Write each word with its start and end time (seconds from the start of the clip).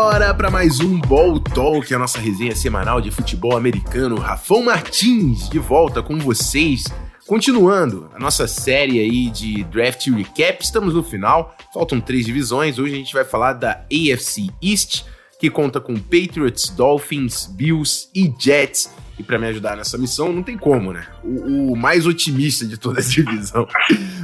Bora 0.00 0.32
para 0.32 0.48
mais 0.48 0.78
um 0.78 0.96
Ball 0.96 1.40
Talk, 1.40 1.92
a 1.92 1.98
nossa 1.98 2.20
resenha 2.20 2.54
semanal 2.54 3.00
de 3.00 3.10
futebol 3.10 3.56
americano. 3.56 4.14
Rafão 4.14 4.62
Martins 4.62 5.48
de 5.48 5.58
volta 5.58 6.00
com 6.00 6.16
vocês. 6.20 6.84
Continuando 7.26 8.08
a 8.14 8.18
nossa 8.20 8.46
série 8.46 9.00
aí 9.00 9.28
de 9.28 9.64
draft 9.64 10.06
recap, 10.06 10.62
estamos 10.62 10.94
no 10.94 11.02
final, 11.02 11.56
faltam 11.74 12.00
três 12.00 12.24
divisões. 12.24 12.78
Hoje 12.78 12.94
a 12.94 12.96
gente 12.96 13.12
vai 13.12 13.24
falar 13.24 13.54
da 13.54 13.84
AFC 13.92 14.48
East, 14.62 15.02
que 15.40 15.50
conta 15.50 15.80
com 15.80 15.96
Patriots, 15.96 16.68
Dolphins, 16.68 17.46
Bills 17.46 18.08
e 18.14 18.32
Jets. 18.38 18.88
E 19.18 19.24
para 19.24 19.36
me 19.36 19.48
ajudar 19.48 19.76
nessa 19.76 19.98
missão, 19.98 20.32
não 20.32 20.44
tem 20.44 20.56
como, 20.56 20.92
né? 20.92 21.08
O, 21.24 21.72
o 21.72 21.76
mais 21.76 22.06
otimista 22.06 22.64
de 22.64 22.78
toda 22.78 23.00
a 23.00 23.02
divisão. 23.04 23.66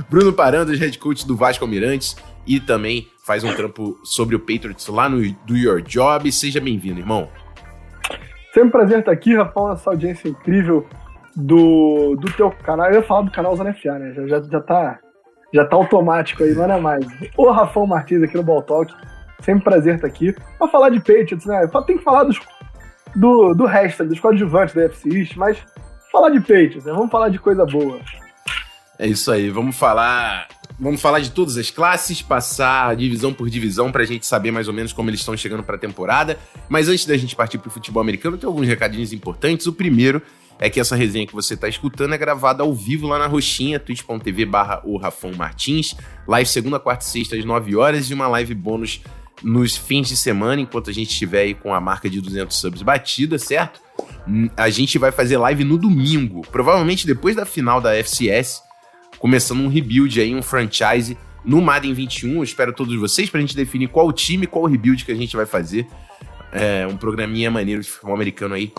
Bruno 0.09 0.33
Parandas, 0.33 0.79
head 0.79 0.97
coach 1.01 1.27
do 1.27 1.37
Vasco 1.37 1.65
Almirantes 1.65 2.15
e 2.47 2.61
também 2.61 3.09
faz 3.25 3.43
um 3.43 3.55
trampo 3.55 3.99
sobre 4.05 4.37
o 4.37 4.39
Patriots 4.39 4.87
lá 4.87 5.09
no 5.09 5.19
Do 5.47 5.57
Your 5.57 5.81
Job. 5.81 6.31
Seja 6.31 6.61
bem-vindo, 6.61 7.01
irmão. 7.01 7.29
Sempre 8.53 8.69
um 8.69 8.71
prazer 8.71 8.99
estar 9.01 9.13
aqui, 9.13 9.35
Rafael, 9.35 9.73
essa 9.73 9.91
audiência 9.91 10.29
incrível 10.29 10.87
do, 11.35 12.17
do 12.17 12.31
teu 12.33 12.51
canal. 12.51 12.89
Eu 12.89 13.01
ia 13.01 13.03
falar 13.03 13.23
do 13.23 13.31
canal 13.31 13.57
Zona 13.57 13.73
FA, 13.75 13.99
né? 13.99 14.13
Já, 14.15 14.27
já, 14.27 14.43
já, 14.43 14.61
tá, 14.61 15.01
já 15.53 15.65
tá 15.65 15.75
automático 15.75 16.45
aí, 16.45 16.55
não 16.55 16.71
é 16.71 16.79
mais. 16.79 17.07
O 17.37 17.51
Rafael 17.51 17.87
Martins 17.87 18.23
aqui 18.23 18.37
no 18.37 18.43
Ball 18.43 18.63
Talk. 18.63 18.95
Sempre 19.41 19.61
um 19.61 19.65
prazer 19.65 19.97
estar 19.97 20.07
aqui. 20.07 20.35
Pra 20.59 20.69
falar 20.69 20.91
de 20.91 20.99
Patriots, 20.99 21.47
né? 21.47 21.67
Tem 21.87 21.99
que 21.99 22.05
falar 22.05 22.25
dos 22.25 22.39
do, 23.17 23.55
do 23.55 23.65
resto, 23.65 24.05
dos 24.05 24.21
coadjuvantes 24.21 24.75
da 24.75 24.83
UFC 24.83 25.09
East, 25.09 25.37
mas 25.37 25.59
falar 26.13 26.31
de 26.31 26.41
Patriots, 26.41 26.85
né? 26.85 26.93
Vamos 26.93 27.11
falar 27.11 27.31
de 27.31 27.39
coisa 27.39 27.65
boa. 27.65 28.01
É 28.99 29.07
isso 29.07 29.31
aí, 29.33 29.51
vamos 29.51 29.77
falar. 29.77 30.47
Vamos 30.79 31.01
falar 31.01 31.21
de 31.21 31.31
todas 31.31 31.57
as 31.57 31.71
classes, 31.71 32.21
passar 32.21 32.97
divisão 32.97 33.33
por 33.33 33.49
divisão 33.49 33.93
para 33.93 34.03
a 34.03 34.07
gente 34.07 34.27
saber 34.27 34.51
mais 34.51 34.67
ou 34.67 34.75
menos 34.75 34.93
como 34.93 35.09
eles 35.09 35.21
estão 35.21 35.37
chegando 35.37 35.63
para 35.63 35.77
a 35.77 35.79
temporada. 35.79 36.37
Mas 36.69 36.89
antes 36.89 37.07
da 37.07 37.17
gente 37.17 37.37
partir 37.37 37.59
para 37.59 37.69
o 37.69 37.71
futebol 37.71 38.01
americano, 38.01 38.37
tem 38.37 38.47
alguns 38.47 38.67
recadinhos 38.67 39.13
importantes. 39.13 39.67
O 39.69 39.73
primeiro 39.73 40.21
é 40.59 40.69
que 40.69 40.81
essa 40.81 40.97
resenha 40.97 41.27
que 41.27 41.33
você 41.33 41.55
está 41.55 41.69
escutando 41.69 42.15
é 42.15 42.19
gravada 42.19 42.65
ao 42.65 42.75
vivo 42.75 43.07
lá 43.07 43.19
na 43.19 43.27
Roxinha, 43.29 43.79
twitch.tv 43.79 44.47
barra 44.47 44.81
o 44.85 44.97
Rafão 44.97 45.33
Martins. 45.33 45.95
Live 46.27 46.49
segunda, 46.49 46.81
quarta 46.81 47.05
e 47.05 47.09
sexta 47.09 47.37
às 47.37 47.45
9 47.45 47.77
horas 47.77 48.11
e 48.11 48.15
uma 48.15 48.27
live 48.27 48.55
bônus 48.55 49.01
nos 49.43 49.77
fins 49.77 50.09
de 50.09 50.17
semana, 50.17 50.61
enquanto 50.61 50.91
a 50.91 50.93
gente 50.93 51.11
estiver 51.11 51.43
aí 51.43 51.55
com 51.55 51.73
a 51.73 51.81
marca 51.81 52.09
de 52.09 52.21
200 52.21 52.57
subs 52.57 52.83
batida, 52.83 53.39
certo? 53.39 53.81
Hum, 54.27 54.49
a 54.57 54.71
gente 54.71 54.99
vai 54.99 55.13
fazer 55.13 55.37
live 55.37 55.63
no 55.65 55.77
domingo, 55.77 56.43
provavelmente 56.51 57.07
depois 57.07 57.37
da 57.37 57.45
final 57.45 57.81
da 57.81 57.95
FCS, 57.95 58.63
começando 59.25 59.61
um 59.61 59.69
rebuild 59.69 60.21
aí, 60.21 60.35
um 60.35 60.43
franchise 60.43 61.17
no 61.43 61.63
Madden 61.63 61.95
21. 61.95 62.35
Eu 62.35 62.45
espero 62.45 62.75
todos 62.75 62.95
vocês 63.01 63.31
pra 63.31 63.41
gente 63.41 63.57
definir 63.57 63.89
qual 63.89 64.13
time, 64.13 64.47
qual 64.47 64.67
rebuild 64.67 65.03
que 65.03 65.11
a 65.11 65.15
gente 65.15 65.35
vai 65.35 65.47
fazer. 65.47 65.87
É, 66.53 66.87
um 66.87 66.99
programinha 66.99 67.51
maneiro 67.51 67.81
de 67.81 67.89
futebol 67.89 68.15
americano 68.15 68.55
aí 68.55 68.71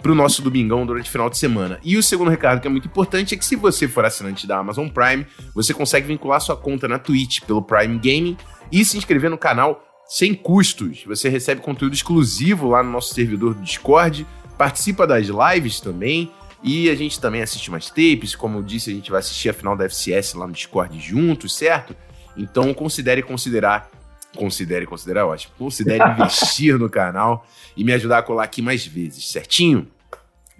pro 0.00 0.14
nosso 0.14 0.40
domingão 0.40 0.86
durante 0.86 1.08
o 1.08 1.10
final 1.10 1.28
de 1.28 1.36
semana. 1.36 1.80
E 1.82 1.96
o 1.96 2.02
segundo 2.02 2.30
recado 2.30 2.60
que 2.60 2.68
é 2.68 2.70
muito 2.70 2.86
importante 2.86 3.34
é 3.34 3.36
que 3.36 3.44
se 3.44 3.56
você 3.56 3.88
for 3.88 4.04
assinante 4.04 4.46
da 4.46 4.58
Amazon 4.58 4.86
Prime, 4.86 5.26
você 5.52 5.74
consegue 5.74 6.06
vincular 6.06 6.40
sua 6.40 6.56
conta 6.56 6.86
na 6.86 7.00
Twitch 7.00 7.40
pelo 7.40 7.60
Prime 7.60 7.98
Gaming 7.98 8.36
e 8.70 8.84
se 8.84 8.96
inscrever 8.96 9.28
no 9.28 9.36
canal 9.36 9.82
sem 10.06 10.32
custos. 10.32 11.02
Você 11.08 11.28
recebe 11.28 11.60
conteúdo 11.60 11.94
exclusivo 11.94 12.68
lá 12.68 12.84
no 12.84 12.92
nosso 12.92 13.12
servidor 13.12 13.52
do 13.52 13.62
Discord, 13.62 14.24
participa 14.56 15.08
das 15.08 15.26
lives 15.26 15.80
também. 15.80 16.30
E 16.62 16.90
a 16.90 16.94
gente 16.94 17.20
também 17.20 17.40
assiste 17.40 17.70
mais 17.70 17.88
tapes, 17.88 18.34
como 18.34 18.58
eu 18.58 18.62
disse, 18.62 18.90
a 18.90 18.94
gente 18.94 19.10
vai 19.10 19.20
assistir 19.20 19.48
a 19.48 19.52
final 19.52 19.76
da 19.76 19.84
FCS 19.84 20.34
lá 20.34 20.46
no 20.46 20.52
Discord 20.52 20.98
juntos, 21.00 21.54
certo? 21.54 21.94
Então 22.36 22.74
considere 22.74 23.22
considerar, 23.22 23.90
considere 24.36 24.86
considerar 24.86 25.26
ótimo, 25.26 25.54
considere 25.56 26.02
investir 26.12 26.78
no 26.78 26.90
canal 26.90 27.46
e 27.76 27.84
me 27.84 27.92
ajudar 27.92 28.18
a 28.18 28.22
colar 28.22 28.44
aqui 28.44 28.60
mais 28.60 28.86
vezes, 28.86 29.30
certinho? 29.30 29.88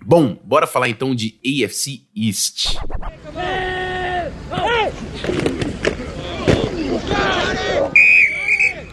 Bom, 0.05 0.39
bora 0.45 0.67
falar 0.67 0.89
então 0.89 1.15
de 1.15 1.39
AFC 1.45 2.03
East. 2.15 2.79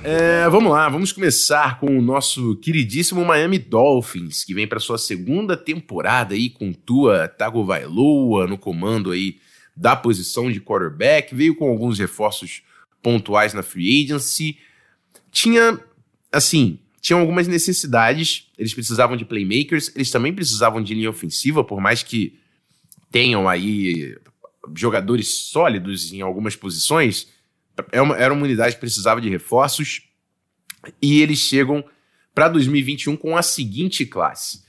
É, 0.07 0.47
vamos 0.49 0.71
lá, 0.71 0.88
vamos 0.88 1.11
começar 1.11 1.79
com 1.79 1.97
o 1.97 1.99
nosso 1.99 2.57
queridíssimo 2.57 3.25
Miami 3.25 3.57
Dolphins, 3.57 4.43
que 4.43 4.53
vem 4.53 4.67
para 4.67 4.79
sua 4.79 4.99
segunda 4.99 5.57
temporada 5.57 6.35
aí 6.35 6.47
com 6.47 6.71
Tua 6.71 7.27
Tagovailoa 7.27 8.45
no 8.45 8.55
comando 8.55 9.09
aí 9.09 9.39
da 9.75 9.95
posição 9.95 10.51
de 10.51 10.61
quarterback, 10.61 11.33
veio 11.33 11.55
com 11.55 11.67
alguns 11.67 11.97
reforços 11.97 12.61
pontuais 13.01 13.55
na 13.55 13.63
free 13.63 14.03
agency. 14.03 14.59
Tinha, 15.31 15.79
assim, 16.31 16.77
tinham 17.01 17.19
algumas 17.19 17.47
necessidades, 17.47 18.47
eles 18.59 18.75
precisavam 18.75 19.17
de 19.17 19.25
playmakers, 19.25 19.91
eles 19.95 20.11
também 20.11 20.31
precisavam 20.31 20.83
de 20.83 20.93
linha 20.93 21.09
ofensiva, 21.09 21.63
por 21.63 21.81
mais 21.81 22.03
que 22.03 22.37
tenham 23.09 23.49
aí 23.49 24.16
jogadores 24.75 25.47
sólidos 25.47 26.13
em 26.13 26.22
algumas 26.22 26.55
posições, 26.55 27.27
uma, 28.02 28.18
era 28.18 28.34
uma 28.34 28.44
unidade 28.44 28.75
que 28.75 28.81
precisava 28.81 29.22
de 29.22 29.30
reforços 29.30 30.03
e 31.02 31.22
eles 31.22 31.40
chegam 31.40 31.84
para 32.34 32.50
2021 32.50 33.16
com 33.16 33.38
a 33.38 33.41
seguinte 33.41 34.06
classe. 34.06 34.63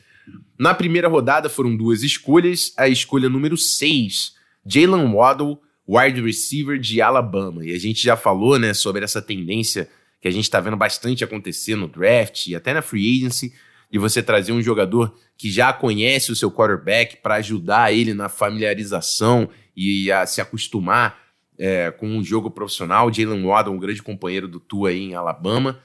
Na 0.58 0.74
primeira 0.74 1.08
rodada 1.08 1.48
foram 1.48 1.76
duas 1.76 2.02
escolhas, 2.02 2.72
a 2.76 2.88
escolha 2.88 3.28
número 3.28 3.56
6, 3.56 4.34
Jalen 4.64 5.12
Waddle, 5.12 5.60
wide 5.86 6.20
receiver 6.20 6.78
de 6.78 7.00
Alabama. 7.00 7.64
E 7.64 7.74
a 7.74 7.78
gente 7.78 8.02
já 8.02 8.16
falou, 8.16 8.58
né, 8.58 8.74
sobre 8.74 9.04
essa 9.04 9.20
tendência 9.20 9.88
que 10.20 10.26
a 10.26 10.30
gente 10.30 10.44
está 10.44 10.60
vendo 10.60 10.76
bastante 10.76 11.22
acontecer 11.22 11.76
no 11.76 11.86
draft 11.86 12.46
e 12.46 12.56
até 12.56 12.72
na 12.72 12.82
free 12.82 13.18
agency, 13.18 13.52
de 13.90 13.98
você 13.98 14.22
trazer 14.22 14.52
um 14.52 14.62
jogador 14.62 15.14
que 15.36 15.50
já 15.50 15.72
conhece 15.72 16.32
o 16.32 16.36
seu 16.36 16.50
quarterback 16.50 17.18
para 17.18 17.36
ajudar 17.36 17.92
ele 17.92 18.14
na 18.14 18.28
familiarização 18.28 19.48
e 19.76 20.10
a 20.10 20.26
se 20.26 20.40
acostumar 20.40 21.25
é, 21.58 21.90
com 21.90 22.08
um 22.08 22.22
jogo 22.22 22.50
profissional. 22.50 23.12
Jalen 23.12 23.44
Waddle, 23.44 23.74
um 23.74 23.78
grande 23.78 24.02
companheiro 24.02 24.48
do 24.48 24.60
Tua 24.60 24.90
aí 24.90 25.00
em 25.00 25.14
Alabama. 25.14 25.80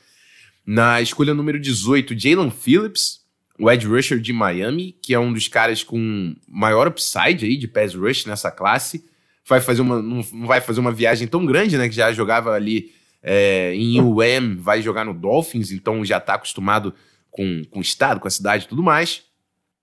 Na 0.66 1.02
escolha 1.02 1.34
número 1.34 1.60
18, 1.60 2.18
Jalen 2.18 2.52
Phillips, 2.52 3.22
o 3.60 3.70
edge 3.70 3.88
rusher 3.88 4.20
de 4.20 4.34
Miami, 4.34 4.96
que 5.02 5.14
é 5.14 5.20
um 5.20 5.34
dos 5.34 5.48
caras 5.48 5.84
com 5.84 6.36
maior 6.48 6.88
upside 6.88 7.46
aí 7.46 7.58
de 7.58 7.68
pass 7.68 7.94
rush 7.96 8.26
nessa 8.26 8.52
classe. 8.52 9.06
Vai 9.48 9.60
fazer 9.60 9.82
uma, 9.82 10.02
não, 10.02 10.22
vai 10.46 10.62
fazer 10.62 10.80
uma 10.80 10.92
viagem 10.92 11.28
tão 11.28 11.46
grande, 11.46 11.78
né? 11.78 11.90
Que 11.90 11.96
já 11.96 12.12
jogava 12.12 12.52
ali 12.52 12.92
é, 13.24 13.74
em 13.76 14.00
UM, 14.00 14.58
vai 14.58 14.82
jogar 14.82 15.04
no 15.04 15.14
Dolphins, 15.14 15.72
então 15.72 16.04
já 16.06 16.18
está 16.18 16.36
acostumado 16.36 16.94
com, 17.30 17.64
com 17.70 17.80
o 17.80 17.82
estado, 17.82 18.20
com 18.20 18.28
a 18.28 18.32
cidade 18.32 18.66
e 18.66 18.68
tudo 18.68 18.84
mais. 18.84 19.24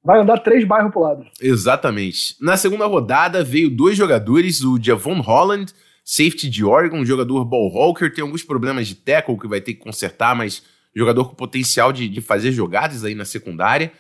Vai 0.05 0.21
andar 0.21 0.39
três 0.39 0.67
bairros 0.67 0.93
pro 0.93 1.03
lado. 1.03 1.27
Exatamente. 1.41 2.37
Na 2.41 2.57
segunda 2.57 2.87
rodada 2.87 3.43
veio 3.43 3.71
dois 3.71 3.97
jogadores, 3.97 4.63
o 4.63 4.79
Javon 4.81 5.21
Holland, 5.21 5.73
safety 6.05 6.49
de 6.49 6.65
Oregon, 6.65 7.05
jogador 7.05 7.45
ball 7.45 7.71
hawker, 7.77 8.13
tem 8.13 8.23
alguns 8.23 8.43
problemas 8.43 8.87
de 8.89 8.95
tackle 8.95 9.39
que 9.39 9.49
vai 9.49 9.61
ter 9.61 9.75
que 9.75 9.81
consertar, 9.81 10.35
mas 10.35 10.63
jogador 10.95 11.27
com 11.27 11.35
potencial 11.35 11.93
de, 11.93 12.09
de 12.09 12.21
fazer 12.21 12.53
jogadas 12.53 13.05
aí 13.05 13.15
na 13.15 13.25
secundária. 13.25 13.93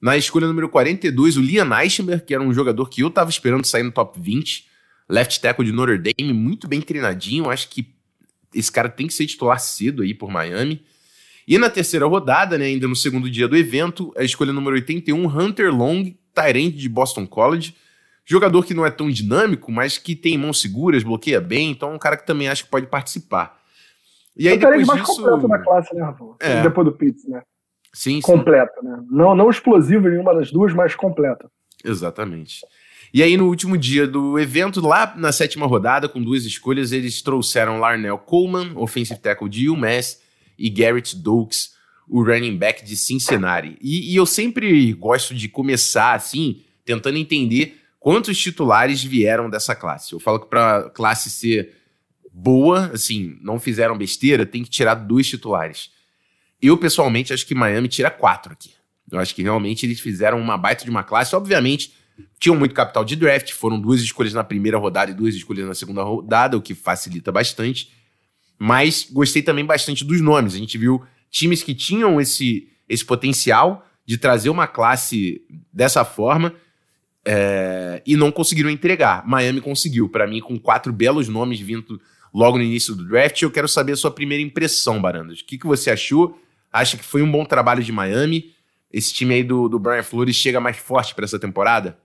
Na 0.00 0.16
escolha 0.16 0.46
número 0.46 0.68
42, 0.68 1.36
o 1.36 1.42
Liam 1.42 1.78
Eichenberg, 1.78 2.24
que 2.24 2.34
era 2.34 2.42
um 2.42 2.54
jogador 2.54 2.88
que 2.88 3.02
eu 3.02 3.08
estava 3.08 3.28
esperando 3.28 3.66
sair 3.66 3.82
no 3.82 3.92
top 3.92 4.18
20, 4.18 4.66
left 5.08 5.40
tackle 5.40 5.64
de 5.64 5.72
Notre 5.72 5.98
Dame, 5.98 6.32
muito 6.32 6.66
bem 6.66 6.80
treinadinho, 6.80 7.50
acho 7.50 7.68
que 7.68 7.86
esse 8.54 8.72
cara 8.72 8.88
tem 8.88 9.06
que 9.06 9.12
ser 9.12 9.26
titular 9.26 9.60
cedo 9.60 10.02
aí 10.02 10.14
por 10.14 10.30
Miami. 10.30 10.82
E 11.50 11.58
na 11.58 11.68
terceira 11.68 12.06
rodada, 12.06 12.56
né, 12.56 12.66
ainda 12.66 12.86
no 12.86 12.94
segundo 12.94 13.28
dia 13.28 13.48
do 13.48 13.56
evento, 13.56 14.14
a 14.16 14.22
escolha 14.22 14.52
número 14.52 14.76
81, 14.76 15.26
Hunter 15.26 15.74
Long, 15.74 16.14
Tyrant 16.32 16.72
de 16.76 16.88
Boston 16.88 17.26
College. 17.26 17.74
Jogador 18.24 18.64
que 18.64 18.72
não 18.72 18.86
é 18.86 18.90
tão 18.92 19.10
dinâmico, 19.10 19.72
mas 19.72 19.98
que 19.98 20.14
tem 20.14 20.38
mãos 20.38 20.60
seguras, 20.60 21.02
bloqueia 21.02 21.40
bem, 21.40 21.72
então 21.72 21.90
é 21.90 21.94
um 21.96 21.98
cara 21.98 22.16
que 22.16 22.24
também 22.24 22.48
acho 22.48 22.62
que 22.62 22.70
pode 22.70 22.86
participar. 22.86 23.60
E 24.36 24.48
aí, 24.48 24.56
depois 24.56 24.86
mais 24.86 25.00
disso... 25.00 25.16
completo 25.16 25.48
na 25.48 25.58
classe, 25.58 25.92
né, 25.92 26.02
Rafa? 26.02 26.24
É. 26.38 26.62
Depois 26.62 26.86
do 26.86 26.92
Pitts, 26.92 27.26
né? 27.26 27.42
Sim, 27.92 28.20
completo, 28.20 28.80
sim. 28.80 28.86
né? 28.86 29.02
Não, 29.10 29.34
não 29.34 29.50
explosivo 29.50 30.06
em 30.06 30.12
nenhuma 30.12 30.32
das 30.32 30.52
duas, 30.52 30.72
mas 30.72 30.94
completo. 30.94 31.50
Exatamente. 31.84 32.64
E 33.12 33.24
aí, 33.24 33.36
no 33.36 33.48
último 33.48 33.76
dia 33.76 34.06
do 34.06 34.38
evento, 34.38 34.80
lá 34.80 35.16
na 35.16 35.32
sétima 35.32 35.66
rodada, 35.66 36.08
com 36.08 36.22
duas 36.22 36.44
escolhas, 36.44 36.92
eles 36.92 37.20
trouxeram 37.22 37.80
Larnell 37.80 38.18
Coleman, 38.18 38.72
offensive 38.76 39.18
tackle 39.18 39.48
de 39.48 39.68
UMass, 39.68 40.29
e 40.60 40.68
Garrett 40.68 41.16
Dokes, 41.16 41.74
o 42.06 42.22
running 42.22 42.56
back 42.56 42.84
de 42.84 42.96
Cincinnati. 42.96 43.78
E, 43.80 44.12
e 44.12 44.16
eu 44.16 44.26
sempre 44.26 44.92
gosto 44.92 45.34
de 45.34 45.48
começar 45.48 46.14
assim, 46.14 46.62
tentando 46.84 47.16
entender 47.16 47.80
quantos 47.98 48.38
titulares 48.38 49.02
vieram 49.02 49.48
dessa 49.48 49.74
classe. 49.74 50.12
Eu 50.12 50.20
falo 50.20 50.40
que 50.40 50.46
para 50.46 50.90
classe 50.90 51.30
ser 51.30 51.76
boa, 52.30 52.90
assim, 52.92 53.38
não 53.40 53.58
fizeram 53.58 53.96
besteira, 53.96 54.44
tem 54.44 54.62
que 54.62 54.70
tirar 54.70 54.94
dois 54.94 55.26
titulares. 55.26 55.90
Eu, 56.60 56.76
pessoalmente, 56.76 57.32
acho 57.32 57.46
que 57.46 57.54
Miami 57.54 57.88
tira 57.88 58.10
quatro 58.10 58.52
aqui. 58.52 58.70
Eu 59.10 59.18
acho 59.18 59.34
que 59.34 59.42
realmente 59.42 59.86
eles 59.86 59.98
fizeram 59.98 60.38
uma 60.38 60.58
baita 60.58 60.84
de 60.84 60.90
uma 60.90 61.02
classe. 61.02 61.34
Obviamente, 61.34 61.92
tinham 62.38 62.56
muito 62.56 62.74
capital 62.74 63.04
de 63.04 63.16
draft, 63.16 63.52
foram 63.52 63.80
duas 63.80 64.00
escolhas 64.02 64.34
na 64.34 64.44
primeira 64.44 64.76
rodada 64.76 65.10
e 65.10 65.14
duas 65.14 65.34
escolhas 65.34 65.66
na 65.66 65.74
segunda 65.74 66.02
rodada, 66.02 66.56
o 66.56 66.62
que 66.62 66.74
facilita 66.74 67.32
bastante. 67.32 67.90
Mas 68.62 69.08
gostei 69.10 69.40
também 69.40 69.64
bastante 69.64 70.04
dos 70.04 70.20
nomes. 70.20 70.54
A 70.54 70.58
gente 70.58 70.76
viu 70.76 71.02
times 71.30 71.62
que 71.62 71.74
tinham 71.74 72.20
esse, 72.20 72.68
esse 72.86 73.02
potencial 73.02 73.86
de 74.04 74.18
trazer 74.18 74.50
uma 74.50 74.66
classe 74.66 75.40
dessa 75.72 76.04
forma 76.04 76.54
é, 77.24 78.02
e 78.04 78.16
não 78.16 78.30
conseguiram 78.30 78.68
entregar. 78.68 79.26
Miami 79.26 79.62
conseguiu, 79.62 80.10
para 80.10 80.26
mim, 80.26 80.40
com 80.40 80.58
quatro 80.58 80.92
belos 80.92 81.26
nomes 81.26 81.58
vindo 81.58 81.98
logo 82.34 82.58
no 82.58 82.62
início 82.62 82.94
do 82.94 83.08
draft. 83.08 83.40
Eu 83.40 83.50
quero 83.50 83.66
saber 83.66 83.92
a 83.92 83.96
sua 83.96 84.10
primeira 84.10 84.42
impressão, 84.44 85.00
Barandas. 85.00 85.40
O 85.40 85.46
que, 85.46 85.56
que 85.56 85.66
você 85.66 85.90
achou? 85.90 86.38
Acha 86.70 86.98
que 86.98 87.04
foi 87.04 87.22
um 87.22 87.32
bom 87.32 87.46
trabalho 87.46 87.82
de 87.82 87.90
Miami? 87.90 88.52
Esse 88.92 89.14
time 89.14 89.36
aí 89.36 89.42
do, 89.42 89.70
do 89.70 89.78
Brian 89.78 90.02
Flores 90.02 90.36
chega 90.36 90.60
mais 90.60 90.76
forte 90.76 91.14
para 91.14 91.24
essa 91.24 91.38
temporada? 91.38 91.98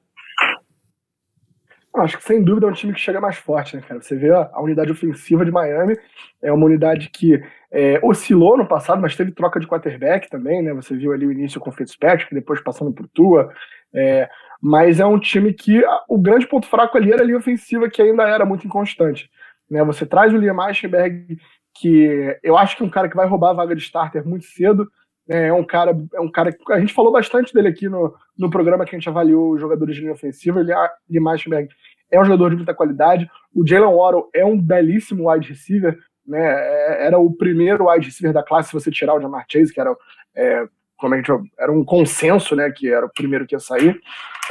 Acho 1.97 2.17
que 2.17 2.23
sem 2.23 2.43
dúvida 2.43 2.67
é 2.67 2.69
um 2.69 2.73
time 2.73 2.93
que 2.93 2.99
chega 2.99 3.21
mais 3.21 3.37
forte, 3.37 3.75
né, 3.75 3.81
cara? 3.87 4.01
Você 4.01 4.15
vê 4.15 4.31
a, 4.31 4.49
a 4.53 4.61
unidade 4.61 4.91
ofensiva 4.91 5.45
de 5.45 5.51
Miami, 5.51 5.97
é 6.41 6.51
uma 6.51 6.65
unidade 6.65 7.09
que 7.09 7.41
é, 7.71 7.99
oscilou 8.03 8.57
no 8.57 8.67
passado, 8.67 9.01
mas 9.01 9.15
teve 9.15 9.31
troca 9.31 9.59
de 9.59 9.67
quarterback 9.67 10.29
também, 10.29 10.61
né? 10.61 10.73
Você 10.73 10.95
viu 10.95 11.13
ali 11.13 11.25
o 11.25 11.31
início 11.31 11.59
com 11.59 11.69
o 11.69 11.73
Fitzpatrick, 11.73 12.33
depois 12.33 12.61
passando 12.61 12.91
por 12.91 13.07
Tua. 13.07 13.51
É, 13.93 14.29
mas 14.61 14.99
é 14.99 15.05
um 15.05 15.19
time 15.19 15.53
que 15.53 15.83
a, 15.85 16.03
o 16.09 16.17
grande 16.17 16.47
ponto 16.47 16.67
fraco 16.67 16.97
ali 16.97 17.11
era 17.11 17.21
a 17.21 17.25
linha 17.25 17.37
ofensiva, 17.37 17.89
que 17.89 18.01
ainda 18.01 18.23
era 18.23 18.45
muito 18.45 18.67
inconstante. 18.67 19.29
Né? 19.69 19.83
Você 19.85 20.05
traz 20.05 20.33
o 20.33 20.37
Liam 20.37 20.57
Eichenberg, 20.67 21.37
que 21.79 22.37
eu 22.43 22.57
acho 22.57 22.75
que 22.75 22.83
é 22.83 22.85
um 22.85 22.89
cara 22.89 23.09
que 23.09 23.15
vai 23.15 23.27
roubar 23.27 23.51
a 23.51 23.53
vaga 23.53 23.75
de 23.75 23.81
starter 23.81 24.27
muito 24.27 24.45
cedo. 24.45 24.89
Né? 25.27 25.47
É 25.47 25.53
um 25.53 25.63
cara, 25.63 25.97
é 26.13 26.19
um 26.19 26.29
cara 26.29 26.51
que 26.51 26.73
a 26.73 26.79
gente 26.79 26.93
falou 26.93 27.11
bastante 27.11 27.53
dele 27.53 27.67
aqui 27.67 27.89
no, 27.89 28.13
no 28.37 28.49
programa 28.49 28.85
que 28.85 28.95
a 28.95 28.99
gente 28.99 29.09
avaliou 29.09 29.53
os 29.53 29.61
jogadores 29.61 29.95
de 29.95 30.01
linha 30.01 30.13
ofensiva. 30.13 30.59
Ele, 30.59 30.73
Liam 31.09 31.31
Eichenberg 31.31 31.69
é 32.11 32.19
um 32.19 32.25
jogador 32.25 32.49
de 32.49 32.55
muita 32.57 32.73
qualidade. 32.73 33.29
O 33.53 33.65
Jalen 33.65 33.93
Waddle 33.93 34.29
é 34.33 34.45
um 34.45 34.59
belíssimo 34.59 35.29
wide 35.29 35.49
receiver. 35.49 35.97
Né? 36.25 36.39
É, 36.39 37.07
era 37.07 37.17
o 37.19 37.31
primeiro 37.35 37.89
wide 37.89 38.05
receiver 38.05 38.33
da 38.33 38.43
classe, 38.43 38.69
se 38.69 38.73
você 38.73 38.91
tirar 38.91 39.15
o 39.15 39.21
Jamar 39.21 39.45
Chase, 39.51 39.73
que 39.73 39.79
era, 39.79 39.95
é, 40.35 40.67
como 40.97 41.13
a 41.13 41.17
gente, 41.17 41.31
era 41.59 41.71
um 41.71 41.83
consenso, 41.83 42.55
né? 42.55 42.71
que 42.71 42.91
era 42.91 43.05
o 43.05 43.11
primeiro 43.11 43.45
que 43.45 43.55
ia 43.55 43.59
sair. 43.59 43.99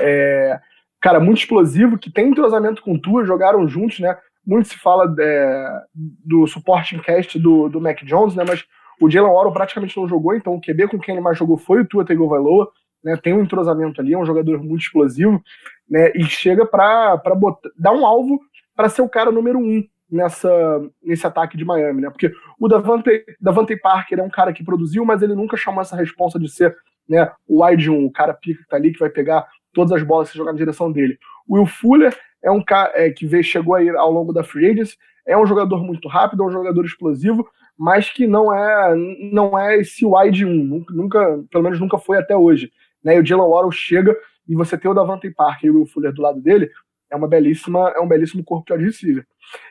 É, 0.01 0.59
cara, 1.01 1.21
muito 1.21 1.39
explosivo, 1.39 1.99
que 1.99 2.11
tem 2.11 2.29
entrosamento 2.29 2.83
com 2.83 2.99
Tua, 2.99 3.25
jogaram 3.25 3.69
juntos, 3.69 4.01
né? 4.01 4.17
Muito 4.47 4.69
se 4.69 4.79
fala 4.79 5.15
é, 5.19 5.81
do 5.95 6.47
supporting 6.47 6.99
cast 6.99 7.39
do, 7.39 7.69
do 7.69 7.81
Mac 7.81 8.03
Jones, 8.05 8.35
né? 8.35 8.45
Mas 8.47 8.65
o 9.01 9.11
Jalen 9.11 9.33
Waddle 9.33 9.53
praticamente 9.53 9.97
não 9.97 10.09
jogou, 10.09 10.35
então 10.35 10.55
o 10.55 10.61
QB 10.61 10.89
com 10.89 10.99
quem 10.99 11.15
ele 11.15 11.23
mais 11.23 11.39
jogou 11.39 11.57
foi 11.57 11.81
o 11.81 11.87
Tua 11.87 12.05
Tagovailoa, 12.05 12.71
né? 13.03 13.17
Tem 13.17 13.35
um 13.35 13.43
entrosamento 13.43 14.01
ali, 14.01 14.15
é 14.15 14.19
um 14.19 14.25
jogador 14.25 14.63
muito 14.63 14.83
explosivo, 14.83 15.43
né? 15.89 16.11
E 16.15 16.25
chega 16.25 16.65
para 16.65 17.21
dar 17.77 17.93
um 17.93 18.07
alvo 18.07 18.41
para 18.75 18.89
ser 18.89 19.03
o 19.03 19.09
cara 19.09 19.31
número 19.31 19.59
um 19.59 19.85
nessa, 20.11 20.51
nesse 21.03 21.27
ataque 21.27 21.57
de 21.57 21.65
Miami, 21.65 22.03
né? 22.03 22.11
Porque 22.11 22.33
o 22.59 22.69
Davante, 22.69 23.25
Davante 23.41 23.77
Parker 23.77 24.19
é 24.19 24.23
um 24.23 24.31
cara 24.31 24.53
que 24.53 24.65
produziu, 24.65 25.05
mas 25.05 25.23
ele 25.23 25.35
nunca 25.35 25.57
chamou 25.57 25.83
essa 25.83 25.97
responsa 25.97 26.39
de 26.39 26.49
ser 26.49 26.75
né, 27.09 27.31
o 27.47 27.65
wide 27.65 27.91
1, 27.91 28.07
o 28.07 28.13
cara 28.13 28.33
pica 28.33 28.63
que 28.63 28.69
tá 28.69 28.77
ali, 28.77 28.93
que 28.93 28.99
vai 28.99 29.11
pegar 29.11 29.47
todas 29.73 29.93
as 29.93 30.03
bolas 30.03 30.29
se 30.29 30.39
jogar 30.39 30.53
na 30.53 30.59
direção 30.59 30.91
dele. 30.91 31.19
O 31.47 31.57
Will 31.57 31.67
Fuller 31.67 32.17
é 32.43 32.51
um 32.51 32.63
cara 32.63 32.93
é, 32.95 33.11
que 33.11 33.27
veio, 33.27 33.45
chegou 33.45 33.75
aí 33.75 33.89
ao 33.91 34.11
longo 34.11 34.33
da 34.33 34.45
free 34.45 34.71
agency, 34.71 34.97
é 35.27 35.37
um 35.37 35.47
jogador 35.47 35.83
muito 35.83 36.09
rápido, 36.09 36.43
é 36.43 36.47
um 36.47 36.53
jogador 36.53 36.85
explosivo, 36.85 37.47
mas 37.79 38.11
que 38.11 38.27
não 38.27 38.55
é 38.55 38.95
não 39.33 39.59
é 39.59 39.79
esse 39.79 40.05
wide 40.05 40.45
1, 40.45 40.85
nunca, 40.91 41.45
pelo 41.51 41.65
menos 41.65 41.81
nunca 41.81 41.99
foi 41.99 42.19
até 42.19 42.37
hoje. 42.37 42.73
Né? 43.03 43.17
E 43.17 43.21
o 43.21 43.27
Jalen 43.27 43.49
Waddle 43.49 43.73
chega 43.73 44.17
e 44.49 44.55
você 44.55 44.79
tem 44.79 44.91
o 44.91 44.95
Davante 44.95 45.31
Parker 45.31 45.67
e 45.67 45.71
o 45.71 45.79
Will 45.79 45.87
Fuller 45.87 46.13
do 46.13 46.23
lado 46.23 46.41
dele, 46.41 46.71
é 47.11 47.17
uma 47.17 47.29
belíssima 47.29 47.93
é 47.97 48.01
um 48.01 48.09
belíssimo 48.09 48.45
corpo 48.45 48.77
de 48.77 48.85
receiver. 48.85 49.27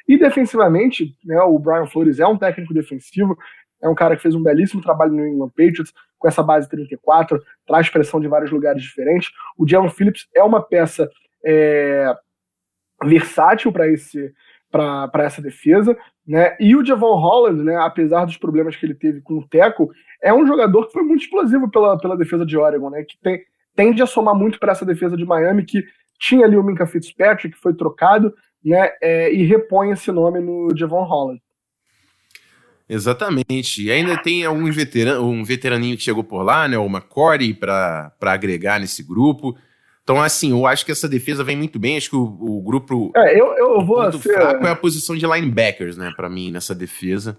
E 0.08 0.18
defensivamente, 0.18 1.16
né, 1.24 1.42
o 1.42 1.58
Brian 1.60 1.88
Flores 1.88 2.20
é 2.20 2.28
um 2.28 2.38
técnico 2.38 2.74
defensivo, 2.74 3.38
é 3.82 3.90
um 3.90 3.96
cara 3.96 4.16
que 4.16 4.22
fez 4.22 4.34
um 4.34 4.42
belíssimo 4.42 4.82
trabalho 4.82 5.12
no 5.12 5.28
England 5.28 5.50
Patriots, 5.50 5.94
com 6.18 6.28
essa 6.28 6.42
base 6.42 6.70
34, 6.70 7.42
traz 7.68 7.90
pressão 7.90 8.20
de 8.20 8.30
vários 8.30 8.50
lugares 8.50 8.82
diferentes. 8.82 9.30
O 9.58 9.68
Jalen 9.68 9.90
Phillips 9.90 10.26
é 10.34 10.42
uma 10.42 10.62
peça 10.62 11.10
é, 11.46 12.16
versátil 13.04 13.72
para 13.72 13.88
esse 13.88 14.34
para 14.72 15.24
essa 15.24 15.40
defesa, 15.40 15.96
né? 16.26 16.56
E 16.60 16.76
o 16.76 16.86
Javon 16.86 17.16
Holland, 17.16 17.64
né, 17.64 17.76
apesar 17.78 18.26
dos 18.26 18.38
problemas 18.38 18.76
que 18.76 18.86
ele 18.86 18.96
teve 18.96 19.22
com 19.22 19.40
o 19.40 19.48
Teco, 19.48 19.90
é 20.22 20.34
um 20.34 20.48
jogador 20.48 20.88
que 20.88 20.94
foi 20.94 21.04
muito 21.04 21.24
explosivo 21.24 21.70
pela, 21.70 21.98
pela 21.98 22.18
defesa 22.18 22.46
de 22.46 22.58
Oregon, 22.58 22.90
né? 22.90 23.04
Que 23.04 23.18
tem, 23.22 23.42
tende 23.76 24.02
a 24.02 24.06
somar 24.06 24.34
muito 24.34 24.58
para 24.60 24.72
essa 24.72 24.86
defesa 24.86 25.18
de 25.18 25.26
Miami, 25.26 25.66
que 25.66 25.84
tinha 26.20 26.46
ali 26.46 26.56
o 26.56 26.64
Minka 26.64 26.86
Fitzpatrick, 26.86 27.56
que 27.56 27.62
foi 27.62 27.74
trocado, 27.74 28.34
né? 28.64 28.92
É, 29.02 29.34
e 29.34 29.44
repõe 29.44 29.92
esse 29.92 30.12
nome 30.12 30.40
no 30.40 30.70
Javon 30.76 31.04
Holland. 31.04 31.42
Exatamente. 32.88 33.84
E 33.84 33.92
ainda 33.92 34.18
tem 34.18 34.46
algum 34.46 34.72
veterano, 34.72 35.28
um 35.28 35.44
veteraninho 35.44 35.98
que 35.98 36.04
chegou 36.04 36.24
por 36.24 36.44
lá, 36.44 36.68
né? 36.68 36.78
O 36.78 36.86
McCordy, 36.86 37.54
para 37.54 38.14
agregar 38.22 38.80
nesse 38.80 39.04
grupo. 39.04 39.58
Então, 40.04 40.22
assim, 40.22 40.52
eu 40.52 40.68
acho 40.68 40.86
que 40.86 40.92
essa 40.92 41.08
defesa 41.08 41.44
vem 41.44 41.56
muito 41.56 41.80
bem. 41.80 41.96
Acho 41.96 42.10
que 42.10 42.16
o, 42.16 42.24
o 42.24 42.62
grupo. 42.62 43.12
É, 43.16 43.40
eu, 43.40 43.56
eu 43.58 43.86
vou 43.86 44.12
ser... 44.12 44.34
fraco 44.34 44.66
é 44.68 44.72
a 44.72 44.76
posição 44.76 45.16
de 45.16 45.26
linebackers, 45.26 45.98
né, 45.98 46.12
para 46.16 46.30
mim, 46.30 46.52
nessa 46.52 46.76
defesa. 46.76 47.38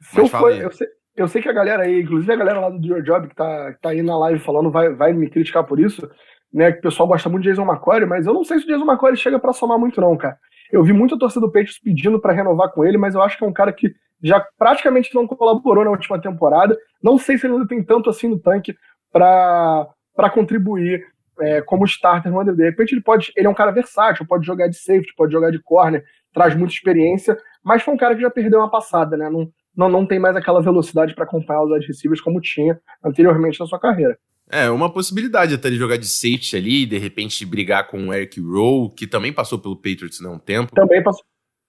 Se 0.00 0.20
eu, 0.20 0.28
for, 0.28 0.52
eu, 0.52 0.70
sei, 0.70 0.86
eu 1.16 1.26
sei 1.26 1.42
que 1.42 1.48
a 1.48 1.52
galera 1.52 1.82
aí, 1.82 2.02
inclusive 2.02 2.32
a 2.32 2.36
galera 2.36 2.60
lá 2.60 2.70
do 2.70 2.86
Your 2.86 3.02
Job 3.02 3.26
que 3.28 3.34
tá, 3.34 3.72
que 3.72 3.80
tá 3.80 3.88
aí 3.90 4.02
na 4.02 4.16
live 4.18 4.38
falando, 4.38 4.70
vai, 4.70 4.90
vai 4.94 5.12
me 5.12 5.28
criticar 5.28 5.64
por 5.64 5.80
isso, 5.80 6.08
né? 6.52 6.70
Que 6.70 6.78
o 6.78 6.82
pessoal 6.82 7.08
gosta 7.08 7.28
muito 7.28 7.42
de 7.42 7.50
Jason 7.50 7.64
McCoy, 7.64 8.06
mas 8.06 8.24
eu 8.24 8.32
não 8.32 8.44
sei 8.44 8.60
se 8.60 8.64
o 8.66 8.68
Jason 8.68 8.84
McCoy 8.84 9.16
chega 9.16 9.38
para 9.38 9.52
somar 9.52 9.78
muito, 9.78 10.00
não, 10.00 10.16
cara. 10.16 10.38
Eu 10.70 10.84
vi 10.84 10.92
muita 10.92 11.18
torcida 11.18 11.40
do 11.40 11.50
Patriots 11.50 11.80
pedindo 11.80 12.20
para 12.20 12.32
renovar 12.32 12.70
com 12.72 12.84
ele, 12.84 12.98
mas 12.98 13.14
eu 13.14 13.22
acho 13.22 13.36
que 13.36 13.44
é 13.44 13.46
um 13.48 13.52
cara 13.52 13.72
que 13.72 13.92
já 14.22 14.44
praticamente 14.56 15.14
não 15.14 15.26
colaborou 15.26 15.84
na 15.84 15.90
última 15.90 16.20
temporada. 16.20 16.76
Não 17.02 17.18
sei 17.18 17.36
se 17.36 17.46
ele 17.46 17.54
ainda 17.54 17.66
tem 17.66 17.82
tanto 17.82 18.10
assim 18.10 18.28
no 18.28 18.38
tanque 18.38 18.76
para 19.12 20.30
contribuir 20.32 21.04
é, 21.40 21.60
como 21.62 21.84
starter 21.84 22.32
no 22.32 22.56
De 22.56 22.64
repente 22.64 22.92
ele 22.92 23.00
pode. 23.00 23.32
Ele 23.36 23.46
é 23.46 23.50
um 23.50 23.54
cara 23.54 23.70
versátil, 23.70 24.26
pode 24.26 24.46
jogar 24.46 24.68
de 24.68 24.76
safety, 24.76 25.14
pode 25.16 25.32
jogar 25.32 25.50
de 25.50 25.58
corner, 25.58 26.04
traz 26.32 26.54
muita 26.54 26.74
experiência, 26.74 27.36
mas 27.62 27.82
foi 27.82 27.94
um 27.94 27.96
cara 27.96 28.14
que 28.14 28.22
já 28.22 28.30
perdeu 28.30 28.60
uma 28.60 28.70
passada, 28.70 29.16
né? 29.16 29.28
Não, 29.28 29.50
não, 29.76 29.88
não 29.88 30.06
tem 30.06 30.18
mais 30.18 30.36
aquela 30.36 30.62
velocidade 30.62 31.14
para 31.14 31.24
acompanhar 31.24 31.62
os 31.62 31.72
adversários 31.72 32.20
como 32.20 32.40
tinha 32.40 32.80
anteriormente 33.04 33.60
na 33.60 33.66
sua 33.66 33.78
carreira. 33.78 34.18
É, 34.48 34.70
uma 34.70 34.92
possibilidade 34.92 35.54
até 35.54 35.68
de 35.68 35.76
jogar 35.76 35.96
de 35.96 36.06
safety 36.06 36.56
ali 36.56 36.82
e 36.82 36.86
de 36.86 36.98
repente 36.98 37.44
brigar 37.44 37.88
com 37.88 38.08
o 38.08 38.14
Eric 38.14 38.40
Rowe, 38.40 38.90
que 38.94 39.06
também 39.06 39.32
passou 39.32 39.58
pelo 39.58 39.76
Patriots 39.76 40.24
há 40.24 40.30
um 40.30 40.38
tempo. 40.38 40.72
Também 40.72 41.02
passou, 41.02 41.24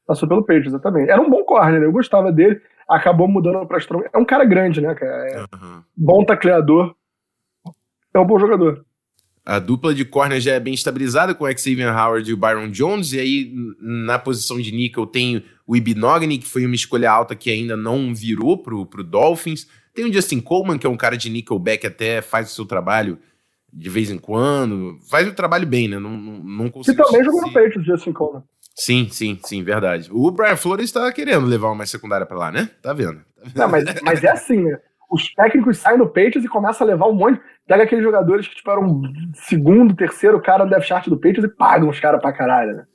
passou 0.05 0.29
pelo 0.29 0.41
Patriots, 0.41 0.67
exatamente. 0.67 1.09
Era 1.09 1.21
um 1.21 1.29
bom 1.29 1.43
corner, 1.43 1.81
eu 1.81 1.91
gostava 1.91 2.31
dele, 2.31 2.61
acabou 2.87 3.27
mudando 3.27 3.65
para 3.67 3.79
Strong. 3.79 4.07
É 4.13 4.17
um 4.17 4.25
cara 4.25 4.45
grande, 4.45 4.79
né, 4.79 4.93
cara? 4.93 5.27
É 5.27 5.39
uhum. 5.39 5.83
Bom 5.95 6.23
tacleador. 6.23 6.95
É 8.13 8.19
um 8.19 8.25
bom 8.25 8.39
jogador. 8.39 8.85
A 9.47 9.59
dupla 9.59 9.95
de 9.95 10.03
corner 10.03 10.41
já 10.41 10.55
é 10.55 10.59
bem 10.59 10.73
estabilizada 10.73 11.33
com 11.33 11.45
o 11.45 11.57
Xavier 11.57 11.97
Howard 11.97 12.29
e 12.29 12.33
o 12.33 12.37
Byron 12.37 12.69
Jones. 12.69 13.13
E 13.13 13.19
aí, 13.21 13.53
na 13.79 14.19
posição 14.19 14.59
de 14.59 14.73
nickel, 14.73 15.07
tem 15.07 15.41
o 15.65 15.73
Ibinogny, 15.73 16.37
que 16.37 16.45
foi 16.45 16.65
uma 16.65 16.75
escolha 16.75 17.09
alta 17.09 17.33
que 17.33 17.49
ainda 17.49 17.77
não 17.77 18.13
virou 18.13 18.57
pro, 18.57 18.85
pro 18.85 19.05
Dolphins. 19.05 19.65
Tem 19.93 20.03
o 20.03 20.11
Justin 20.11 20.41
Coleman, 20.41 20.77
que 20.77 20.85
é 20.85 20.89
um 20.89 20.97
cara 20.97 21.15
de 21.15 21.29
nickelback, 21.29 21.87
até 21.87 22.21
faz 22.21 22.51
o 22.51 22.55
seu 22.55 22.65
trabalho 22.65 23.17
de 23.71 23.89
vez 23.89 24.11
em 24.11 24.17
quando. 24.17 24.99
Faz 25.09 25.25
o 25.25 25.31
trabalho 25.33 25.65
bem, 25.65 25.87
né? 25.87 25.97
Não, 25.97 26.17
não, 26.17 26.43
não 26.43 26.69
consigo. 26.69 26.97
Que 26.97 27.09
também 27.09 27.23
jogou 27.23 27.39
no 27.43 27.53
peito, 27.53 27.79
o 27.79 27.83
Justin 27.85 28.11
Coleman. 28.11 28.43
Sim, 28.75 29.07
sim, 29.09 29.39
sim, 29.45 29.63
verdade. 29.63 30.09
O 30.11 30.29
Brian 30.29 30.57
Flores 30.57 30.87
está 30.87 31.09
querendo 31.13 31.45
levar 31.45 31.71
uma 31.71 31.85
secundária 31.85 32.25
para 32.25 32.37
lá, 32.37 32.51
né? 32.51 32.69
Tá 32.81 32.91
vendo? 32.91 33.21
Tá 33.37 33.43
vendo? 33.45 33.55
Não, 33.55 33.69
mas, 33.69 34.01
mas 34.01 34.23
é 34.25 34.29
assim, 34.29 34.61
né? 34.61 34.77
Os 35.09 35.33
técnicos 35.33 35.77
saem 35.77 35.97
do 35.97 36.05
Patriots 36.05 36.43
e 36.43 36.49
começam 36.49 36.85
a 36.85 36.89
levar 36.89 37.07
um 37.07 37.13
monte 37.13 37.39
pega 37.67 37.83
aqueles 37.83 38.03
jogadores 38.03 38.47
que 38.47 38.55
tipo, 38.55 38.71
eram 38.71 39.01
segundo, 39.33 39.95
terceiro 39.95 40.41
cara 40.41 40.63
no 40.63 40.69
depth 40.69 40.85
chart 40.85 41.07
do 41.07 41.17
Patriots 41.17 41.43
e 41.43 41.49
pagam 41.49 41.89
os 41.89 41.99
caras 41.99 42.21
pra 42.21 42.31
caralho, 42.31 42.77
né? 42.77 42.85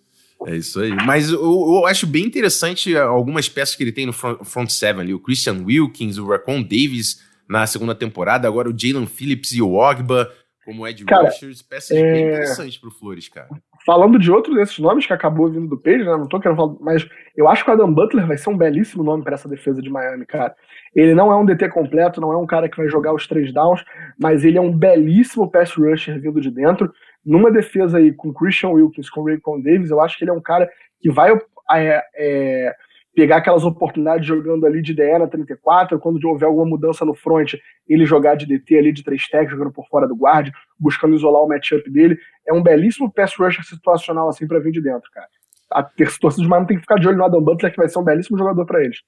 É 0.47 0.57
isso 0.57 0.81
aí. 0.81 0.91
Mas 1.07 1.31
eu, 1.31 1.41
eu, 1.41 1.87
acho 1.87 2.07
bem 2.07 2.25
interessante 2.25 2.97
algumas 2.97 3.49
peças 3.49 3.77
que 3.77 3.85
ele 3.85 3.93
tem 3.93 4.07
no 4.07 4.13
front, 4.13 4.43
front 4.45 4.69
seven 4.71 5.03
ali. 5.03 5.15
O 5.15 5.21
Christian 5.21 5.63
Wilkins, 5.65 6.19
o 6.19 6.27
Racon 6.27 6.63
Davis 6.63 7.23
na 7.49 7.67
segunda 7.67 7.95
temporada, 7.95 8.49
agora 8.49 8.69
o 8.69 8.77
Jalen 8.77 9.07
Phillips 9.07 9.53
e 9.53 9.63
o 9.63 9.75
Ogba 9.75 10.33
como 10.65 10.87
Ed 10.87 11.05
cara, 11.05 11.29
Rushers. 11.29 11.63
Peças 11.63 11.97
é... 11.97 12.13
bem 12.13 12.29
interessantes 12.29 12.77
pro 12.77 12.91
Flores, 12.91 13.29
cara. 13.29 13.49
Falando 13.85 14.19
de 14.19 14.31
outro 14.31 14.55
desses 14.55 14.79
nomes 14.79 15.07
que 15.07 15.13
acabou 15.13 15.51
vindo 15.51 15.67
do 15.67 15.77
Page, 15.77 16.05
né? 16.05 16.13
Não 16.13 16.29
tô 16.29 16.39
querendo 16.39 16.57
falar, 16.57 16.75
mas 16.81 17.09
eu 17.37 17.49
acho 17.49 17.65
que 17.65 17.71
o 17.71 17.73
Adam 17.73 17.93
Butler 17.93 18.27
vai 18.27 18.39
ser 18.39 18.51
um 18.51 18.57
belíssimo 18.57 19.03
nome 19.03 19.25
para 19.25 19.35
essa 19.35 19.49
defesa 19.49 19.83
de 19.83 19.91
Miami, 19.91 20.25
cara. 20.25 20.55
Ele 20.95 21.15
não 21.15 21.33
é 21.33 21.37
um 21.37 21.45
DT 21.45 21.69
completo, 21.71 22.21
não 22.21 22.33
é 22.33 22.37
um 22.37 22.47
cara 22.47 22.69
que 22.69 22.77
vai 22.77 22.89
jogar 22.89 23.13
os 23.13 23.27
três 23.27 23.53
downs, 23.53 23.85
mas 24.21 24.45
ele 24.45 24.59
é 24.59 24.61
um 24.61 24.77
belíssimo 24.77 25.51
pass 25.51 25.73
rusher 25.75 26.21
vindo 26.21 26.41
de 26.41 26.51
dentro. 26.51 26.93
Numa 27.25 27.51
defesa 27.51 27.99
aí 27.99 28.13
com 28.13 28.33
Christian 28.33 28.71
Wilkins, 28.71 29.11
com 29.11 29.25
Raycon 29.25 29.61
Davis, 29.61 29.91
eu 29.91 30.01
acho 30.01 30.17
que 30.17 30.25
ele 30.25 30.31
é 30.31 30.35
um 30.35 30.41
cara 30.41 30.71
que 31.01 31.11
vai 31.11 31.33
é, 31.73 32.05
é, 32.15 32.77
pegar 33.15 33.39
aquelas 33.39 33.65
oportunidades 33.65 34.27
jogando 34.27 34.67
ali 34.67 34.81
de 34.81 34.95
DE 34.95 35.19
na 35.19 35.27
34, 35.27 35.99
quando 35.99 36.23
houver 36.25 36.47
alguma 36.47 36.67
mudança 36.67 37.05
no 37.05 37.15
front, 37.15 37.55
ele 37.89 38.07
jogar 38.07 38.37
de 38.37 38.47
DT 38.47 38.79
ali 38.79 38.93
de 38.93 39.03
três 39.03 39.29
tags, 39.29 39.51
jogando 39.51 39.73
por 39.73 39.87
fora 39.89 40.09
do 40.09 40.17
guard, 40.17 40.51
buscando 40.79 41.15
isolar 41.15 41.43
o 41.43 41.49
matchup 41.49 41.89
dele. 41.91 42.19
É 42.47 42.53
um 42.53 42.63
belíssimo 42.63 43.13
pass 43.13 43.35
rusher 43.39 43.65
situacional 43.65 44.29
assim 44.29 44.47
para 44.47 44.59
vir 44.59 44.73
de 44.73 44.81
dentro, 44.81 45.11
cara. 45.13 45.29
A 45.71 45.83
torcida 45.83 46.43
de 46.43 46.49
Miami 46.49 46.67
tem 46.67 46.77
que 46.77 46.83
ficar 46.83 46.97
de 46.97 47.09
olho 47.09 47.17
no 47.17 47.25
Adam 47.25 47.43
Butler, 47.43 47.71
que 47.71 47.79
vai 47.79 47.89
ser 47.89 47.99
um 47.99 48.05
belíssimo 48.05 48.37
jogador 48.37 48.65
para 48.67 48.83
eles. 48.83 48.99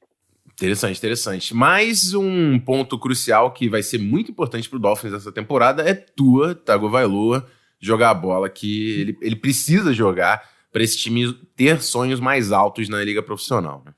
Interessante, 0.52 0.98
interessante. 0.98 1.54
Mais 1.54 2.14
um 2.14 2.58
ponto 2.58 2.98
crucial 2.98 3.50
que 3.52 3.68
vai 3.68 3.82
ser 3.82 3.98
muito 3.98 4.30
importante 4.30 4.68
para 4.68 4.76
o 4.76 4.80
Dolphins 4.80 5.12
essa 5.12 5.32
temporada 5.32 5.82
é 5.82 5.94
Tua 5.94 6.54
Tagovailoa 6.54 7.46
jogar 7.80 8.10
a 8.10 8.14
bola 8.14 8.48
que 8.48 9.00
ele, 9.00 9.18
ele 9.20 9.36
precisa 9.36 9.92
jogar 9.92 10.42
para 10.74 10.82
esse 10.82 10.98
time 10.98 11.32
ter 11.54 11.80
sonhos 11.80 12.18
mais 12.18 12.50
altos 12.50 12.88
na 12.88 13.00
liga 13.04 13.22
profissional. 13.22 13.80
Né? 13.86 13.92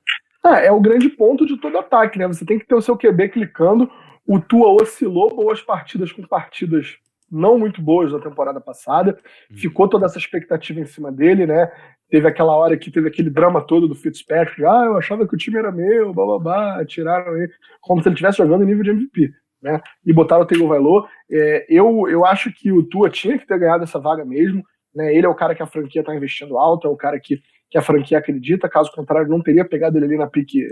É, 0.44 0.66
é 0.66 0.70
o 0.70 0.78
grande 0.78 1.08
ponto 1.08 1.46
de 1.46 1.56
todo 1.56 1.78
ataque, 1.78 2.18
né? 2.18 2.28
Você 2.28 2.44
tem 2.44 2.58
que 2.58 2.66
ter 2.66 2.74
o 2.74 2.82
seu 2.82 2.98
QB 2.98 3.30
clicando. 3.30 3.90
O 4.26 4.38
Tua 4.38 4.68
oscilou 4.82 5.34
boas 5.34 5.62
partidas 5.62 6.12
com 6.12 6.22
partidas 6.22 6.98
não 7.32 7.58
muito 7.58 7.80
boas 7.80 8.12
na 8.12 8.18
temporada 8.18 8.60
passada. 8.60 9.18
Hum. 9.50 9.56
Ficou 9.56 9.88
toda 9.88 10.04
essa 10.04 10.18
expectativa 10.18 10.78
em 10.78 10.84
cima 10.84 11.10
dele, 11.10 11.46
né? 11.46 11.72
Teve 12.10 12.28
aquela 12.28 12.54
hora 12.54 12.76
que 12.76 12.90
teve 12.90 13.08
aquele 13.08 13.30
drama 13.30 13.62
todo 13.62 13.88
do 13.88 13.94
Fitzpatrick. 13.94 14.62
Ah, 14.62 14.84
eu 14.84 14.98
achava 14.98 15.26
que 15.26 15.34
o 15.34 15.38
time 15.38 15.56
era 15.56 15.72
meu, 15.72 16.12
blá 16.12 16.26
blá 16.26 16.38
blá. 16.38 16.84
Tiraram 16.84 17.38
ele, 17.38 17.50
como 17.80 18.02
se 18.02 18.08
ele 18.08 18.16
estivesse 18.16 18.36
jogando 18.36 18.64
em 18.64 18.66
nível 18.66 18.84
de 18.84 18.90
MVP. 18.90 19.32
Né? 19.62 19.80
E 20.04 20.12
botaram 20.12 20.42
o 20.42 20.46
Tego 20.46 20.68
Valor. 20.68 21.08
É, 21.30 21.64
eu, 21.70 22.06
eu 22.06 22.26
acho 22.26 22.52
que 22.52 22.70
o 22.70 22.82
Tua 22.82 23.08
tinha 23.08 23.38
que 23.38 23.46
ter 23.46 23.58
ganhado 23.58 23.82
essa 23.82 23.98
vaga 23.98 24.26
mesmo. 24.26 24.62
Né? 24.96 25.14
Ele 25.14 25.26
é 25.26 25.28
o 25.28 25.34
cara 25.34 25.54
que 25.54 25.62
a 25.62 25.66
franquia 25.66 26.00
está 26.00 26.14
investindo 26.16 26.56
alto, 26.56 26.88
é 26.88 26.90
o 26.90 26.96
cara 26.96 27.20
que, 27.20 27.42
que 27.70 27.76
a 27.76 27.82
franquia 27.82 28.16
acredita. 28.16 28.68
Caso 28.68 28.90
contrário, 28.90 29.28
não 29.28 29.42
teria 29.42 29.64
pegado 29.64 29.98
ele 29.98 30.06
ali 30.06 30.16
na 30.16 30.26
pique 30.26 30.66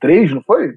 3, 0.00 0.32
não 0.32 0.42
foi? 0.42 0.76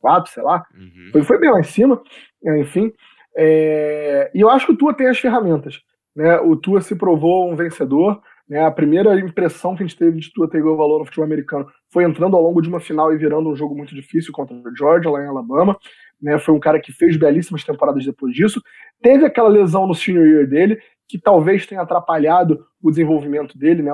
4, 0.00 0.32
sei 0.32 0.42
lá. 0.42 0.66
Uhum. 0.74 1.10
Foi, 1.12 1.22
foi 1.22 1.38
bem 1.38 1.52
lá 1.52 1.60
em 1.60 1.64
cima. 1.64 2.02
É, 2.44 2.58
enfim. 2.58 2.92
É, 3.36 4.28
e 4.34 4.40
eu 4.40 4.50
acho 4.50 4.66
que 4.66 4.72
o 4.72 4.76
Tua 4.76 4.92
tem 4.92 5.06
as 5.06 5.20
ferramentas. 5.20 5.80
Né? 6.16 6.36
O 6.40 6.56
Tua 6.56 6.80
se 6.80 6.96
provou 6.96 7.48
um 7.48 7.54
vencedor. 7.54 8.20
Né? 8.48 8.64
A 8.64 8.70
primeira 8.72 9.16
impressão 9.20 9.76
que 9.76 9.84
a 9.84 9.86
gente 9.86 9.96
teve 9.96 10.18
de 10.18 10.32
Tua 10.32 10.50
ter 10.50 10.60
valor 10.60 10.98
no 10.98 11.04
futebol 11.04 11.24
americano 11.24 11.70
foi 11.92 12.02
entrando 12.02 12.36
ao 12.36 12.42
longo 12.42 12.60
de 12.60 12.68
uma 12.68 12.80
final 12.80 13.12
e 13.12 13.18
virando 13.18 13.48
um 13.48 13.54
jogo 13.54 13.76
muito 13.76 13.94
difícil 13.94 14.32
contra 14.32 14.56
o 14.56 14.76
Georgia, 14.76 15.10
lá 15.10 15.22
em 15.22 15.28
Alabama. 15.28 15.78
Né? 16.20 16.38
Foi 16.40 16.52
um 16.52 16.60
cara 16.60 16.80
que 16.80 16.92
fez 16.92 17.16
belíssimas 17.16 17.62
temporadas 17.62 18.04
depois 18.04 18.34
disso. 18.34 18.60
Teve 19.00 19.24
aquela 19.24 19.48
lesão 19.48 19.86
no 19.86 19.94
senior 19.94 20.26
year 20.26 20.48
dele, 20.48 20.80
que 21.10 21.18
talvez 21.18 21.66
tenha 21.66 21.80
atrapalhado 21.80 22.64
o 22.80 22.90
desenvolvimento 22.90 23.58
dele, 23.58 23.82
né, 23.82 23.92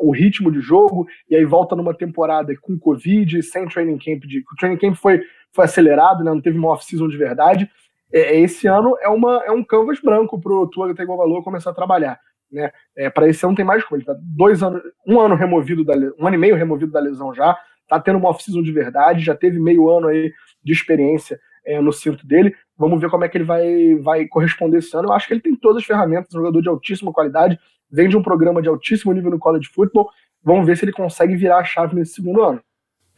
o 0.00 0.10
ritmo 0.10 0.52
de 0.52 0.60
jogo, 0.60 1.06
e 1.28 1.34
aí 1.34 1.44
volta 1.44 1.74
numa 1.74 1.94
temporada 1.94 2.54
com 2.60 2.78
Covid, 2.78 3.42
sem 3.42 3.66
training 3.66 3.98
camp, 3.98 4.24
de, 4.24 4.40
o 4.40 4.56
training 4.58 4.76
camp 4.76 4.94
foi, 4.94 5.22
foi 5.52 5.64
acelerado, 5.64 6.22
né, 6.22 6.30
não 6.30 6.40
teve 6.40 6.58
uma 6.58 6.68
off-season 6.68 7.08
de 7.08 7.16
verdade. 7.16 7.68
É, 8.12 8.38
esse 8.38 8.66
ano 8.66 8.94
é, 9.00 9.08
uma, 9.08 9.42
é 9.44 9.50
um 9.50 9.64
canvas 9.64 10.00
branco 10.00 10.38
para 10.38 10.52
o 10.52 10.66
Tua 10.66 10.94
Tagovailoa 10.94 11.42
começar 11.42 11.70
a 11.70 11.74
trabalhar. 11.74 12.20
Né? 12.52 12.70
É, 12.96 13.08
para 13.08 13.28
esse 13.28 13.46
ano 13.46 13.54
tem 13.54 13.64
mais 13.64 13.82
coisa. 13.84 14.04
Tá 14.04 14.14
dois 14.20 14.62
anos, 14.62 14.82
um 15.06 15.18
ano 15.18 15.36
removido 15.36 15.84
da 15.84 15.94
um 16.18 16.26
ano 16.26 16.34
e 16.34 16.38
meio 16.38 16.56
removido 16.56 16.92
da 16.92 17.00
lesão 17.00 17.32
já, 17.32 17.56
tá 17.88 17.98
tendo 17.98 18.18
uma 18.18 18.28
off-season 18.28 18.62
de 18.62 18.72
verdade, 18.72 19.24
já 19.24 19.34
teve 19.34 19.58
meio 19.58 19.88
ano 19.88 20.08
aí 20.08 20.32
de 20.62 20.72
experiência 20.72 21.38
é, 21.64 21.80
no 21.80 21.92
cinto 21.92 22.26
dele. 22.26 22.54
Vamos 22.80 22.98
ver 22.98 23.10
como 23.10 23.22
é 23.26 23.28
que 23.28 23.36
ele 23.36 23.44
vai, 23.44 23.94
vai 23.96 24.26
corresponder 24.26 24.78
esse 24.78 24.96
ano. 24.96 25.08
Eu 25.08 25.12
acho 25.12 25.28
que 25.28 25.34
ele 25.34 25.42
tem 25.42 25.54
todas 25.54 25.82
as 25.82 25.84
ferramentas, 25.84 26.34
um 26.34 26.38
jogador 26.38 26.62
de 26.62 26.68
altíssima 26.70 27.12
qualidade, 27.12 27.60
vem 27.92 28.08
de 28.08 28.16
um 28.16 28.22
programa 28.22 28.62
de 28.62 28.70
altíssimo 28.70 29.12
nível 29.12 29.30
no 29.30 29.38
college 29.38 29.68
football. 29.68 30.08
Vamos 30.42 30.66
ver 30.66 30.78
se 30.78 30.86
ele 30.86 30.92
consegue 30.92 31.36
virar 31.36 31.58
a 31.58 31.64
chave 31.64 31.94
nesse 31.94 32.14
segundo 32.14 32.42
ano. 32.42 32.58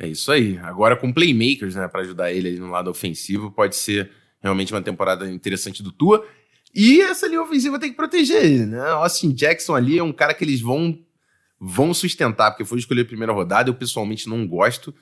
É 0.00 0.08
isso 0.08 0.32
aí. 0.32 0.58
Agora 0.64 0.96
com 0.96 1.12
playmakers, 1.12 1.76
né, 1.76 1.86
para 1.86 2.00
ajudar 2.00 2.32
ele 2.32 2.48
ali 2.48 2.58
no 2.58 2.72
lado 2.72 2.90
ofensivo, 2.90 3.52
pode 3.52 3.76
ser 3.76 4.10
realmente 4.42 4.74
uma 4.74 4.82
temporada 4.82 5.30
interessante 5.30 5.80
do 5.80 5.92
Tua. 5.92 6.26
E 6.74 7.00
essa 7.00 7.28
linha 7.28 7.40
ofensiva 7.40 7.78
tem 7.78 7.90
que 7.90 7.96
proteger 7.96 8.44
ele, 8.44 8.66
né? 8.66 8.80
Austin 8.80 9.32
Jackson 9.32 9.76
ali 9.76 9.96
é 9.96 10.02
um 10.02 10.12
cara 10.12 10.34
que 10.34 10.42
eles 10.42 10.60
vão 10.60 10.98
vão 11.60 11.94
sustentar, 11.94 12.50
porque 12.50 12.64
foi 12.64 12.78
escolher 12.78 13.02
a 13.02 13.04
primeira 13.04 13.32
rodada, 13.32 13.70
eu 13.70 13.74
pessoalmente 13.74 14.28
não 14.28 14.44
gosto. 14.44 14.92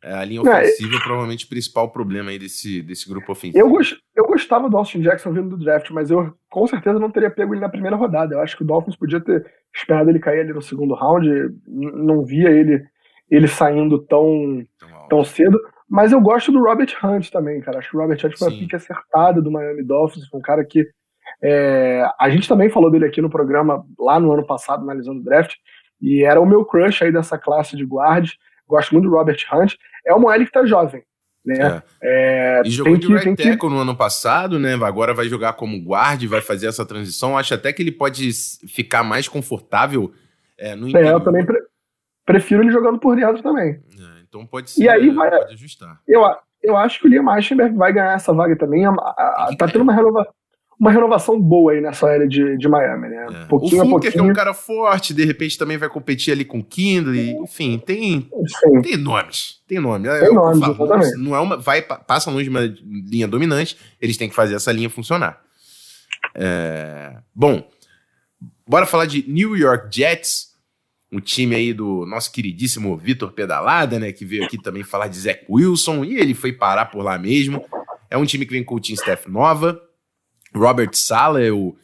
É, 0.00 0.12
a 0.12 0.24
linha 0.24 0.42
ofensiva 0.42 0.96
é, 0.96 1.00
provavelmente 1.00 1.46
o 1.46 1.48
principal 1.48 1.90
problema 1.90 2.30
aí 2.30 2.38
desse, 2.38 2.82
desse 2.82 3.08
grupo 3.08 3.32
ofensivo. 3.32 3.58
Eu, 3.58 3.70
gost, 3.70 3.96
eu 4.14 4.24
gostava 4.26 4.70
do 4.70 4.76
Austin 4.76 5.00
Jackson 5.00 5.32
vindo 5.32 5.50
do 5.50 5.64
draft, 5.64 5.90
mas 5.90 6.10
eu 6.10 6.32
com 6.48 6.66
certeza 6.66 6.98
não 6.98 7.10
teria 7.10 7.30
pego 7.30 7.52
ele 7.52 7.60
na 7.60 7.68
primeira 7.68 7.96
rodada. 7.96 8.34
Eu 8.34 8.40
acho 8.40 8.56
que 8.56 8.62
o 8.62 8.66
Dolphins 8.66 8.96
podia 8.96 9.20
ter 9.20 9.44
esperado 9.74 10.08
ele 10.08 10.20
cair 10.20 10.40
ali 10.40 10.52
no 10.52 10.62
segundo 10.62 10.94
round. 10.94 11.28
Não 11.66 12.24
via 12.24 12.50
ele, 12.50 12.84
ele 13.28 13.48
saindo 13.48 13.98
tão, 13.98 14.62
tão, 15.08 15.24
cedo. 15.24 15.58
Mas 15.88 16.12
eu 16.12 16.20
gosto 16.20 16.52
do 16.52 16.62
Robert 16.62 16.94
Hunt 17.02 17.30
também, 17.30 17.60
cara. 17.60 17.78
Acho 17.78 17.90
que 17.90 17.96
o 17.96 18.00
Robert 18.00 18.18
Hunt 18.24 18.38
foi 18.38 18.48
uma 18.48 18.58
pique 18.58 18.76
acertada 18.76 19.42
do 19.42 19.50
Miami 19.50 19.82
Dolphins. 19.82 20.28
Foi 20.28 20.38
um 20.38 20.42
cara 20.42 20.64
que 20.64 20.86
é, 21.42 22.06
a 22.18 22.30
gente 22.30 22.48
também 22.48 22.70
falou 22.70 22.90
dele 22.90 23.06
aqui 23.06 23.20
no 23.20 23.28
programa 23.28 23.84
lá 23.98 24.20
no 24.20 24.32
ano 24.32 24.46
passado, 24.46 24.82
analisando 24.82 25.20
o 25.20 25.24
draft, 25.24 25.56
e 26.00 26.24
era 26.24 26.40
o 26.40 26.46
meu 26.46 26.64
crush 26.64 27.02
aí 27.02 27.12
dessa 27.12 27.36
classe 27.36 27.76
de 27.76 27.84
guards. 27.84 28.36
Gosto 28.66 28.92
muito 28.92 29.08
do 29.08 29.14
Robert 29.14 29.38
Hunt. 29.52 29.74
É 30.06 30.14
uma 30.14 30.34
L 30.34 30.46
que 30.46 30.52
tá 30.52 30.64
jovem. 30.64 31.02
Né? 31.44 31.82
É. 32.00 32.60
É, 32.60 32.62
e 32.64 32.70
jogou 32.70 32.96
de 32.96 33.06
right 33.06 33.36
tackle 33.36 33.58
que... 33.58 33.68
no 33.68 33.78
ano 33.78 33.94
passado, 33.94 34.58
né? 34.58 34.74
Agora 34.74 35.12
vai 35.12 35.28
jogar 35.28 35.52
como 35.52 35.78
guard, 35.78 36.24
vai 36.26 36.40
fazer 36.40 36.68
essa 36.68 36.86
transição. 36.86 37.36
Acho 37.36 37.54
até 37.54 37.72
que 37.72 37.82
ele 37.82 37.92
pode 37.92 38.30
ficar 38.66 39.02
mais 39.04 39.28
confortável 39.28 40.12
é, 40.56 40.74
no 40.74 40.88
interior. 40.88 41.10
É, 41.10 41.14
eu 41.14 41.20
também 41.20 41.44
pre 41.44 41.58
prefiro 42.24 42.62
ele 42.62 42.72
jogando 42.72 42.98
por 42.98 43.14
dentro 43.16 43.42
também. 43.42 43.72
É, 43.72 44.22
então 44.26 44.46
pode 44.46 44.70
ser, 44.70 44.84
e 44.84 44.88
aí 44.88 45.10
vai, 45.10 45.30
pode 45.30 45.52
ajustar. 45.52 46.00
Eu, 46.08 46.22
eu 46.62 46.74
acho 46.76 46.98
que 46.98 47.06
o 47.06 47.10
Liam 47.10 47.36
Eichenberg 47.36 47.76
vai 47.76 47.92
ganhar 47.92 48.14
essa 48.14 48.32
vaga 48.32 48.56
também. 48.56 48.86
A, 48.86 48.90
a, 48.90 49.54
tá 49.58 49.68
tendo 49.68 49.82
uma 49.82 49.92
renovação 49.92 50.32
uma 50.84 50.92
renovação 50.92 51.40
boa 51.40 51.72
aí 51.72 51.80
nessa 51.80 52.06
área 52.06 52.28
de, 52.28 52.58
de 52.58 52.68
Miami, 52.68 53.08
né? 53.08 53.26
É. 53.30 53.44
Pouquinho 53.46 53.82
o 53.82 53.88
Funker, 53.88 54.12
que 54.12 54.18
é 54.18 54.22
um 54.22 54.34
cara 54.34 54.52
forte, 54.52 55.14
de 55.14 55.24
repente 55.24 55.56
também 55.56 55.78
vai 55.78 55.88
competir 55.88 56.32
ali 56.32 56.44
com 56.44 56.58
o 56.58 56.64
Kindle, 56.64 57.14
enfim, 57.42 57.78
tem, 57.78 58.28
tem 58.82 58.96
nomes. 58.98 59.62
Tem 59.66 59.78
nome. 59.80 60.06
Tem 60.06 60.28
é, 60.28 60.30
nomes, 60.30 60.58
exatamente. 60.58 61.16
Não 61.16 61.34
é 61.34 61.40
uma, 61.40 61.56
vai, 61.56 61.80
passa 61.80 62.30
longe 62.30 62.44
de 62.44 62.50
uma 62.50 62.60
linha 63.10 63.26
dominante, 63.26 63.78
eles 63.98 64.18
têm 64.18 64.28
que 64.28 64.34
fazer 64.34 64.56
essa 64.56 64.70
linha 64.70 64.90
funcionar. 64.90 65.40
É, 66.34 67.16
bom, 67.34 67.66
bora 68.68 68.84
falar 68.84 69.06
de 69.06 69.24
New 69.26 69.56
York 69.56 69.88
Jets, 69.90 70.52
o 71.10 71.18
time 71.18 71.54
aí 71.54 71.72
do 71.72 72.04
nosso 72.04 72.30
queridíssimo 72.30 72.94
Vitor 72.94 73.32
Pedalada, 73.32 73.98
né, 73.98 74.12
que 74.12 74.26
veio 74.26 74.44
aqui 74.44 74.60
também 74.60 74.82
falar 74.82 75.08
de 75.08 75.18
Zach 75.18 75.46
Wilson, 75.48 76.04
e 76.04 76.18
ele 76.18 76.34
foi 76.34 76.52
parar 76.52 76.86
por 76.86 77.02
lá 77.02 77.16
mesmo. 77.16 77.64
É 78.10 78.18
um 78.18 78.26
time 78.26 78.44
que 78.44 78.52
vem 78.52 78.62
com 78.62 78.74
o 78.74 78.80
team 78.80 78.94
staff 78.94 79.30
nova, 79.30 79.80
Robert 80.54 80.94
Sala 80.94 81.42
é 81.42 81.50
o 81.50 81.76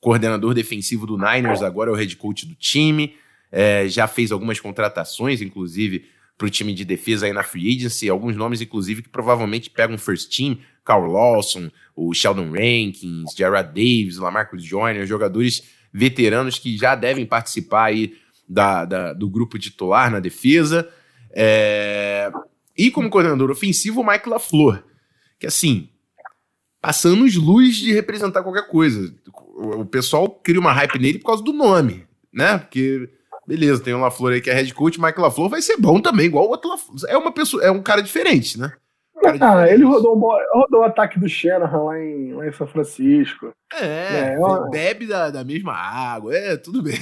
coordenador 0.00 0.54
defensivo 0.54 1.06
do 1.06 1.18
Niners, 1.18 1.62
agora 1.62 1.90
é 1.90 1.92
o 1.92 1.96
head 1.96 2.16
coach 2.16 2.46
do 2.46 2.54
time. 2.54 3.14
É, 3.50 3.88
já 3.88 4.06
fez 4.06 4.32
algumas 4.32 4.60
contratações, 4.60 5.40
inclusive, 5.40 6.06
para 6.36 6.46
o 6.46 6.50
time 6.50 6.74
de 6.74 6.84
defesa 6.84 7.26
aí 7.26 7.32
na 7.32 7.42
free 7.42 7.76
agency. 7.76 8.08
Alguns 8.08 8.36
nomes, 8.36 8.60
inclusive, 8.60 9.02
que 9.02 9.08
provavelmente 9.08 9.70
pegam 9.70 9.96
first 9.96 10.34
team. 10.34 10.58
Carl 10.84 11.10
Lawson, 11.10 11.70
o 11.96 12.14
Sheldon 12.14 12.50
Rankins, 12.50 13.34
Gerard 13.36 13.68
Davis, 13.68 14.18
Lamarcus 14.18 14.62
Joyner, 14.62 15.04
jogadores 15.06 15.64
veteranos 15.92 16.58
que 16.58 16.76
já 16.76 16.94
devem 16.94 17.26
participar 17.26 17.86
aí 17.86 18.16
da, 18.48 18.84
da 18.84 19.12
do 19.12 19.28
grupo 19.28 19.58
titular 19.58 20.10
na 20.10 20.20
defesa. 20.20 20.88
É... 21.32 22.30
E 22.76 22.90
como 22.90 23.10
coordenador 23.10 23.50
ofensivo, 23.50 24.00
o 24.00 24.06
Mike 24.06 24.28
LaFleur, 24.28 24.84
que 25.40 25.46
assim, 25.46 25.88
passando 26.86 27.24
os 27.24 27.34
luz 27.34 27.74
de 27.74 27.92
representar 27.92 28.44
qualquer 28.44 28.68
coisa. 28.68 29.12
O 29.56 29.84
pessoal 29.84 30.30
cria 30.30 30.60
uma 30.60 30.72
hype 30.72 31.00
nele 31.00 31.18
por 31.18 31.26
causa 31.26 31.42
do 31.42 31.52
nome, 31.52 32.06
né? 32.32 32.58
Porque, 32.58 33.10
beleza, 33.44 33.82
tem 33.82 33.92
o 33.92 33.98
LaFleur 33.98 34.34
aí 34.34 34.40
que 34.40 34.48
é 34.48 34.54
head 34.54 34.72
coach, 34.72 35.00
Michael 35.00 35.22
LaFleur 35.22 35.48
vai 35.48 35.60
ser 35.60 35.78
bom 35.78 36.00
também, 36.00 36.26
igual 36.26 36.46
o 36.46 36.50
outro 36.50 36.70
LaFleur. 36.70 36.98
É 37.08 37.18
uma 37.18 37.32
pessoa, 37.32 37.60
é 37.64 37.72
um 37.72 37.82
cara 37.82 38.00
diferente, 38.00 38.56
né? 38.56 38.70
ah, 39.40 39.68
ele 39.68 39.82
rodou, 39.82 40.16
rodou 40.52 40.82
o 40.82 40.84
ataque 40.84 41.18
do 41.18 41.28
Shanahan 41.28 41.82
lá 41.82 41.98
em, 41.98 42.34
lá 42.34 42.46
em 42.46 42.52
São 42.52 42.68
Francisco. 42.68 43.50
É, 43.74 44.34
é 44.34 44.38
uma... 44.38 44.70
bebe 44.70 45.08
da, 45.08 45.28
da 45.28 45.42
mesma 45.42 45.72
água, 45.72 46.36
é, 46.36 46.56
tudo 46.56 46.84
bem. 46.84 46.94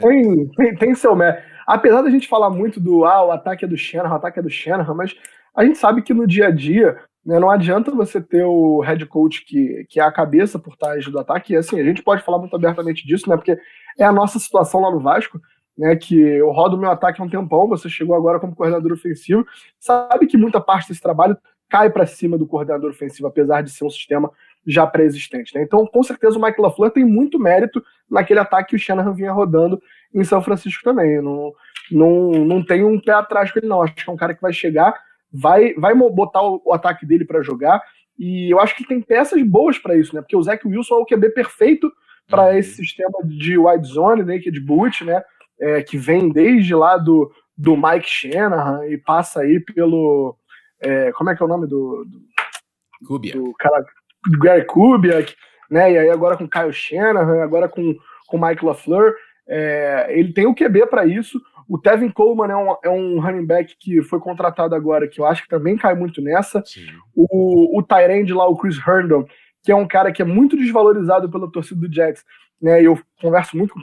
tem, 0.00 0.48
tem, 0.50 0.76
tem 0.76 0.94
seu 0.94 1.16
mérito. 1.16 1.42
Apesar 1.66 2.02
da 2.02 2.10
gente 2.10 2.28
falar 2.28 2.50
muito 2.50 2.78
do, 2.78 3.04
ah, 3.04 3.24
o 3.24 3.32
ataque 3.32 3.64
é 3.64 3.68
do 3.68 3.76
Shanahan, 3.76 4.12
o 4.12 4.16
ataque 4.16 4.38
é 4.38 4.42
do 4.42 4.50
Shanahan, 4.50 4.94
mas 4.94 5.12
a 5.56 5.64
gente 5.64 5.76
sabe 5.76 6.02
que 6.02 6.14
no 6.14 6.24
dia 6.24 6.46
a 6.46 6.50
dia? 6.52 6.96
Não 7.24 7.50
adianta 7.50 7.90
você 7.90 8.20
ter 8.20 8.44
o 8.44 8.80
head 8.80 9.04
coach 9.06 9.44
que, 9.44 9.84
que 9.88 10.00
é 10.00 10.02
a 10.02 10.12
cabeça 10.12 10.58
por 10.58 10.76
trás 10.76 11.06
do 11.06 11.18
ataque. 11.18 11.52
E 11.52 11.56
assim, 11.56 11.78
a 11.78 11.84
gente 11.84 12.02
pode 12.02 12.22
falar 12.22 12.38
muito 12.38 12.56
abertamente 12.56 13.06
disso, 13.06 13.28
né? 13.28 13.36
Porque 13.36 13.58
é 13.98 14.04
a 14.04 14.12
nossa 14.12 14.38
situação 14.38 14.80
lá 14.80 14.90
no 14.90 15.00
Vasco, 15.00 15.40
né? 15.76 15.94
Que 15.96 16.18
eu 16.18 16.50
rodo 16.50 16.78
meu 16.78 16.90
ataque 16.90 17.20
há 17.20 17.24
um 17.24 17.28
tempão, 17.28 17.68
você 17.68 17.88
chegou 17.88 18.16
agora 18.16 18.40
como 18.40 18.56
coordenador 18.56 18.92
ofensivo, 18.92 19.46
sabe 19.78 20.26
que 20.26 20.38
muita 20.38 20.60
parte 20.60 20.88
desse 20.88 21.00
trabalho 21.00 21.36
cai 21.68 21.90
para 21.90 22.06
cima 22.06 22.36
do 22.36 22.46
coordenador 22.46 22.90
ofensivo, 22.90 23.28
apesar 23.28 23.62
de 23.62 23.70
ser 23.70 23.84
um 23.84 23.90
sistema 23.90 24.30
já 24.66 24.86
pré-existente. 24.86 25.54
Né? 25.54 25.62
Então, 25.62 25.86
com 25.86 26.02
certeza, 26.02 26.38
o 26.38 26.42
Mike 26.42 26.60
LaFleur 26.60 26.90
tem 26.90 27.04
muito 27.04 27.38
mérito 27.38 27.82
naquele 28.10 28.40
ataque 28.40 28.70
que 28.70 28.76
o 28.76 28.78
Shanahan 28.78 29.12
vinha 29.12 29.32
rodando 29.32 29.80
em 30.12 30.24
São 30.24 30.42
Francisco 30.42 30.82
também. 30.82 31.22
Não, 31.22 31.52
não, 31.90 32.30
não 32.44 32.64
tem 32.64 32.82
um 32.82 33.00
pé 33.00 33.12
atrás 33.12 33.52
com 33.52 33.58
ele, 33.58 33.68
não. 33.68 33.82
Acho 33.82 33.94
que 33.94 34.08
é 34.08 34.12
um 34.12 34.16
cara 34.16 34.34
que 34.34 34.42
vai 34.42 34.52
chegar 34.52 34.94
vai, 35.32 35.74
vai 35.74 35.94
botar 35.94 36.42
o, 36.42 36.60
o 36.64 36.72
ataque 36.72 37.06
dele 37.06 37.24
para 37.24 37.42
jogar. 37.42 37.82
E 38.18 38.52
eu 38.52 38.60
acho 38.60 38.76
que 38.76 38.86
tem 38.86 39.00
peças 39.00 39.42
boas 39.42 39.78
para 39.78 39.96
isso, 39.96 40.14
né? 40.14 40.20
Porque 40.20 40.36
o 40.36 40.42
Zach 40.42 40.66
Wilson 40.66 40.96
é 40.96 40.98
o 40.98 41.06
QB 41.06 41.30
perfeito 41.30 41.90
para 42.28 42.50
uhum. 42.50 42.58
esse 42.58 42.74
sistema 42.76 43.18
de 43.24 43.58
wide 43.58 43.86
zone, 43.86 44.22
naked 44.22 44.60
boot, 44.60 45.04
né? 45.04 45.22
É, 45.58 45.82
que 45.82 45.96
vem 45.96 46.30
desde 46.30 46.74
lá 46.74 46.96
do, 46.96 47.30
do 47.56 47.76
Mike 47.76 48.08
Shanahan 48.08 48.86
e 48.86 48.98
passa 48.98 49.40
aí 49.40 49.60
pelo. 49.60 50.36
É, 50.80 51.12
como 51.12 51.30
é 51.30 51.36
que 51.36 51.42
é 51.42 51.46
o 51.46 51.48
nome 51.48 51.66
do. 51.66 52.04
do 52.04 53.06
Kubiak. 53.06 53.38
Do 53.38 53.52
cara, 53.58 53.84
do 54.26 54.38
Gary 54.38 54.64
Kubiak, 54.64 55.34
né? 55.70 55.92
E 55.92 55.98
aí 55.98 56.10
agora 56.10 56.36
com 56.36 56.48
Kyle 56.48 56.72
Shanahan, 56.72 57.42
agora 57.42 57.68
com, 57.68 57.94
com 58.26 58.38
Mike 58.38 58.64
LaFleur. 58.64 59.14
É, 59.48 60.06
ele 60.10 60.32
tem 60.32 60.46
o 60.46 60.54
QB 60.54 60.86
para 60.86 61.06
isso. 61.06 61.40
O 61.70 61.78
Tevin 61.78 62.10
Coleman 62.10 62.50
é 62.50 62.56
um, 62.56 62.76
é 62.82 62.90
um 62.90 63.20
running 63.20 63.46
back 63.46 63.76
que 63.78 64.02
foi 64.02 64.18
contratado 64.18 64.74
agora, 64.74 65.06
que 65.06 65.20
eu 65.20 65.24
acho 65.24 65.44
que 65.44 65.48
também 65.48 65.76
cai 65.76 65.94
muito 65.94 66.20
nessa. 66.20 66.60
Sim. 66.66 66.84
O, 67.14 67.78
o 67.78 67.80
Tyrande 67.80 68.32
lá, 68.32 68.44
o 68.48 68.56
Chris 68.56 68.76
Herndon, 68.76 69.24
que 69.62 69.70
é 69.70 69.76
um 69.76 69.86
cara 69.86 70.10
que 70.10 70.20
é 70.20 70.24
muito 70.24 70.56
desvalorizado 70.56 71.30
pela 71.30 71.48
torcida 71.48 71.80
do 71.86 71.94
Jets, 71.94 72.24
né? 72.60 72.82
Eu 72.82 72.98
converso 73.20 73.56
muito 73.56 73.72
com 73.72 73.80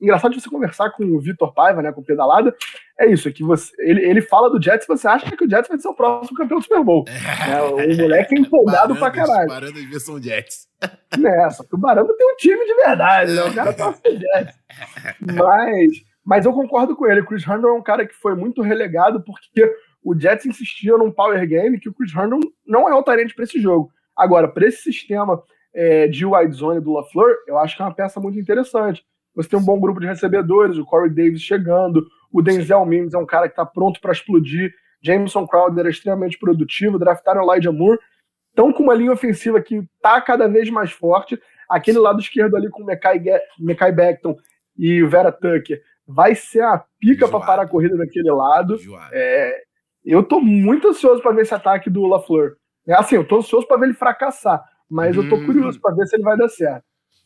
engraçado 0.00 0.34
de 0.34 0.40
você 0.40 0.48
conversar 0.48 0.90
com 0.90 1.04
o 1.04 1.18
Vitor 1.18 1.52
Paiva, 1.52 1.82
né, 1.82 1.90
com 1.90 2.00
o 2.02 2.04
Pedalada, 2.04 2.54
é 3.00 3.10
isso, 3.10 3.28
é 3.28 3.32
que 3.32 3.42
você, 3.42 3.72
ele, 3.78 4.04
ele 4.04 4.20
fala 4.20 4.50
do 4.50 4.62
Jets 4.62 4.84
e 4.84 4.88
você 4.88 5.08
acha 5.08 5.34
que 5.34 5.44
o 5.44 5.48
Jets 5.48 5.68
vai 5.68 5.78
ser 5.78 5.88
o 5.88 5.94
próximo 5.94 6.36
campeão 6.36 6.58
do 6.58 6.62
Super 6.62 6.84
Bowl. 6.84 7.04
né, 7.08 7.62
o 7.62 7.96
moleque 7.96 8.34
é 8.34 8.38
empolgado 8.38 8.94
pra 8.96 9.10
caralho. 9.10 9.48
Baranda 9.48 9.72
de 9.72 9.86
versão 9.86 10.20
Jets. 10.20 10.68
Né, 11.16 11.50
só 11.50 11.64
que 11.64 11.74
o 11.74 11.78
Baranda 11.78 12.14
tem 12.14 12.30
um 12.30 12.36
time 12.36 12.66
de 12.66 12.74
verdade, 12.74 13.32
né, 13.32 13.42
o 13.42 13.54
cara 13.54 13.72
pro 13.72 13.94
Jets. 14.04 14.58
Mas, 15.34 15.90
mas 16.26 16.44
eu 16.44 16.52
concordo 16.52 16.96
com 16.96 17.06
ele, 17.06 17.20
o 17.20 17.24
Chris 17.24 17.46
Herndon 17.46 17.68
é 17.68 17.72
um 17.74 17.82
cara 17.82 18.04
que 18.04 18.12
foi 18.12 18.34
muito 18.34 18.60
relegado 18.60 19.22
porque 19.22 19.72
o 20.02 20.12
Jets 20.18 20.44
insistia 20.44 20.98
num 20.98 21.12
power 21.12 21.46
game 21.46 21.78
que 21.78 21.88
o 21.88 21.94
Chris 21.94 22.12
Herndon 22.12 22.40
não 22.66 22.88
é 22.88 22.94
o 22.94 23.02
talento 23.02 23.32
para 23.32 23.44
esse 23.44 23.60
jogo. 23.60 23.92
Agora, 24.16 24.48
para 24.48 24.66
esse 24.66 24.82
sistema 24.82 25.40
é, 25.72 26.08
de 26.08 26.26
wide 26.26 26.52
zone 26.52 26.80
do 26.80 26.92
LaFleur, 26.94 27.32
eu 27.46 27.56
acho 27.58 27.76
que 27.76 27.82
é 27.82 27.84
uma 27.84 27.94
peça 27.94 28.18
muito 28.18 28.40
interessante. 28.40 29.06
Você 29.36 29.50
tem 29.50 29.58
um 29.58 29.64
bom 29.64 29.78
grupo 29.78 30.00
de 30.00 30.06
recebedores, 30.08 30.76
o 30.78 30.84
Corey 30.84 31.10
Davis 31.10 31.42
chegando, 31.42 32.04
o 32.32 32.42
Denzel 32.42 32.84
Mims 32.84 33.14
é 33.14 33.18
um 33.18 33.26
cara 33.26 33.46
que 33.46 33.52
está 33.52 33.64
pronto 33.64 34.00
para 34.00 34.10
explodir, 34.10 34.74
Jameson 35.00 35.46
Crowder 35.46 35.86
é 35.86 35.90
extremamente 35.90 36.38
produtivo, 36.40 36.98
draftaram 36.98 37.44
o 37.44 37.52
Elijah 37.52 37.70
Moore, 37.70 38.00
estão 38.48 38.72
com 38.72 38.82
uma 38.82 38.94
linha 38.94 39.12
ofensiva 39.12 39.60
que 39.60 39.76
está 39.76 40.20
cada 40.20 40.48
vez 40.48 40.68
mais 40.70 40.90
forte. 40.90 41.40
Aquele 41.68 41.98
lado 41.98 42.18
esquerdo 42.18 42.56
ali 42.56 42.68
com 42.68 42.82
o 42.82 42.86
Mekai 42.86 43.92
Beckton 43.92 44.36
e 44.76 45.02
o 45.04 45.08
Vera 45.08 45.30
Tucker 45.30 45.80
vai 46.06 46.34
ser 46.34 46.62
a 46.62 46.84
pica 47.00 47.28
para 47.28 47.40
parar 47.40 47.62
a 47.62 47.68
corrida 47.68 47.96
daquele 47.96 48.30
lado. 48.30 48.78
É, 49.12 49.62
eu 50.04 50.20
estou 50.20 50.40
muito 50.40 50.88
ansioso 50.88 51.20
para 51.20 51.32
ver 51.32 51.42
esse 51.42 51.54
ataque 51.54 51.90
do 51.90 52.06
LaFleur. 52.06 52.56
É 52.86 52.94
assim, 52.94 53.16
eu 53.16 53.22
estou 53.22 53.38
ansioso 53.38 53.66
para 53.66 53.78
ver 53.78 53.86
ele 53.86 53.94
fracassar, 53.94 54.62
mas 54.88 55.16
hum. 55.16 55.20
eu 55.20 55.24
estou 55.24 55.44
curioso 55.44 55.80
para 55.80 55.94
ver 55.94 56.06
se 56.06 56.16
ele 56.16 56.22
vai 56.22 56.36
dar 56.36 56.48
certo. 56.48 56.84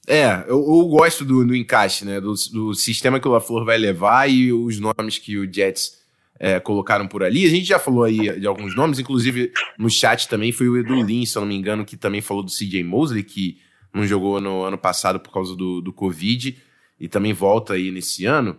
É, 0.08 0.44
eu, 0.48 0.58
eu 0.58 0.88
gosto 0.88 1.24
do, 1.24 1.44
do, 1.44 1.54
encaixe, 1.54 2.06
né? 2.06 2.20
Do, 2.20 2.32
do, 2.52 2.74
sistema 2.74 3.20
que 3.20 3.28
o 3.28 3.30
LaFleur 3.30 3.66
vai 3.66 3.76
levar 3.76 4.30
e 4.30 4.50
os 4.50 4.80
nomes 4.80 5.18
que 5.18 5.36
o 5.36 5.52
Jets 5.52 6.00
é, 6.38 6.58
colocaram 6.58 7.06
por 7.06 7.22
ali. 7.22 7.44
A 7.44 7.50
gente 7.50 7.66
já 7.66 7.78
falou 7.78 8.04
aí 8.04 8.40
de 8.40 8.46
alguns 8.46 8.74
nomes, 8.74 8.98
inclusive 8.98 9.52
no 9.78 9.90
chat 9.90 10.26
também 10.26 10.52
foi 10.52 10.70
o 10.70 10.78
Edu 10.78 11.02
Lin, 11.02 11.26
se 11.26 11.36
eu 11.36 11.40
não 11.40 11.48
me 11.48 11.54
engano, 11.54 11.84
que 11.84 11.98
também 11.98 12.22
falou 12.22 12.42
do 12.42 12.50
CJ 12.50 12.82
Mosley, 12.82 13.22
que 13.22 13.58
não 13.92 14.06
jogou 14.06 14.40
no 14.40 14.62
ano 14.62 14.78
passado 14.78 15.20
por 15.20 15.30
causa 15.32 15.54
do, 15.54 15.82
do 15.82 15.92
Covid 15.92 16.56
e 16.98 17.08
também 17.08 17.34
volta 17.34 17.74
aí 17.74 17.90
nesse 17.90 18.24
ano. 18.24 18.58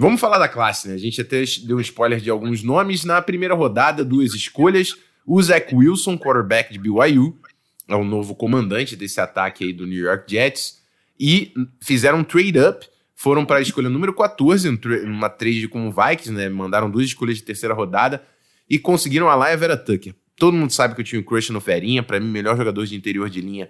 Vamos 0.00 0.18
falar 0.18 0.38
da 0.38 0.48
classe, 0.48 0.88
né? 0.88 0.94
A 0.94 0.98
gente 0.98 1.20
até 1.20 1.44
deu 1.62 1.76
um 1.76 1.80
spoiler 1.80 2.18
de 2.20 2.30
alguns 2.30 2.62
nomes. 2.62 3.04
Na 3.04 3.20
primeira 3.20 3.54
rodada, 3.54 4.02
duas 4.02 4.32
escolhas. 4.32 4.96
O 5.26 5.42
Zach 5.42 5.74
Wilson, 5.74 6.16
quarterback 6.16 6.72
de 6.72 6.78
BYU, 6.78 7.38
é 7.86 7.94
o 7.94 8.02
novo 8.02 8.34
comandante 8.34 8.96
desse 8.96 9.20
ataque 9.20 9.62
aí 9.62 9.74
do 9.74 9.86
New 9.86 10.02
York 10.02 10.24
Jets, 10.26 10.80
e 11.18 11.52
fizeram 11.82 12.20
um 12.20 12.24
trade-up, 12.24 12.88
foram 13.14 13.44
para 13.44 13.58
a 13.58 13.60
escolha 13.60 13.90
número 13.90 14.14
14, 14.14 14.70
uma 15.04 15.28
trade 15.28 15.68
com 15.68 15.86
o 15.86 15.92
Vikings, 15.92 16.32
né? 16.32 16.48
Mandaram 16.48 16.90
duas 16.90 17.04
escolhas 17.04 17.36
de 17.36 17.42
terceira 17.42 17.74
rodada 17.74 18.24
e 18.70 18.78
conseguiram 18.78 19.28
a 19.28 19.34
Laia 19.34 19.54
Vera 19.58 19.76
Tucker. 19.76 20.14
Todo 20.34 20.56
mundo 20.56 20.72
sabe 20.72 20.94
que 20.94 21.02
eu 21.02 21.04
tinha 21.04 21.20
um 21.20 21.24
crush 21.24 21.50
no 21.50 21.60
Ferinha, 21.60 22.02
para 22.02 22.18
mim, 22.18 22.28
melhor 22.30 22.56
jogador 22.56 22.86
de 22.86 22.96
interior 22.96 23.28
de 23.28 23.42
linha 23.42 23.68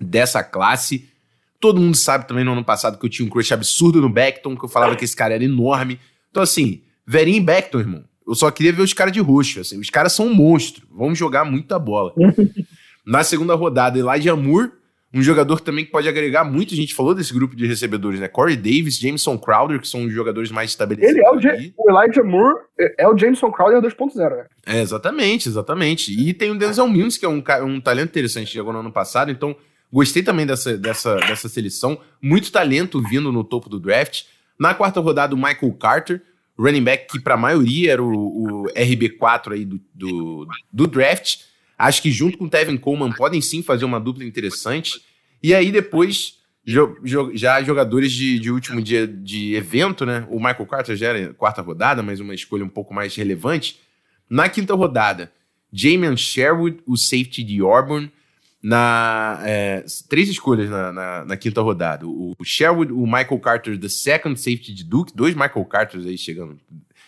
dessa 0.00 0.42
classe. 0.42 1.11
Todo 1.62 1.80
mundo 1.80 1.96
sabe 1.96 2.26
também 2.26 2.42
no 2.42 2.50
ano 2.50 2.64
passado 2.64 2.98
que 2.98 3.06
eu 3.06 3.08
tinha 3.08 3.24
um 3.24 3.30
crush 3.30 3.52
absurdo 3.52 4.00
no 4.00 4.08
Beckton, 4.08 4.56
que 4.56 4.64
eu 4.64 4.68
falava 4.68 4.96
que 4.96 5.04
esse 5.04 5.14
cara 5.14 5.34
era 5.34 5.44
enorme. 5.44 6.00
Então, 6.28 6.42
assim, 6.42 6.82
Verinha 7.06 7.36
e 7.36 7.40
Beckton, 7.40 7.78
irmão. 7.78 8.04
Eu 8.26 8.34
só 8.34 8.50
queria 8.50 8.72
ver 8.72 8.82
os 8.82 8.92
caras 8.92 9.12
de 9.12 9.20
roxo. 9.20 9.60
Assim, 9.60 9.78
os 9.78 9.88
caras 9.88 10.12
são 10.12 10.26
um 10.26 10.34
monstro. 10.34 10.84
Vão 10.90 11.14
jogar 11.14 11.44
muita 11.44 11.78
bola. 11.78 12.12
Na 13.06 13.22
segunda 13.22 13.54
rodada, 13.54 13.96
Elijah 13.96 14.34
Moore, 14.34 14.72
um 15.14 15.22
jogador 15.22 15.60
também 15.60 15.84
que 15.84 15.92
pode 15.92 16.08
agregar 16.08 16.42
muito. 16.42 16.74
A 16.74 16.76
gente 16.76 16.94
falou 16.94 17.14
desse 17.14 17.32
grupo 17.32 17.54
de 17.54 17.64
recebedores, 17.64 18.18
né? 18.18 18.26
Corey 18.26 18.56
Davis, 18.56 18.98
Jameson 18.98 19.38
Crowder, 19.38 19.80
que 19.80 19.86
são 19.86 20.04
os 20.04 20.12
jogadores 20.12 20.50
mais 20.50 20.70
estabelecidos. 20.70 21.16
Ele 21.16 21.24
é 21.24 21.30
o, 21.30 21.84
o 21.84 21.90
Elijah 21.90 22.24
Moore, 22.24 22.58
é, 22.76 23.04
é 23.04 23.08
o 23.08 23.16
Jameson 23.16 23.52
Crowder 23.52 23.80
2.0, 23.80 24.16
né? 24.36 24.46
É, 24.66 24.80
exatamente, 24.80 25.48
exatamente. 25.48 26.12
E 26.12 26.34
tem 26.34 26.50
o 26.50 26.58
Denzel 26.58 26.88
Mims, 26.88 27.16
que 27.16 27.24
é 27.24 27.28
um, 27.28 27.40
um 27.66 27.80
talento 27.80 28.08
interessante, 28.08 28.50
chegou 28.50 28.72
no 28.72 28.80
ano 28.80 28.92
passado, 28.92 29.30
então 29.30 29.54
gostei 29.92 30.22
também 30.22 30.46
dessa, 30.46 30.76
dessa, 30.76 31.16
dessa 31.16 31.48
seleção. 31.48 32.00
Muito 32.20 32.50
talento 32.50 33.02
vindo 33.02 33.30
no 33.30 33.44
topo 33.44 33.68
do 33.68 33.78
draft. 33.78 34.24
Na 34.58 34.74
quarta 34.74 35.00
rodada, 35.00 35.34
o 35.34 35.38
Michael 35.38 35.72
Carter, 35.74 36.22
running 36.58 36.82
back 36.82 37.06
que 37.06 37.20
para 37.20 37.34
a 37.34 37.38
maioria 37.38 37.92
era 37.92 38.02
o, 38.02 38.08
o 38.08 38.64
RB4 38.74 39.52
aí 39.52 39.64
do, 39.64 39.80
do, 39.94 40.46
do 40.72 40.86
draft 40.86 41.52
Acho 41.82 42.00
que 42.00 42.12
junto 42.12 42.38
com 42.38 42.44
o 42.44 42.48
Tevin 42.48 42.76
Coleman 42.76 43.10
podem 43.10 43.40
sim 43.40 43.60
fazer 43.60 43.84
uma 43.84 43.98
dupla 43.98 44.24
interessante. 44.24 45.00
E 45.42 45.52
aí 45.52 45.72
depois, 45.72 46.38
jo, 46.64 46.96
jo, 47.02 47.32
já 47.34 47.60
jogadores 47.60 48.12
de, 48.12 48.38
de, 48.38 48.52
último 48.52 48.80
dia 48.80 49.04
de 49.04 49.56
evento, 49.56 50.06
né? 50.06 50.24
O 50.30 50.36
Michael 50.36 50.66
Carter 50.66 50.94
já 50.94 51.08
era 51.08 51.34
quarta 51.34 51.60
rodada, 51.60 52.00
mas 52.00 52.20
uma 52.20 52.36
escolha 52.36 52.64
um 52.64 52.68
pouco 52.68 52.94
mais 52.94 53.16
relevante. 53.16 53.80
Na 54.30 54.48
quinta 54.48 54.74
rodada, 54.74 55.32
Jamian 55.72 56.16
Sherwood, 56.16 56.78
o 56.86 56.96
safety 56.96 57.42
de 57.42 57.60
Auburn. 57.60 58.12
Na, 58.62 59.40
é, 59.42 59.84
três 60.08 60.28
escolhas 60.28 60.70
na, 60.70 60.92
na, 60.92 61.24
na, 61.24 61.36
quinta 61.36 61.60
rodada. 61.60 62.06
O 62.06 62.36
Sherwood, 62.44 62.92
o 62.92 63.04
Michael 63.04 63.40
Carter, 63.40 63.78
the 63.78 63.88
second 63.88 64.38
safety 64.38 64.72
de 64.72 64.84
Duke. 64.84 65.12
Dois 65.14 65.34
Michael 65.34 65.64
Carters 65.64 66.06
aí 66.06 66.16
chegando. 66.16 66.58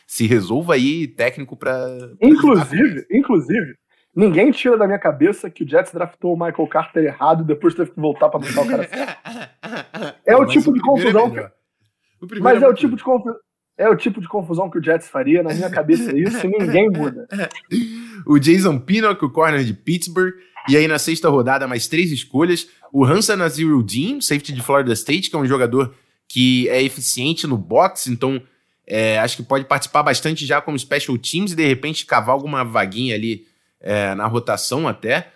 Se 0.07 0.27
resolva 0.27 0.75
aí, 0.75 1.07
técnico 1.07 1.57
para. 1.57 1.87
Inclusive, 2.21 3.07
inclusive, 3.11 3.77
Ninguém 4.15 4.53
tira 4.53 4.79
da 4.79 4.87
minha 4.87 4.99
cabeça 4.99 5.51
que 5.51 5.65
o 5.65 5.69
Jets 5.69 5.93
draftou 5.93 6.35
o 6.35 6.37
Michael 6.37 6.69
Carter 6.69 7.05
errado 7.05 7.43
e 7.43 7.47
depois 7.47 7.75
teve 7.75 7.91
que 7.91 8.01
voltar 8.01 8.29
para 8.29 8.39
botar 8.39 8.63
o 8.63 8.69
cara. 8.69 8.89
É 10.25 10.37
o 10.37 10.47
tipo 10.47 10.73
de 10.73 10.81
confusão 10.81 11.27
é 11.37 11.51
que. 12.29 12.41
Mas 12.41 12.63
é, 12.63 12.67
é 12.67 12.69
o 12.69 12.75
tipo 12.75 12.97
de 12.97 13.03
confusão. 13.03 13.37
É 13.77 13.89
o 13.89 13.97
tipo 13.97 14.21
de 14.21 14.29
confusão 14.29 14.71
que 14.71 14.79
o 14.79 14.83
Jets 14.83 15.09
faria, 15.09 15.43
na 15.43 15.53
minha 15.53 15.69
cabeça 15.69 16.13
é 16.13 16.19
isso, 16.19 16.47
e 16.47 16.49
ninguém 16.49 16.89
muda. 16.89 17.27
o 18.25 18.39
Jason 18.39 18.79
Pinnock, 18.79 19.25
o 19.25 19.31
corner 19.31 19.65
de 19.65 19.75
Pittsburgh, 19.75 20.33
e 20.69 20.77
aí 20.77 20.89
na 20.89 20.99
sexta 20.99 21.29
rodada 21.29 21.67
mais 21.67 21.87
três 21.87 22.11
escolhas, 22.11 22.67
o 22.93 23.05
Hansa 23.05 23.37
Nazirudin, 23.37 24.21
safety 24.21 24.53
de 24.53 24.63
Florida 24.63 24.93
State, 24.93 25.31
que 25.31 25.37
é 25.37 25.39
um 25.39 25.47
jogador 25.47 25.95
que 26.29 26.69
é 26.69 26.83
eficiente 26.83 27.47
no 27.47 27.57
box, 27.57 28.09
então 28.09 28.43
é, 28.87 29.19
acho 29.19 29.37
que 29.37 29.43
pode 29.43 29.65
participar 29.65 30.03
bastante 30.03 30.45
já 30.47 30.61
como 30.61 30.79
special 30.79 31.17
teams 31.19 31.53
e 31.53 31.57
de 31.57 31.67
repente 31.67 32.07
cavar 32.07 32.35
alguma 32.35 32.65
vaguinha 32.65 33.15
ali 33.15 33.47
é, 33.81 34.15
na 34.15 34.27
rotação 34.27 34.87
até. 34.89 35.31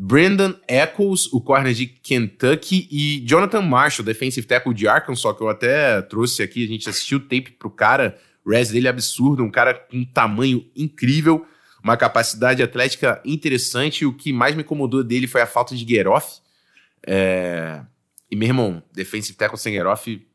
Brandon 0.00 0.54
Eccles, 0.68 1.26
o 1.32 1.40
corner 1.40 1.74
de 1.74 1.86
Kentucky, 1.86 2.88
e 2.88 3.20
Jonathan 3.26 3.62
Marshall, 3.62 4.06
defensive 4.06 4.46
tackle 4.46 4.72
de 4.72 4.86
Arkansas, 4.86 5.36
que 5.36 5.42
eu 5.42 5.48
até 5.48 6.00
trouxe 6.02 6.40
aqui, 6.40 6.64
a 6.64 6.68
gente 6.68 6.88
assistiu 6.88 7.18
o 7.18 7.22
tape 7.22 7.50
pro 7.58 7.68
cara, 7.68 8.16
o 8.44 8.50
res 8.50 8.70
dele 8.70 8.86
é 8.86 8.90
absurdo, 8.90 9.42
um 9.42 9.50
cara 9.50 9.74
com 9.74 9.96
um 9.96 10.04
tamanho 10.04 10.64
incrível, 10.76 11.44
uma 11.82 11.96
capacidade 11.96 12.62
atlética 12.62 13.20
interessante, 13.24 14.04
o 14.04 14.12
que 14.12 14.32
mais 14.32 14.54
me 14.54 14.62
incomodou 14.62 15.02
dele 15.02 15.26
foi 15.26 15.40
a 15.40 15.46
falta 15.46 15.74
de 15.74 15.86
get 15.86 16.06
off. 16.06 16.40
É... 17.06 17.80
E, 18.30 18.36
meu 18.36 18.48
irmão, 18.48 18.82
defensive 18.92 19.36
tackle 19.36 19.58
sem 19.58 19.72
get 19.72 19.86
off 19.86 20.28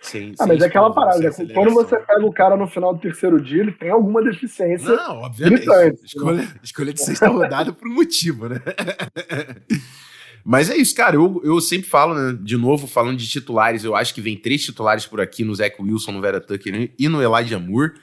Sim, 0.00 0.34
ah, 0.38 0.46
mas 0.46 0.62
é 0.62 0.66
aquela 0.66 0.92
parada, 0.92 1.18
né? 1.18 1.30
Quando 1.52 1.72
você 1.72 1.98
pega 1.98 2.24
o 2.24 2.32
cara 2.32 2.56
no 2.56 2.68
final 2.68 2.94
do 2.94 3.00
terceiro 3.00 3.40
dia, 3.40 3.62
ele 3.62 3.72
tem 3.72 3.90
alguma 3.90 4.22
deficiência. 4.22 4.94
Não, 4.94 5.22
obviamente. 5.22 5.66
Gritante, 5.66 6.04
escolha, 6.04 6.48
escolha 6.62 6.92
de 6.92 7.02
sexta 7.02 7.28
rodada 7.28 7.72
por 7.72 7.88
um 7.88 7.94
motivo, 7.94 8.48
né? 8.48 8.60
Mas 10.44 10.70
é 10.70 10.76
isso, 10.76 10.94
cara. 10.94 11.16
Eu, 11.16 11.40
eu 11.44 11.60
sempre 11.60 11.88
falo, 11.88 12.14
né? 12.14 12.38
De 12.40 12.56
novo, 12.56 12.86
falando 12.86 13.18
de 13.18 13.28
titulares, 13.28 13.84
eu 13.84 13.94
acho 13.94 14.14
que 14.14 14.20
vem 14.20 14.36
três 14.36 14.64
titulares 14.64 15.04
por 15.04 15.20
aqui 15.20 15.44
no 15.44 15.54
Zach 15.54 15.76
Wilson, 15.80 16.12
no 16.12 16.20
Vera 16.20 16.40
Tucker 16.40 16.92
e 16.98 17.08
no 17.08 17.22
Elijah 17.22 17.58
Moore. 17.58 17.94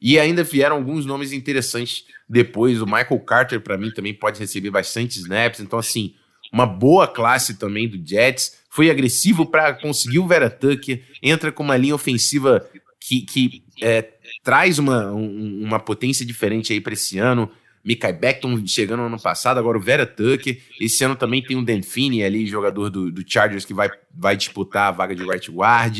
E 0.00 0.18
ainda 0.18 0.42
vieram 0.42 0.76
alguns 0.76 1.04
nomes 1.04 1.32
interessantes 1.32 2.04
depois. 2.28 2.80
O 2.80 2.86
Michael 2.86 3.20
Carter, 3.20 3.60
para 3.60 3.76
mim, 3.76 3.90
também 3.90 4.14
pode 4.14 4.40
receber 4.40 4.70
bastante 4.70 5.18
snaps. 5.18 5.60
Então, 5.60 5.78
assim, 5.78 6.14
uma 6.52 6.66
boa 6.66 7.06
classe 7.06 7.58
também 7.58 7.88
do 7.88 8.00
Jets 8.04 8.58
foi 8.70 8.88
agressivo 8.88 9.44
para 9.44 9.74
conseguir 9.74 10.20
o 10.20 10.26
Vera 10.26 10.48
Tucker, 10.48 11.02
entra 11.20 11.50
com 11.50 11.62
uma 11.62 11.76
linha 11.76 11.94
ofensiva 11.94 12.64
que, 13.00 13.22
que 13.22 13.64
é, 13.82 14.08
traz 14.44 14.78
uma, 14.78 15.10
um, 15.10 15.64
uma 15.64 15.80
potência 15.80 16.24
diferente 16.24 16.72
aí 16.72 16.80
para 16.80 16.92
esse 16.92 17.18
ano. 17.18 17.50
Mikai 17.84 18.12
Beckton 18.12 18.64
chegando 18.66 19.00
no 19.00 19.06
ano 19.06 19.20
passado, 19.20 19.58
agora 19.58 19.78
o 19.78 19.80
Vera 19.80 20.06
Tucker. 20.06 20.60
Esse 20.80 21.02
ano 21.02 21.16
também 21.16 21.42
tem 21.42 21.56
o 21.56 21.64
Dan 21.64 21.82
Finney 21.82 22.22
ali, 22.22 22.46
jogador 22.46 22.90
do, 22.90 23.10
do 23.10 23.24
Chargers, 23.26 23.64
que 23.64 23.74
vai, 23.74 23.90
vai 24.14 24.36
disputar 24.36 24.88
a 24.88 24.90
vaga 24.92 25.14
de 25.14 25.24
right 25.24 25.50
guard. 25.50 25.98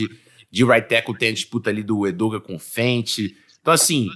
De 0.50 0.64
right 0.64 0.86
tackle 0.88 1.16
tem 1.16 1.30
a 1.30 1.32
disputa 1.32 1.70
ali 1.70 1.82
do 1.82 2.06
Edoga 2.06 2.38
com 2.38 2.56
o 2.56 2.58
Fenty. 2.58 3.34
Então, 3.60 3.72
assim, 3.74 4.08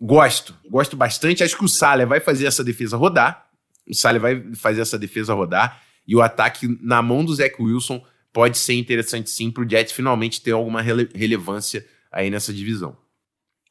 gosto. 0.00 0.54
Gosto 0.68 0.96
bastante. 0.96 1.42
Acho 1.42 1.56
que 1.56 1.64
o 1.64 1.68
Saleh 1.68 2.06
vai 2.06 2.20
fazer 2.20 2.46
essa 2.46 2.64
defesa 2.64 2.96
rodar. 2.96 3.48
O 3.88 3.94
Saleh 3.94 4.20
vai 4.20 4.54
fazer 4.54 4.80
essa 4.80 4.98
defesa 4.98 5.34
rodar. 5.34 5.82
E 6.06 6.16
o 6.16 6.22
ataque 6.22 6.78
na 6.82 7.02
mão 7.02 7.24
do 7.24 7.34
Zach 7.34 7.54
Wilson 7.60 8.04
pode 8.32 8.58
ser 8.58 8.74
interessante 8.74 9.30
sim 9.30 9.50
para 9.50 9.62
o 9.62 9.68
Jets 9.68 9.92
finalmente 9.92 10.42
ter 10.42 10.52
alguma 10.52 10.80
rele 10.82 11.08
relevância 11.14 11.84
aí 12.12 12.30
nessa 12.30 12.52
divisão. 12.52 12.96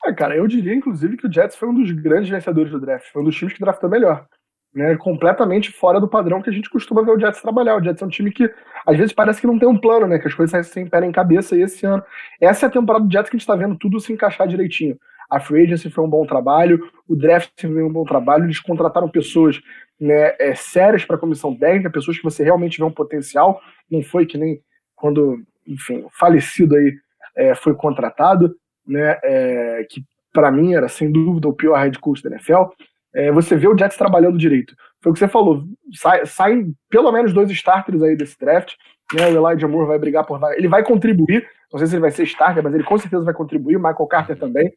É, 0.06 0.14
cara, 0.14 0.36
eu 0.36 0.48
diria 0.48 0.74
inclusive 0.74 1.18
que 1.18 1.28
o 1.28 1.32
Jets 1.32 1.56
foi 1.56 1.68
um 1.68 1.74
dos 1.74 1.92
grandes 1.92 2.30
vencedores 2.30 2.72
do 2.72 2.80
draft, 2.80 3.12
foi 3.12 3.22
um 3.22 3.26
dos 3.26 3.36
times 3.36 3.54
que 3.54 3.60
draftou 3.60 3.90
melhor. 3.90 4.28
Né, 4.72 4.96
completamente 4.98 5.72
fora 5.72 6.00
do 6.00 6.08
padrão 6.08 6.44
que 6.44 6.50
a 6.50 6.54
gente 6.54 6.70
costuma 6.70 7.02
ver 7.02 7.10
o 7.10 7.20
Jets 7.20 7.42
trabalhar. 7.42 7.76
O 7.76 7.84
Jets 7.84 8.04
é 8.04 8.06
um 8.06 8.10
time 8.10 8.32
que 8.32 8.48
às 8.86 8.96
vezes 8.96 9.12
parece 9.12 9.42
que 9.42 9.48
não 9.48 9.58
tem 9.58 9.68
um 9.68 9.78
plano, 9.78 10.06
né? 10.06 10.20
Que 10.20 10.28
as 10.28 10.34
coisas 10.36 10.68
sem 10.68 10.88
pé 10.88 11.04
em 11.04 11.12
cabeça 11.12 11.56
e 11.56 11.64
esse 11.64 11.88
ano. 11.88 12.04
Essa 12.40 12.68
é 12.68 12.70
a 12.70 12.72
temporada 12.72 13.04
do 13.04 13.12
Jets 13.12 13.32
que 13.32 13.36
a 13.36 13.40
gente 13.40 13.42
está 13.42 13.56
vendo 13.56 13.76
tudo 13.76 14.00
se 14.00 14.14
encaixar 14.14 14.48
direitinho. 14.48 14.96
A 15.30 15.40
free 15.40 15.64
agency 15.64 15.92
foi 15.92 16.04
um 16.04 16.10
bom 16.10 16.26
trabalho, 16.26 16.90
o 17.08 17.16
draft 17.16 17.52
foi 17.62 17.84
um 17.84 17.92
bom 17.92 18.04
trabalho, 18.04 18.46
eles 18.46 18.60
contrataram 18.60 19.08
pessoas 19.08 19.62
né, 20.00 20.36
é, 20.40 20.56
sérias 20.56 21.06
para 21.06 21.18
a 21.18 21.20
comissão 21.20 21.56
técnica, 21.56 21.92
pessoas 21.92 22.18
que 22.18 22.24
você 22.24 22.44
realmente 22.44 22.80
vê 22.80 22.84
um 22.84 22.92
potencial, 22.92 23.62
não 23.92 24.02
foi 24.02 24.26
que 24.26 24.38
nem 24.38 24.60
quando, 24.96 25.40
enfim, 25.68 26.04
o 26.04 26.10
falecido 26.10 26.76
aí 26.76 26.96
é, 27.36 27.54
foi 27.54 27.76
contratado, 27.76 28.56
né, 28.88 29.20
é, 29.24 29.86
que 29.88 30.04
para 30.34 30.52
mim 30.52 30.74
era 30.74 30.88
sem 30.88 31.12
dúvida 31.12 31.48
o 31.48 31.54
pior 31.54 31.78
head 31.78 32.00
coach 32.00 32.24
da 32.24 32.32
NFL. 32.32 32.64
É, 33.14 33.32
você 33.32 33.56
vê 33.56 33.68
o 33.68 33.78
Jets 33.78 33.98
trabalhando 33.98 34.38
direito. 34.38 34.76
Foi 35.02 35.12
o 35.12 35.14
que 35.14 35.20
você 35.20 35.28
falou, 35.28 35.64
sai, 35.94 36.26
saem 36.26 36.74
pelo 36.90 37.12
menos 37.12 37.34
dois 37.34 37.50
starters 37.52 38.02
aí 38.02 38.16
desse 38.16 38.38
draft. 38.40 38.74
Né, 39.14 39.28
o 39.28 39.48
Elijah 39.48 39.68
Moore 39.68 39.88
vai 39.88 39.98
brigar 39.98 40.26
por 40.26 40.40
Ele 40.54 40.68
vai 40.68 40.84
contribuir, 40.84 41.48
não 41.72 41.80
sei 41.80 41.88
se 41.88 41.96
ele 41.96 42.02
vai 42.02 42.12
ser 42.12 42.24
starter, 42.24 42.64
mas 42.64 42.74
ele 42.74 42.84
com 42.84 42.98
certeza 42.98 43.24
vai 43.24 43.34
contribuir. 43.34 43.78
Michael 43.78 44.08
Carter 44.08 44.38
também. 44.38 44.72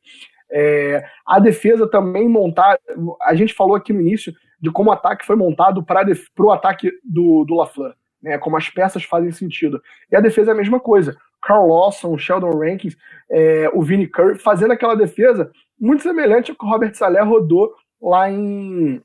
É, 0.50 1.04
a 1.26 1.38
defesa 1.38 1.86
também 1.88 2.28
montar. 2.28 2.78
A 3.22 3.34
gente 3.34 3.54
falou 3.54 3.74
aqui 3.74 3.92
no 3.92 4.00
início 4.00 4.32
de 4.60 4.70
como 4.70 4.90
o 4.90 4.92
ataque 4.92 5.26
foi 5.26 5.36
montado 5.36 5.84
para 5.84 6.06
o 6.38 6.50
ataque 6.50 6.90
do, 7.04 7.44
do 7.44 7.54
LaFleur 7.56 7.94
né, 8.22 8.38
como 8.38 8.56
as 8.56 8.70
peças 8.70 9.02
fazem 9.02 9.32
sentido. 9.32 9.82
E 10.10 10.16
a 10.16 10.20
defesa 10.20 10.52
é 10.52 10.54
a 10.54 10.56
mesma 10.56 10.78
coisa. 10.78 11.16
Carl 11.42 11.66
Lawson, 11.66 12.16
Sheldon 12.16 12.56
Rankins, 12.56 12.96
é, 13.28 13.68
o 13.74 13.82
Vinnie 13.82 14.06
Curry, 14.06 14.38
fazendo 14.38 14.72
aquela 14.72 14.94
defesa 14.94 15.50
muito 15.78 16.02
semelhante 16.02 16.52
ao 16.52 16.56
que 16.56 16.64
o 16.64 16.68
Robert 16.68 16.94
Saleh 16.94 17.24
rodou 17.24 17.74
lá 18.02 18.30
em, 18.30 19.00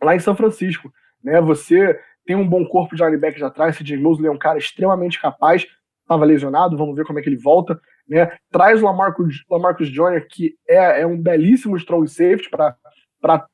lá 0.00 0.14
em 0.14 0.20
São 0.20 0.36
Francisco. 0.36 0.92
Né? 1.22 1.40
Você 1.40 1.98
tem 2.24 2.36
um 2.36 2.48
bom 2.48 2.64
corpo 2.64 2.94
de 2.94 3.02
linebackers 3.02 3.42
atrás, 3.42 3.76
CJ 3.76 3.96
Mosley 3.96 4.28
é 4.28 4.32
um 4.32 4.38
cara 4.38 4.58
extremamente 4.58 5.20
capaz, 5.20 5.66
estava 6.02 6.24
lesionado, 6.24 6.76
vamos 6.76 6.94
ver 6.94 7.04
como 7.04 7.18
é 7.18 7.22
que 7.22 7.28
ele 7.28 7.36
volta. 7.36 7.80
Né? 8.08 8.30
Traz 8.50 8.80
o 8.80 8.86
Lamarcus, 8.86 9.44
Lamarcus 9.50 9.88
Joyner, 9.88 10.26
que 10.28 10.54
é, 10.68 11.02
é 11.02 11.06
um 11.06 11.20
belíssimo 11.20 11.76
strong 11.76 12.06
safety 12.08 12.48
para 12.50 13.46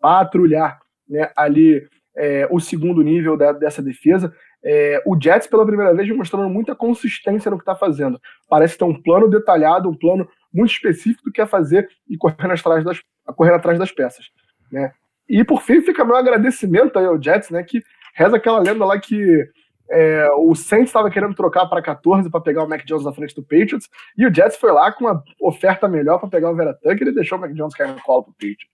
patrulhar 0.00 0.80
né, 1.08 1.30
ali 1.36 1.86
é, 2.16 2.46
o 2.50 2.60
segundo 2.60 3.02
nível 3.02 3.36
da, 3.36 3.52
dessa 3.52 3.82
defesa. 3.82 4.32
É, 4.64 5.02
o 5.04 5.18
Jets, 5.20 5.46
pela 5.46 5.66
primeira 5.66 5.94
vez, 5.94 6.08
mostrando 6.10 6.48
muita 6.48 6.74
consistência 6.74 7.50
no 7.50 7.56
que 7.56 7.62
está 7.62 7.74
fazendo. 7.74 8.20
Parece 8.48 8.78
ter 8.78 8.84
um 8.84 9.00
plano 9.00 9.28
detalhado, 9.28 9.88
um 9.88 9.96
plano 9.96 10.28
muito 10.52 10.72
específico 10.72 11.24
do 11.24 11.32
que 11.32 11.40
é 11.40 11.46
fazer 11.46 11.88
e 12.08 12.16
correr 12.16 12.52
atrás 12.52 12.84
das, 12.84 13.00
correr 13.36 13.54
atrás 13.54 13.78
das 13.78 13.90
peças. 13.90 14.26
Né? 14.70 14.92
E 15.28 15.44
por 15.44 15.62
fim, 15.62 15.80
fica 15.80 16.04
meu 16.04 16.16
agradecimento 16.16 16.98
aí 16.98 17.06
ao 17.06 17.20
Jets, 17.20 17.50
né, 17.50 17.62
que 17.62 17.82
reza 18.14 18.36
aquela 18.36 18.60
lenda 18.60 18.84
lá 18.84 18.98
que 18.98 19.48
é, 19.90 20.28
o 20.36 20.54
Saints 20.54 20.88
estava 20.88 21.10
querendo 21.10 21.34
trocar 21.34 21.66
para 21.66 21.82
14 21.82 22.30
para 22.30 22.40
pegar 22.40 22.64
o 22.64 22.68
Mac 22.68 22.84
Jones 22.84 23.04
na 23.04 23.12
frente 23.12 23.34
do 23.34 23.42
Patriots, 23.42 23.88
e 24.16 24.26
o 24.26 24.34
Jets 24.34 24.56
foi 24.56 24.72
lá 24.72 24.92
com 24.92 25.04
uma 25.04 25.22
oferta 25.40 25.88
melhor 25.88 26.18
para 26.18 26.28
pegar 26.28 26.50
o 26.50 26.56
Vera 26.56 26.74
Tucker 26.74 27.08
e 27.08 27.14
deixou 27.14 27.38
o 27.38 27.40
Mac 27.40 27.52
Jones 27.52 27.74
cair 27.74 27.92
no 27.92 28.02
colo 28.02 28.24
pro 28.24 28.32
Patriots. 28.32 28.68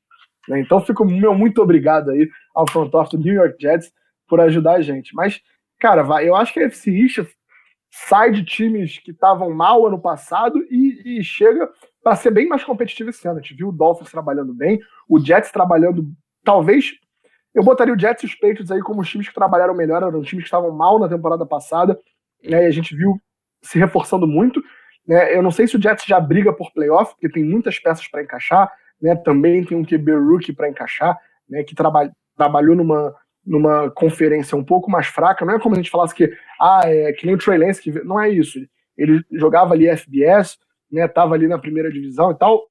Né? 0.49 0.61
Então, 0.61 0.81
fico 0.81 1.05
meu 1.05 1.35
muito 1.35 1.61
obrigado 1.62 2.11
aí 2.11 2.29
ao 2.55 2.69
front 2.71 2.93
office 2.95 3.19
do 3.19 3.25
New 3.25 3.35
York 3.35 3.57
Jets 3.61 3.93
por 4.27 4.41
ajudar 4.41 4.75
a 4.75 4.81
gente. 4.81 5.14
Mas, 5.14 5.41
cara, 5.79 6.03
eu 6.23 6.35
acho 6.35 6.53
que 6.53 6.61
a 6.61 6.67
FC 6.67 6.91
East 6.91 7.19
sai 7.90 8.31
de 8.31 8.44
times 8.44 8.98
que 8.98 9.11
estavam 9.11 9.51
mal 9.55 9.87
ano 9.87 9.98
passado 9.98 10.59
e, 10.70 11.18
e 11.18 11.24
chega 11.24 11.68
para 12.03 12.16
ser 12.16 12.31
bem 12.31 12.46
mais 12.46 12.64
competitivo 12.64 13.11
esse 13.11 13.27
ano. 13.27 13.38
A 13.38 13.42
gente 13.42 13.55
viu 13.55 13.68
o 13.68 13.72
Dolphins 13.72 14.11
trabalhando 14.11 14.55
bem, 14.55 14.81
o 15.09 15.18
Jets 15.18 15.51
trabalhando, 15.51 16.11
talvez. 16.44 16.92
Eu 17.55 17.62
botaria 17.62 17.94
o 17.94 17.98
Jets 17.98 18.22
e 18.22 18.27
os 18.27 18.35
Patriots 18.35 18.70
aí 18.70 18.81
como 18.81 19.01
os 19.01 19.09
times 19.09 19.29
que 19.29 19.35
trabalharam 19.35 19.74
melhor, 19.74 20.03
eram 20.03 20.22
times 20.22 20.44
que 20.44 20.48
estavam 20.48 20.70
mal 20.70 20.98
na 20.98 21.09
temporada 21.09 21.44
passada, 21.46 21.98
né, 22.44 22.64
e 22.64 22.66
a 22.66 22.70
gente 22.70 22.94
viu 22.94 23.20
se 23.62 23.79
reforçando 23.79 24.27
muito. 24.27 24.62
Né, 25.07 25.35
eu 25.35 25.42
não 25.42 25.51
sei 25.51 25.66
se 25.66 25.77
o 25.77 25.83
Jets 25.83 26.05
já 26.05 26.20
briga 26.20 26.53
por 26.53 26.72
playoff, 26.72 27.12
porque 27.12 27.29
tem 27.29 27.44
muitas 27.44 27.79
peças 27.79 28.07
para 28.07 28.22
encaixar 28.22 28.70
né? 29.01 29.14
Também 29.16 29.64
tem 29.64 29.77
um 29.77 29.85
QB 29.85 30.12
rookie 30.12 30.53
para 30.53 30.68
encaixar, 30.68 31.18
né? 31.48 31.62
Que 31.62 31.74
traba 31.74 32.11
trabalhou 32.37 32.77
numa, 32.77 33.14
numa 33.44 33.90
conferência 33.90 34.57
um 34.57 34.64
pouco 34.64 34.90
mais 34.90 35.07
fraca. 35.07 35.44
Não 35.44 35.55
é 35.55 35.59
como 35.59 35.74
a 35.74 35.79
gente 35.79 35.90
falasse 35.90 36.14
que, 36.14 36.33
ah, 36.61 36.83
é 36.85 37.12
que 37.12 37.27
nem 37.27 37.35
o 37.35 37.38
Trey 37.38 37.59
Lance, 37.59 37.81
que 37.81 37.90
não 38.05 38.21
é 38.21 38.29
isso. 38.29 38.59
Ele 38.97 39.23
jogava 39.33 39.75
ali 39.75 39.88
FBS, 39.88 40.59
né? 40.90 41.07
Tava 41.07 41.35
ali 41.35 41.47
na 41.47 41.59
primeira 41.59 41.90
divisão 41.90 42.31
e 42.31 42.35
tal, 42.35 42.62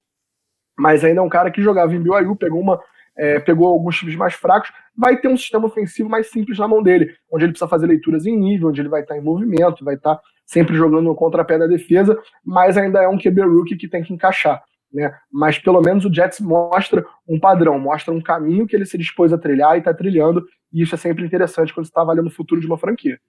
mas 0.77 1.03
ainda 1.03 1.21
é 1.21 1.23
um 1.23 1.29
cara 1.29 1.51
que 1.51 1.61
jogava 1.61 1.93
em 1.93 2.01
BYU, 2.01 2.35
pegou 2.35 2.59
uma 2.59 2.79
é, 3.19 3.39
pegou 3.39 3.67
alguns 3.67 3.97
times 3.97 4.15
mais 4.15 4.35
fracos, 4.35 4.71
vai 4.95 5.17
ter 5.17 5.27
um 5.27 5.35
sistema 5.35 5.65
ofensivo 5.65 6.07
mais 6.07 6.29
simples 6.29 6.59
na 6.59 6.67
mão 6.67 6.83
dele, 6.83 7.15
onde 7.31 7.45
ele 7.45 7.51
precisa 7.51 7.67
fazer 7.67 7.87
leituras 7.87 8.27
em 8.27 8.37
nível, 8.37 8.69
onde 8.69 8.79
ele 8.79 8.89
vai 8.89 9.01
estar 9.01 9.17
em 9.17 9.21
movimento, 9.21 9.83
vai 9.83 9.95
estar 9.95 10.19
sempre 10.45 10.75
jogando 10.75 11.05
no 11.05 11.15
contrapé 11.15 11.57
da 11.57 11.65
defesa, 11.65 12.15
mas 12.45 12.77
ainda 12.77 13.01
é 13.01 13.07
um 13.07 13.17
QB 13.17 13.41
rookie 13.41 13.75
que 13.75 13.87
tem 13.87 14.03
que 14.03 14.13
encaixar 14.13 14.63
né? 14.91 15.13
Mas 15.31 15.59
pelo 15.59 15.81
menos 15.81 16.05
o 16.05 16.13
Jets 16.13 16.39
mostra 16.39 17.05
um 17.27 17.39
padrão, 17.39 17.79
mostra 17.79 18.13
um 18.13 18.21
caminho 18.21 18.67
que 18.67 18.75
ele 18.75 18.85
se 18.85 18.97
dispôs 18.97 19.33
a 19.33 19.37
trilhar 19.37 19.75
e 19.75 19.79
está 19.79 19.93
trilhando, 19.93 20.45
e 20.71 20.81
isso 20.81 20.95
é 20.95 20.97
sempre 20.97 21.25
interessante 21.25 21.73
quando 21.73 21.85
você 21.85 21.91
está 21.91 22.01
avaliando 22.01 22.29
o 22.29 22.33
futuro 22.33 22.59
de 22.59 22.67
uma 22.67 22.77
franquia. 22.77 23.19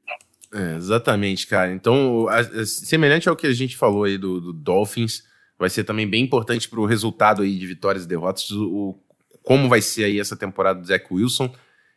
É, 0.52 0.76
exatamente, 0.76 1.46
cara. 1.46 1.72
Então, 1.72 2.26
a, 2.28 2.40
a, 2.40 2.66
semelhante 2.66 3.28
ao 3.28 3.36
que 3.36 3.46
a 3.46 3.52
gente 3.52 3.76
falou 3.76 4.04
aí 4.04 4.16
do, 4.16 4.40
do 4.40 4.52
Dolphins, 4.52 5.24
vai 5.58 5.68
ser 5.68 5.84
também 5.84 6.08
bem 6.08 6.24
importante 6.24 6.68
para 6.68 6.80
o 6.80 6.86
resultado 6.86 7.42
aí 7.42 7.58
de 7.58 7.66
vitórias 7.66 8.04
e 8.04 8.08
derrotas, 8.08 8.50
o, 8.50 8.98
como 9.42 9.68
vai 9.68 9.82
ser 9.82 10.04
aí 10.04 10.20
essa 10.20 10.36
temporada 10.36 10.80
do 10.80 10.86
Zach 10.86 11.06
Wilson. 11.10 11.52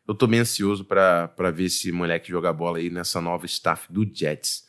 Eu 0.07 0.15
tô 0.15 0.27
bem 0.27 0.39
ansioso 0.39 0.83
para 0.83 1.51
ver 1.53 1.65
esse 1.65 1.91
moleque 1.91 2.29
jogar 2.29 2.53
bola 2.53 2.79
aí 2.79 2.89
nessa 2.89 3.21
nova 3.21 3.45
staff 3.45 3.91
do 3.91 4.05
Jets. 4.11 4.65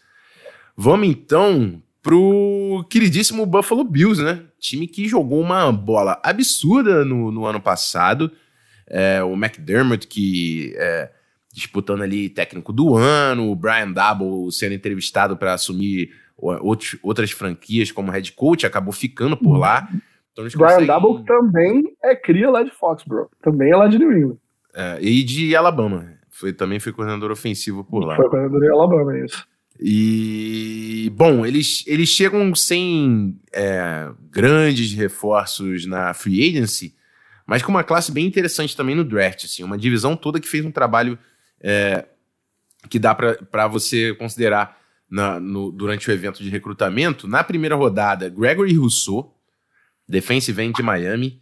Vamos 0.76 1.08
então 1.08 1.82
pro 2.02 2.84
queridíssimo 2.90 3.46
Buffalo 3.46 3.84
Bills, 3.84 4.22
né? 4.22 4.44
Time 4.58 4.86
que 4.86 5.08
jogou 5.08 5.40
uma 5.40 5.72
bola 5.72 6.20
absurda 6.22 7.04
no, 7.04 7.30
no 7.30 7.46
ano 7.46 7.60
passado. 7.60 8.30
É, 8.86 9.22
o 9.22 9.34
McDermott, 9.34 10.06
que 10.06 10.74
é, 10.76 11.10
disputando 11.52 12.02
ali 12.02 12.28
técnico 12.28 12.72
do 12.72 12.96
ano, 12.96 13.50
o 13.50 13.54
Brian 13.54 13.92
Double 13.92 14.50
sendo 14.50 14.74
entrevistado 14.74 15.36
para 15.36 15.52
assumir 15.52 16.10
outros, 16.36 16.98
outras 17.02 17.30
franquias 17.30 17.92
como 17.92 18.10
head 18.10 18.32
coach, 18.32 18.66
acabou 18.66 18.92
ficando 18.92 19.36
por 19.36 19.56
lá. 19.58 19.88
Então, 20.32 20.44
Brian 20.44 20.58
conseguem... 20.58 20.86
Double 20.86 21.24
também 21.24 21.82
é 22.02 22.16
cria 22.16 22.50
lá 22.50 22.62
de 22.62 22.70
Foxborough, 22.70 23.28
também 23.42 23.70
é 23.70 23.76
lá 23.76 23.86
de 23.86 23.98
New 23.98 24.16
England. 24.16 24.38
É, 24.74 24.98
e 25.02 25.22
de 25.22 25.54
Alabama. 25.54 26.10
Foi, 26.30 26.52
também 26.52 26.80
foi 26.80 26.92
coordenador 26.92 27.30
ofensivo 27.30 27.84
por 27.84 28.04
lá. 28.04 28.16
Foi 28.16 28.28
coordenador 28.28 28.60
de 28.60 28.70
Alabama, 28.70 29.18
isso. 29.18 29.46
E, 29.78 31.12
bom, 31.14 31.44
eles, 31.44 31.84
eles 31.86 32.08
chegam 32.08 32.54
sem 32.54 33.38
é, 33.52 34.08
grandes 34.30 34.92
reforços 34.92 35.86
na 35.86 36.14
free 36.14 36.48
agency, 36.48 36.94
mas 37.46 37.62
com 37.62 37.70
uma 37.70 37.84
classe 37.84 38.12
bem 38.12 38.26
interessante 38.26 38.76
também 38.76 38.94
no 38.94 39.04
draft, 39.04 39.44
assim, 39.44 39.64
uma 39.64 39.76
divisão 39.76 40.16
toda 40.16 40.40
que 40.40 40.48
fez 40.48 40.64
um 40.64 40.70
trabalho 40.70 41.18
é, 41.62 42.06
que 42.88 42.98
dá 42.98 43.14
para 43.14 43.68
você 43.68 44.14
considerar 44.14 44.78
na, 45.08 45.38
no, 45.38 45.70
durante 45.70 46.10
o 46.10 46.12
evento 46.12 46.42
de 46.42 46.50
recrutamento. 46.50 47.28
Na 47.28 47.44
primeira 47.44 47.76
rodada, 47.76 48.28
Gregory 48.28 48.74
Rousseau, 48.74 49.36
defensive 50.08 50.60
end 50.62 50.74
de 50.74 50.82
Miami, 50.82 51.40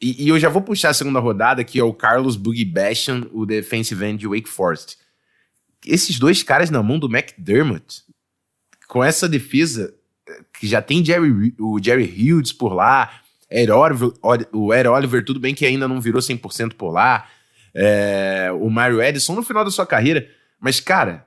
e, 0.00 0.24
e, 0.24 0.28
eu 0.28 0.38
já 0.38 0.48
vou 0.48 0.62
puxar 0.62 0.90
a 0.90 0.94
segunda 0.94 1.18
rodada, 1.18 1.64
que 1.64 1.80
é 1.80 1.82
o 1.82 1.92
Carlos 1.92 2.36
Boogie 2.36 2.64
Basham, 2.64 3.28
o 3.32 3.44
defensive 3.44 4.04
end 4.04 4.18
de 4.18 4.28
Wake 4.28 4.48
Forest 4.48 4.96
esses 5.86 6.18
dois 6.18 6.42
caras 6.42 6.70
na 6.70 6.82
mão 6.82 6.98
do 6.98 7.06
McDermott, 7.06 8.02
com 8.88 9.04
essa 9.04 9.28
defesa 9.28 9.94
que 10.58 10.66
já 10.66 10.82
tem 10.82 11.04
Jerry, 11.04 11.54
o 11.58 11.82
Jerry 11.82 12.04
Hughes 12.04 12.52
por 12.52 12.72
lá, 12.72 13.20
Ed 13.50 13.70
Oliver, 13.70 14.12
o 14.52 14.74
Ed 14.74 14.88
Oliver, 14.88 15.24
tudo 15.24 15.40
bem 15.40 15.54
que 15.54 15.64
ainda 15.64 15.88
não 15.88 16.00
virou 16.00 16.20
100% 16.20 16.74
por 16.74 16.90
lá, 16.90 17.28
é, 17.74 18.50
o 18.52 18.68
Mario 18.70 19.02
Edison 19.02 19.34
no 19.34 19.42
final 19.42 19.64
da 19.64 19.70
sua 19.70 19.86
carreira, 19.86 20.28
mas 20.60 20.80
cara, 20.80 21.26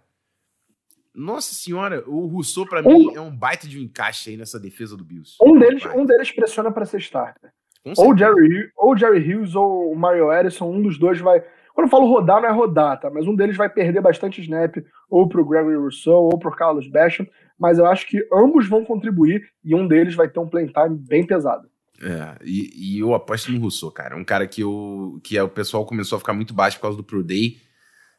nossa 1.14 1.54
senhora, 1.54 2.04
o 2.08 2.28
Rousseau 2.28 2.66
para 2.66 2.82
um, 2.88 2.98
mim 2.98 3.16
é 3.16 3.22
um 3.22 3.36
baita 3.36 3.68
de 3.68 3.78
um 3.78 3.82
encaixe 3.82 4.30
aí 4.30 4.38
nessa 4.38 4.60
defesa 4.60 4.96
do 4.96 5.04
Bills. 5.04 5.38
Um 5.42 5.58
deles, 5.58 5.86
um 5.96 6.06
deles 6.06 6.32
pressiona 6.32 6.72
para 6.72 6.86
ser 6.86 7.00
starter. 7.00 7.52
Ou 7.98 8.16
Jerry, 8.16 8.72
ou 8.78 8.96
Jerry 8.96 9.34
Hughes 9.34 9.56
ou 9.56 9.92
o 9.92 9.96
Mario 9.96 10.32
Edison, 10.32 10.72
um 10.72 10.82
dos 10.82 11.00
dois 11.00 11.20
vai 11.20 11.44
quando 11.74 11.88
eu 11.88 11.90
falo 11.92 12.08
rodar, 12.08 12.42
não 12.42 12.50
é 12.50 12.52
rodar, 12.52 13.00
tá? 13.00 13.10
Mas 13.10 13.28
um 13.28 13.36
deles 13.36 13.56
vai 13.56 13.70
perder 13.70 14.02
bastante 14.02 14.42
snap, 14.42 14.76
ou 15.10 15.28
pro 15.28 15.46
Gregory 15.46 15.78
Rousseau, 15.78 16.26
ou 16.26 16.38
pro 16.38 16.52
Carlos 16.52 16.88
Basham, 16.88 17.26
mas 17.58 17.80
eu 17.80 17.86
acho 17.86 18.08
que 18.08 18.28
ambos 18.34 18.68
vão 18.68 18.84
contribuir 18.84 19.42
e 19.64 19.74
um 19.74 19.88
deles 19.88 20.16
vai 20.16 20.28
ter 20.28 20.40
um 20.40 20.50
playtime 20.50 20.98
bem 20.98 21.26
pesado. 21.26 21.70
É, 22.02 22.36
e, 22.44 22.96
e, 22.96 23.00
eu 23.00 23.14
aposto 23.14 23.52
no 23.52 23.60
Rousseau, 23.60 23.92
cara. 23.92 24.18
Um 24.18 24.24
cara 24.24 24.48
que, 24.48 24.62
eu, 24.62 25.20
que 25.24 25.38
é, 25.38 25.44
o 25.44 25.50
pessoal 25.50 25.86
começou 25.86 26.16
a 26.16 26.20
ficar 26.20 26.34
muito 26.34 26.54
baixo 26.54 26.78
por 26.78 26.84
causa 26.84 26.98
do 26.98 27.04
Pro 27.04 27.24
Day. 27.24 27.62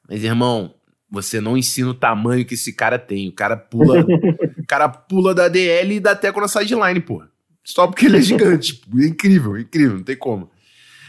Mas, 0.09 0.23
irmão, 0.23 0.75
você 1.11 1.41
não 1.41 1.57
ensina 1.57 1.91
o 1.91 1.95
tamanho 1.95 2.45
que 2.45 2.55
esse 2.55 2.73
cara 2.73 2.99
tem. 2.99 3.29
O 3.29 3.33
cara 3.33 3.57
pula. 3.57 4.01
o 4.57 4.67
cara 4.67 4.89
pula 4.89 5.35
da 5.35 5.49
DL 5.49 5.97
e 5.97 6.01
dá 6.01 6.15
teco 6.15 6.41
na 6.41 6.49
sideline, 6.49 7.01
pô. 7.01 7.25
Só 7.65 7.87
porque 7.87 8.07
ele 8.07 8.19
é 8.19 8.23
gigante. 8.23 8.81
é 8.99 9.07
incrível, 9.07 9.59
incrível, 9.59 9.97
não 9.97 10.05
tem 10.05 10.17
como. 10.17 10.51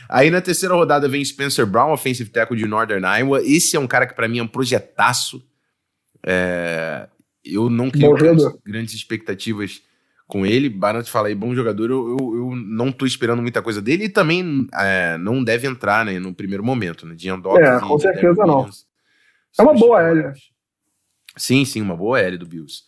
Aí 0.10 0.30
na 0.30 0.42
terceira 0.42 0.76
rodada 0.76 1.08
vem 1.08 1.24
Spencer 1.24 1.66
Brown, 1.66 1.92
offensive 1.92 2.30
tackle 2.30 2.58
de 2.58 2.68
Northern 2.68 3.06
Iowa. 3.06 3.42
Esse 3.44 3.76
é 3.76 3.80
um 3.80 3.88
cara 3.88 4.06
que 4.06 4.14
para 4.14 4.28
mim 4.28 4.40
é 4.40 4.44
um 4.44 4.48
projetaço. 4.48 5.44
É... 6.26 7.08
Eu 7.44 7.70
não 7.70 7.90
tenho 7.90 8.14
grandes, 8.14 8.46
grandes, 8.66 8.94
expectativas 8.94 9.82
com 10.34 10.48
ele. 10.48 10.68
Barant 10.68 11.06
fala 11.06 11.28
aí, 11.28 11.36
bom 11.36 11.54
jogador. 11.54 11.92
Eu, 11.92 12.18
eu, 12.18 12.36
eu, 12.38 12.56
não 12.56 12.92
tô 12.92 13.06
esperando 13.06 13.44
muita 13.44 13.62
coisa 13.62 13.80
dele 13.80 14.06
e 14.06 14.10
também 14.10 14.68
é, 14.74 15.16
não 15.20 15.44
deve 15.44 15.68
entrar 15.68 16.04
né, 16.04 16.20
no 16.20 16.34
primeiro 16.34 16.64
momento. 16.64 17.06
Né, 17.06 17.14
de 17.14 17.30
é, 17.30 17.80
com 17.80 18.00
certeza 18.00 18.44
não. 18.44 18.68
É 19.60 19.62
uma 19.62 19.76
boa 19.76 20.02
L. 20.02 20.34
Sim, 21.38 21.64
sim, 21.66 21.84
uma 21.84 21.96
boa 21.96 22.20
L 22.20 22.36
do 22.40 22.48
Bills. 22.48 22.82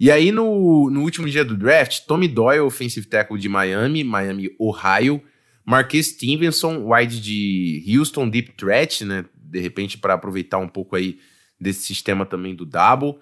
E 0.00 0.10
aí, 0.10 0.32
no, 0.32 0.90
no 0.90 1.02
último 1.02 1.28
dia 1.28 1.44
do 1.44 1.56
draft, 1.56 2.00
Tommy 2.04 2.26
Doyle, 2.26 2.62
offensive 2.62 3.06
tackle 3.06 3.38
de 3.38 3.48
Miami, 3.48 4.02
Miami, 4.02 4.50
Ohio. 4.58 5.22
Marquês 5.64 6.08
Stevenson, 6.08 6.84
wide 6.84 7.20
de 7.20 7.84
Houston, 7.96 8.28
deep 8.28 8.54
threat, 8.56 9.04
né? 9.04 9.24
De 9.36 9.60
repente, 9.60 9.98
para 9.98 10.14
aproveitar 10.14 10.58
um 10.58 10.68
pouco 10.68 10.96
aí 10.96 11.18
desse 11.60 11.82
sistema 11.82 12.26
também 12.26 12.56
do 12.56 12.64
double. 12.64 13.20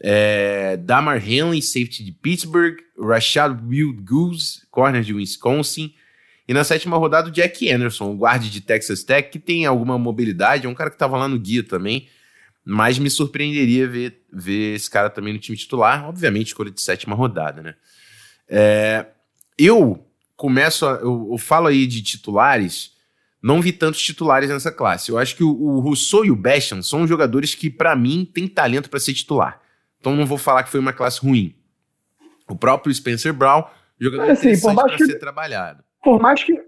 É, 0.00 0.76
Damar 0.76 1.26
Henley, 1.26 1.60
safety 1.60 2.04
de 2.04 2.12
Pittsburgh. 2.12 2.78
Rashad 2.98 3.60
Will 3.66 3.92
Goose, 3.92 4.62
corner 4.70 5.02
de 5.02 5.12
Wisconsin. 5.12 5.94
E 6.46 6.54
na 6.54 6.64
sétima 6.64 6.96
rodada, 6.96 7.28
o 7.28 7.32
Jack 7.32 7.70
Anderson, 7.70 8.12
o 8.12 8.16
guarde 8.16 8.50
de 8.50 8.60
Texas 8.60 9.02
Tech, 9.02 9.30
que 9.30 9.38
tem 9.38 9.64
alguma 9.64 9.98
mobilidade, 9.98 10.66
é 10.66 10.68
um 10.68 10.74
cara 10.74 10.90
que 10.90 10.96
estava 10.96 11.16
lá 11.16 11.28
no 11.28 11.38
guia 11.38 11.62
também. 11.62 12.08
Mas 12.64 12.98
me 12.98 13.10
surpreenderia 13.10 13.88
ver, 13.88 14.22
ver 14.32 14.74
esse 14.74 14.88
cara 14.88 15.10
também 15.10 15.32
no 15.32 15.38
time 15.38 15.56
titular. 15.56 16.08
Obviamente, 16.08 16.48
escolha 16.48 16.70
de 16.70 16.80
sétima 16.80 17.14
rodada, 17.16 17.60
né? 17.60 17.74
É, 18.48 19.06
eu 19.58 20.06
começo, 20.36 20.86
a, 20.86 20.94
eu, 20.94 21.28
eu, 21.32 21.38
falo 21.38 21.68
aí 21.68 21.86
de 21.86 22.02
titulares, 22.02 22.92
não 23.42 23.60
vi 23.60 23.72
tantos 23.72 24.02
titulares 24.02 24.50
nessa 24.50 24.70
classe. 24.70 25.10
Eu 25.10 25.18
acho 25.18 25.34
que 25.36 25.42
o, 25.42 25.50
o 25.50 25.80
Rousseau 25.80 26.24
e 26.24 26.30
o 26.30 26.36
Basham 26.36 26.82
são 26.82 27.06
jogadores 27.06 27.54
que, 27.54 27.70
para 27.70 27.96
mim, 27.96 28.28
têm 28.32 28.46
talento 28.46 28.90
para 28.90 29.00
ser 29.00 29.14
titular. 29.14 29.61
Então 30.02 30.16
não 30.16 30.26
vou 30.26 30.36
falar 30.36 30.64
que 30.64 30.68
foi 30.68 30.80
uma 30.80 30.92
classe 30.92 31.24
ruim. 31.24 31.54
O 32.50 32.56
próprio 32.56 32.92
Spencer 32.92 33.32
Brown, 33.32 33.62
jogador 34.00 34.24
é, 34.24 34.32
assim, 34.32 34.74
para 34.74 34.98
ser 34.98 35.16
trabalhado. 35.16 35.84
Por 36.02 36.20
mais 36.20 36.42
que 36.42 36.60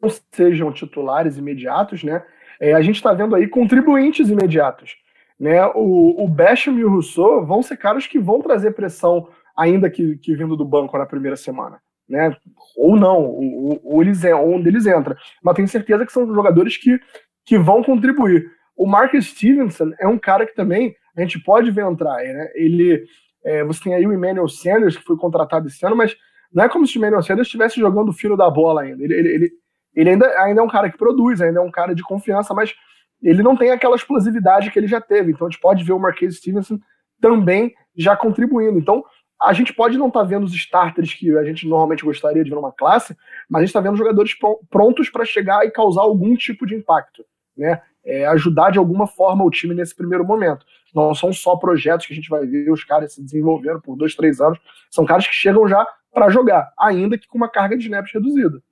não 0.00 0.08
sejam 0.32 0.72
titulares 0.72 1.36
imediatos, 1.36 2.02
né? 2.02 2.24
É, 2.58 2.72
a 2.72 2.80
gente 2.80 2.96
está 2.96 3.12
vendo 3.12 3.34
aí 3.34 3.46
contribuintes 3.46 4.30
imediatos. 4.30 4.96
Né? 5.38 5.62
O, 5.74 6.24
o 6.24 6.26
Basham 6.26 6.78
e 6.78 6.84
o 6.84 6.88
Rousseau 6.88 7.44
vão 7.44 7.62
ser 7.62 7.76
caras 7.76 8.06
que 8.06 8.18
vão 8.18 8.40
trazer 8.40 8.70
pressão, 8.70 9.28
ainda 9.54 9.90
que, 9.90 10.16
que 10.16 10.34
vindo 10.34 10.56
do 10.56 10.64
banco 10.64 10.96
na 10.96 11.04
primeira 11.04 11.36
semana. 11.36 11.78
Né? 12.08 12.34
Ou 12.74 12.96
não, 12.96 13.22
ou, 13.22 13.80
ou, 13.84 14.02
eles, 14.02 14.24
ou 14.24 14.54
um 14.54 14.62
deles 14.62 14.86
entra. 14.86 15.14
Mas 15.42 15.56
tenho 15.56 15.68
certeza 15.68 16.06
que 16.06 16.12
são 16.12 16.26
jogadores 16.34 16.78
que, 16.78 16.98
que 17.44 17.58
vão 17.58 17.84
contribuir. 17.84 18.50
O 18.78 18.86
Marcus 18.86 19.26
Stevenson 19.26 19.90
é 19.98 20.06
um 20.06 20.16
cara 20.16 20.46
que 20.46 20.54
também 20.54 20.94
a 21.16 21.20
gente 21.20 21.40
pode 21.40 21.68
ver 21.72 21.84
entrar. 21.84 22.22
Né? 22.22 22.52
Ele, 22.54 23.04
é, 23.44 23.64
você 23.64 23.82
tem 23.82 23.94
aí 23.94 24.06
o 24.06 24.12
Emmanuel 24.12 24.46
Sanders, 24.46 24.96
que 24.96 25.02
foi 25.02 25.16
contratado 25.16 25.66
esse 25.66 25.84
ano, 25.84 25.96
mas 25.96 26.16
não 26.52 26.62
é 26.62 26.68
como 26.68 26.86
se 26.86 26.96
o 26.96 27.00
Emmanuel 27.00 27.22
Sanders 27.22 27.48
estivesse 27.48 27.80
jogando 27.80 28.10
o 28.10 28.12
filo 28.12 28.36
da 28.36 28.48
bola 28.48 28.82
ainda. 28.82 29.02
Ele, 29.02 29.14
ele, 29.14 29.28
ele, 29.28 29.50
ele 29.96 30.10
ainda, 30.10 30.28
ainda 30.42 30.60
é 30.60 30.64
um 30.64 30.68
cara 30.68 30.88
que 30.88 30.96
produz, 30.96 31.40
ainda 31.40 31.58
é 31.58 31.62
um 31.62 31.72
cara 31.72 31.92
de 31.92 32.04
confiança, 32.04 32.54
mas 32.54 32.72
ele 33.20 33.42
não 33.42 33.56
tem 33.56 33.72
aquela 33.72 33.96
explosividade 33.96 34.70
que 34.70 34.78
ele 34.78 34.86
já 34.86 35.00
teve. 35.00 35.32
Então 35.32 35.48
a 35.48 35.50
gente 35.50 35.60
pode 35.60 35.82
ver 35.82 35.92
o 35.92 35.98
Marquês 35.98 36.36
Stevenson 36.36 36.78
também 37.20 37.74
já 37.96 38.16
contribuindo. 38.16 38.78
Então 38.78 39.04
a 39.42 39.52
gente 39.52 39.72
pode 39.72 39.98
não 39.98 40.06
estar 40.06 40.20
tá 40.20 40.26
vendo 40.26 40.44
os 40.44 40.54
starters 40.54 41.14
que 41.14 41.36
a 41.36 41.42
gente 41.42 41.66
normalmente 41.66 42.04
gostaria 42.04 42.44
de 42.44 42.50
ver 42.50 42.56
numa 42.56 42.72
classe, 42.72 43.16
mas 43.50 43.60
a 43.60 43.62
gente 43.64 43.70
está 43.70 43.80
vendo 43.80 43.96
jogadores 43.96 44.36
prontos 44.70 45.10
para 45.10 45.24
chegar 45.24 45.64
e 45.66 45.70
causar 45.72 46.02
algum 46.02 46.36
tipo 46.36 46.64
de 46.64 46.76
impacto, 46.76 47.24
né? 47.56 47.82
É, 48.10 48.26
ajudar 48.28 48.70
de 48.70 48.78
alguma 48.78 49.06
forma 49.06 49.44
o 49.44 49.50
time 49.50 49.74
nesse 49.74 49.94
primeiro 49.94 50.24
momento. 50.24 50.64
Não 50.94 51.14
são 51.14 51.32
só 51.32 51.56
projetos 51.56 52.06
que 52.06 52.14
a 52.14 52.16
gente 52.16 52.30
vai 52.30 52.46
ver 52.46 52.70
os 52.72 52.82
caras 52.82 53.12
se 53.12 53.22
desenvolvendo 53.22 53.80
por 53.80 53.96
dois, 53.96 54.14
três 54.14 54.40
anos. 54.40 54.58
São 54.90 55.04
caras 55.04 55.26
que 55.26 55.34
chegam 55.34 55.68
já 55.68 55.86
para 56.12 56.30
jogar, 56.30 56.72
ainda 56.78 57.18
que 57.18 57.28
com 57.28 57.36
uma 57.36 57.48
carga 57.48 57.76
de 57.76 57.84
snaps 57.84 58.12
reduzida. 58.12 58.62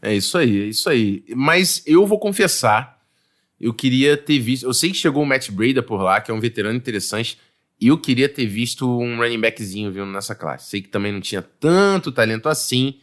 É 0.00 0.14
isso 0.14 0.38
aí, 0.38 0.62
é 0.62 0.64
isso 0.64 0.88
aí. 0.88 1.22
Mas 1.36 1.82
eu 1.86 2.06
vou 2.06 2.18
confessar 2.18 3.02
eu 3.62 3.72
queria 3.72 4.16
ter 4.16 4.40
visto. 4.40 4.64
Eu 4.64 4.74
sei 4.74 4.90
que 4.90 4.96
chegou 4.96 5.22
o 5.22 5.26
Matt 5.26 5.48
Breda 5.52 5.80
por 5.80 6.02
lá, 6.02 6.20
que 6.20 6.32
é 6.32 6.34
um 6.34 6.40
veterano 6.40 6.76
interessante. 6.76 7.38
E 7.80 7.86
eu 7.86 7.96
queria 7.96 8.28
ter 8.28 8.44
visto 8.44 8.98
um 8.98 9.18
running 9.18 9.40
backzinho 9.40 9.92
vindo 9.92 10.06
nessa 10.06 10.34
classe. 10.34 10.68
Sei 10.68 10.82
que 10.82 10.88
também 10.88 11.12
não 11.12 11.20
tinha 11.20 11.40
tanto 11.40 12.10
talento 12.10 12.48
assim, 12.48 12.98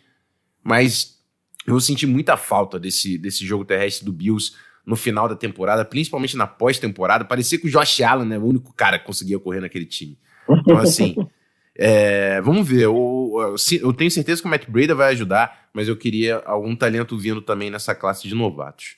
mas 0.62 1.18
eu 1.66 1.80
senti 1.80 2.06
muita 2.06 2.36
falta 2.36 2.78
desse, 2.78 3.18
desse 3.18 3.46
jogo 3.46 3.64
terrestre 3.64 4.06
do 4.06 4.12
Bills 4.12 4.54
no 4.90 4.96
final 4.96 5.30
da 5.30 5.36
temporada, 5.36 5.86
principalmente 5.86 6.36
na 6.36 6.48
pós-temporada. 6.48 7.24
Parecia 7.24 7.60
que 7.60 7.68
o 7.68 7.70
Josh 7.70 8.02
Allen 8.02 8.26
é 8.26 8.30
né, 8.30 8.38
o 8.40 8.46
único 8.46 8.74
cara 8.74 8.98
que 8.98 9.06
conseguia 9.06 9.38
correr 9.38 9.60
naquele 9.60 9.86
time. 9.86 10.18
Então, 10.50 10.78
assim, 10.78 11.16
é, 11.78 12.42
vamos 12.42 12.68
ver. 12.68 12.86
Eu, 12.86 12.96
eu, 13.40 13.56
eu, 13.82 13.94
tenho 13.94 14.10
certeza 14.10 14.42
que 14.42 14.48
o 14.48 14.52
Matt 14.52 14.68
Breda 14.68 14.96
vai 14.96 15.12
ajudar, 15.12 15.70
mas 15.74 15.88
eu 15.88 15.96
queria 15.96 16.42
algum 16.46 16.76
talento 16.76 17.16
vindo 17.16 17.40
também 17.40 17.70
nessa 17.70 17.94
classe 17.94 18.28
de 18.28 18.34
novatos. 18.34 18.98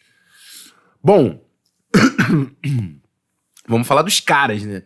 Bom, 1.04 1.42
Vamos 3.68 3.88
falar 3.88 4.02
dos 4.02 4.20
caras, 4.20 4.64
né? 4.64 4.84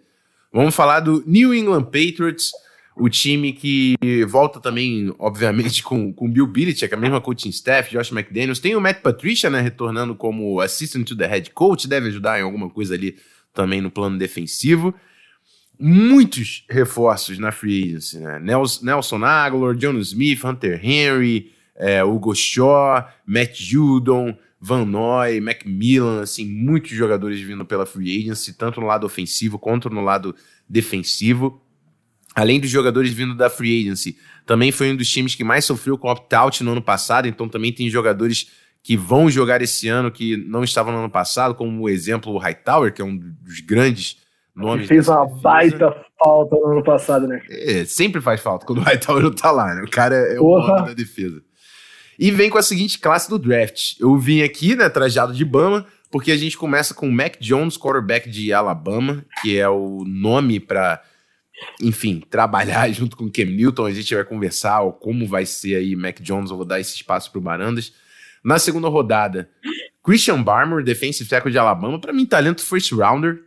Vamos 0.51 0.75
falar 0.75 1.01
do 1.01 1.23
New 1.25 1.53
England 1.53 1.83
Patriots, 1.83 2.51
o 2.95 3.09
time 3.09 3.51
que 3.51 3.95
volta 4.27 4.59
também, 4.59 5.13
obviamente, 5.19 5.83
com, 5.83 6.13
com 6.13 6.31
Bill 6.31 6.47
Belichick, 6.47 6.93
a 6.93 6.97
mesma 6.97 7.19
coaching 7.19 7.49
staff, 7.49 7.91
Josh 7.91 8.11
McDaniels. 8.11 8.59
Tem 8.59 8.75
o 8.75 8.81
Matt 8.81 9.01
Patricia, 9.01 9.49
né, 9.49 9.59
retornando 9.59 10.15
como 10.15 10.61
assistant 10.61 11.05
to 11.05 11.15
the 11.15 11.27
head 11.27 11.51
coach, 11.51 11.87
deve 11.87 12.07
ajudar 12.07 12.39
em 12.39 12.43
alguma 12.43 12.69
coisa 12.69 12.95
ali 12.95 13.17
também 13.53 13.81
no 13.81 13.91
plano 13.91 14.17
defensivo. 14.17 14.93
Muitos 15.77 16.65
reforços 16.69 17.37
na 17.37 17.51
free 17.51 17.83
agency, 17.83 18.17
né? 18.19 18.39
Nelson 18.39 19.25
Aguilar, 19.25 19.75
John 19.75 19.97
Smith, 19.99 20.41
Hunter 20.45 20.79
Henry, 20.81 21.51
é, 21.75 22.01
Hugo 22.01 22.33
Shaw, 22.33 23.05
Matt 23.25 23.55
Judon, 23.55 24.37
Van 24.59 24.85
Noy, 24.85 25.41
Macmillan, 25.41 26.21
assim, 26.21 26.45
muitos 26.45 26.91
jogadores 26.91 27.41
vindo 27.41 27.65
pela 27.65 27.85
free 27.85 28.19
agency, 28.19 28.53
tanto 28.53 28.79
no 28.79 28.87
lado 28.87 29.05
ofensivo 29.05 29.59
quanto 29.59 29.89
no 29.89 30.01
lado 30.01 30.33
defensivo. 30.67 31.61
Além 32.35 32.59
dos 32.59 32.69
jogadores 32.69 33.13
vindo 33.13 33.33
da 33.33 33.49
free 33.49 33.81
agency, 33.81 34.17
também 34.45 34.71
foi 34.71 34.91
um 34.91 34.95
dos 34.95 35.09
times 35.09 35.33
que 35.33 35.43
mais 35.43 35.63
sofreu 35.63 35.97
com 35.97 36.09
opt-out 36.09 36.63
no 36.63 36.73
ano 36.73 36.81
passado, 36.81 37.27
então 37.27 37.47
também 37.47 37.71
tem 37.71 37.89
jogadores 37.89 38.51
que 38.83 38.95
vão 38.95 39.31
jogar 39.31 39.61
esse 39.61 39.87
ano 39.87 40.11
que 40.11 40.37
não 40.37 40.63
estavam 40.63 40.93
no 40.93 40.99
ano 40.99 41.09
passado, 41.09 41.55
como 41.55 41.83
o 41.83 41.89
exemplo 41.89 42.33
o 42.33 42.37
Hightower, 42.37 42.93
que 42.93 43.01
é 43.01 43.05
um 43.05 43.17
dos 43.17 43.61
grandes 43.61 44.17
nomes. 44.55 44.87
Fez 44.87 45.07
uma 45.07 45.25
baita 45.25 45.95
falta 46.19 46.55
no 46.55 46.73
ano 46.73 46.83
passado, 46.83 47.27
né? 47.27 47.41
É, 47.49 47.83
sempre 47.85 48.21
faz 48.21 48.41
falta 48.41 48.65
quando 48.65 48.79
o 48.79 48.83
Hightower 48.83 49.23
não 49.23 49.31
tá 49.31 49.49
lá, 49.49 49.73
né? 49.73 49.81
O 49.81 49.89
cara 49.89 50.15
é 50.15 50.39
o 50.39 50.59
nome 50.59 50.87
da 50.87 50.93
defesa. 50.93 51.41
E 52.19 52.31
vem 52.31 52.49
com 52.49 52.57
a 52.57 52.63
seguinte 52.63 52.99
classe 52.99 53.29
do 53.29 53.39
draft. 53.39 53.99
Eu 53.99 54.17
vim 54.17 54.41
aqui, 54.41 54.75
né, 54.75 54.87
trajado 54.87 55.33
de 55.33 55.43
Bama, 55.43 55.85
porque 56.11 56.31
a 56.31 56.37
gente 56.37 56.57
começa 56.57 56.93
com 56.93 57.09
o 57.09 57.11
Mac 57.11 57.37
Jones, 57.39 57.77
quarterback 57.77 58.29
de 58.29 58.53
Alabama, 58.53 59.25
que 59.41 59.57
é 59.57 59.67
o 59.67 60.03
nome 60.05 60.59
para, 60.59 61.01
enfim, 61.81 62.21
trabalhar 62.29 62.89
junto 62.93 63.15
com 63.17 63.25
o 63.25 63.31
Cam 63.31 63.45
Newton. 63.45 63.85
A 63.85 63.91
gente 63.91 64.13
vai 64.13 64.23
conversar 64.23 64.81
ó, 64.81 64.91
como 64.91 65.27
vai 65.27 65.45
ser 65.45 65.75
aí 65.75 65.95
Mac 65.95 66.19
Jones. 66.21 66.51
Eu 66.51 66.57
vou 66.57 66.65
dar 66.65 66.79
esse 66.79 66.95
espaço 66.95 67.31
para 67.31 67.39
o 67.39 67.41
Barandas. 67.41 67.93
Na 68.43 68.59
segunda 68.59 68.87
rodada, 68.87 69.49
Christian 70.03 70.43
Barmer, 70.43 70.83
defensive 70.83 71.27
tackle 71.27 71.51
de 71.51 71.57
Alabama. 71.57 71.99
Para 71.99 72.13
mim, 72.13 72.25
talento 72.25 72.63
first 72.63 72.91
rounder. 72.91 73.41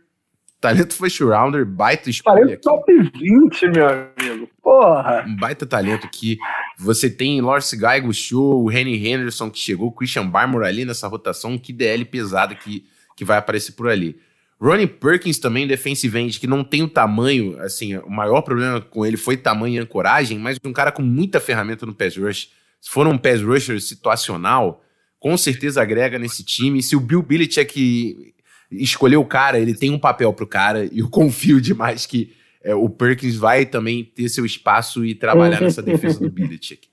Talento 0.59 0.93
first 0.93 1.21
rounder, 1.21 1.65
baita 1.65 2.09
escolha. 2.09 2.41
Talento 2.41 2.61
top 2.61 2.93
20, 3.17 3.67
meu 3.69 3.87
amigo. 3.87 4.49
Porra. 4.61 5.23
Um 5.25 5.37
baita 5.37 5.65
talento 5.65 6.09
que 6.09 6.37
você 6.77 7.09
tem 7.09 7.39
Lawrence 7.39 7.77
Guy 7.77 8.13
Show, 8.13 8.61
o 8.61 8.69
Henry 8.69 9.07
Henderson 9.07 9.49
que 9.49 9.57
chegou, 9.57 9.89
Christian 9.89 10.27
Barmore 10.27 10.65
ali 10.65 10.83
nessa 10.83 11.07
rotação, 11.07 11.57
que 11.57 11.71
DL 11.71 12.03
pesada 12.03 12.53
que, 12.53 12.85
que 13.15 13.23
vai 13.23 13.37
aparecer 13.37 13.71
por 13.71 13.87
ali. 13.87 14.19
Ronnie 14.61 14.87
Perkins 14.87 15.39
também, 15.39 15.65
defensive 15.65 16.19
end, 16.19 16.39
que 16.39 16.47
não 16.47 16.63
tem 16.63 16.83
o 16.83 16.89
tamanho, 16.89 17.57
assim, 17.61 17.95
o 17.97 18.09
maior 18.09 18.41
problema 18.41 18.81
com 18.81 19.05
ele 19.05 19.15
foi 19.15 19.37
tamanho 19.37 19.75
e 19.75 19.79
ancoragem, 19.79 20.37
mas 20.37 20.57
um 20.65 20.73
cara 20.73 20.91
com 20.91 21.01
muita 21.01 21.39
ferramenta 21.39 21.85
no 21.85 21.93
pass 21.93 22.17
rush. 22.17 22.49
Se 22.81 22.89
for 22.89 23.07
um 23.07 23.17
pass 23.17 23.41
rusher 23.41 23.79
situacional, 23.81 24.83
com 25.17 25.37
certeza 25.37 25.81
agrega 25.81 26.19
nesse 26.19 26.43
time. 26.43 26.83
Se 26.83 26.95
o 26.95 26.99
Bill 26.99 27.21
Belichick 27.21 28.33
escolher 28.71 29.17
o 29.17 29.25
cara, 29.25 29.59
ele 29.59 29.73
tem 29.73 29.91
um 29.91 29.99
papel 29.99 30.33
pro 30.33 30.45
cara, 30.45 30.85
e 30.85 30.99
eu 30.99 31.07
confio 31.09 31.61
demais 31.61 32.05
que 32.05 32.33
é, 32.61 32.75
o 32.75 32.89
Perkins 32.89 33.35
vai 33.35 33.65
também 33.65 34.03
ter 34.03 34.27
seu 34.27 34.45
espaço 34.45 35.05
e 35.05 35.15
trabalhar 35.15 35.61
nessa 35.61 35.81
defesa 35.81 36.19
do 36.19 36.29
Belichick. 36.29 36.89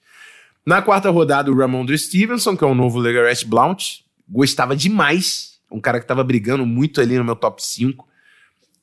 Na 0.65 0.81
quarta 0.83 1.11
rodada, 1.11 1.51
o 1.51 1.57
Ramondre 1.57 1.99
Stevenson, 1.99 2.57
que 2.57 2.65
é 2.65 2.67
o 2.67 2.75
novo 2.75 2.99
Legarette 2.99 3.47
Blount, 3.47 4.01
gostava 4.29 4.77
demais, 4.77 5.56
um 5.71 5.81
cara 5.81 5.99
que 5.99 6.05
estava 6.05 6.23
brigando 6.23 6.65
muito 6.65 7.01
ali 7.01 7.17
no 7.19 7.25
meu 7.25 7.37
top 7.37 7.63
5, 7.65 8.07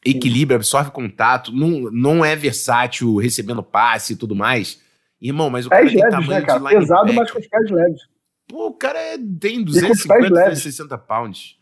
equilíbrio, 0.06 0.56
absorve 0.56 0.92
contato, 0.92 1.52
não, 1.52 1.92
não 1.92 2.26
é 2.26 2.36
versátil 2.36 3.16
recebendo 3.18 3.64
passe 3.64 4.14
e 4.14 4.16
tudo 4.16 4.36
mais. 4.36 4.82
Irmão, 5.22 5.50
mas 5.50 5.66
o 5.66 5.70
cara 5.70 5.86
tem 5.86 5.96
leves, 5.96 6.12
tamanho 6.12 6.30
né, 6.32 6.42
cara? 6.42 6.60
de 6.60 6.70
Pesado, 6.70 7.14
mas 7.14 7.32
com 7.32 7.40
os 7.40 7.48
pés 7.48 7.72
leves. 7.72 8.02
Pô, 8.48 8.68
o 8.68 8.74
cara 8.74 9.00
é, 9.00 9.18
tem 9.40 9.64
250, 9.64 10.30
260 10.30 10.98
pounds. 10.98 11.58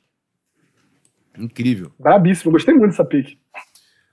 Incrível. 1.37 1.91
Brabíssimo, 1.99 2.51
gostei 2.51 2.73
muito 2.73 2.89
dessa 2.91 3.05
pick. 3.05 3.37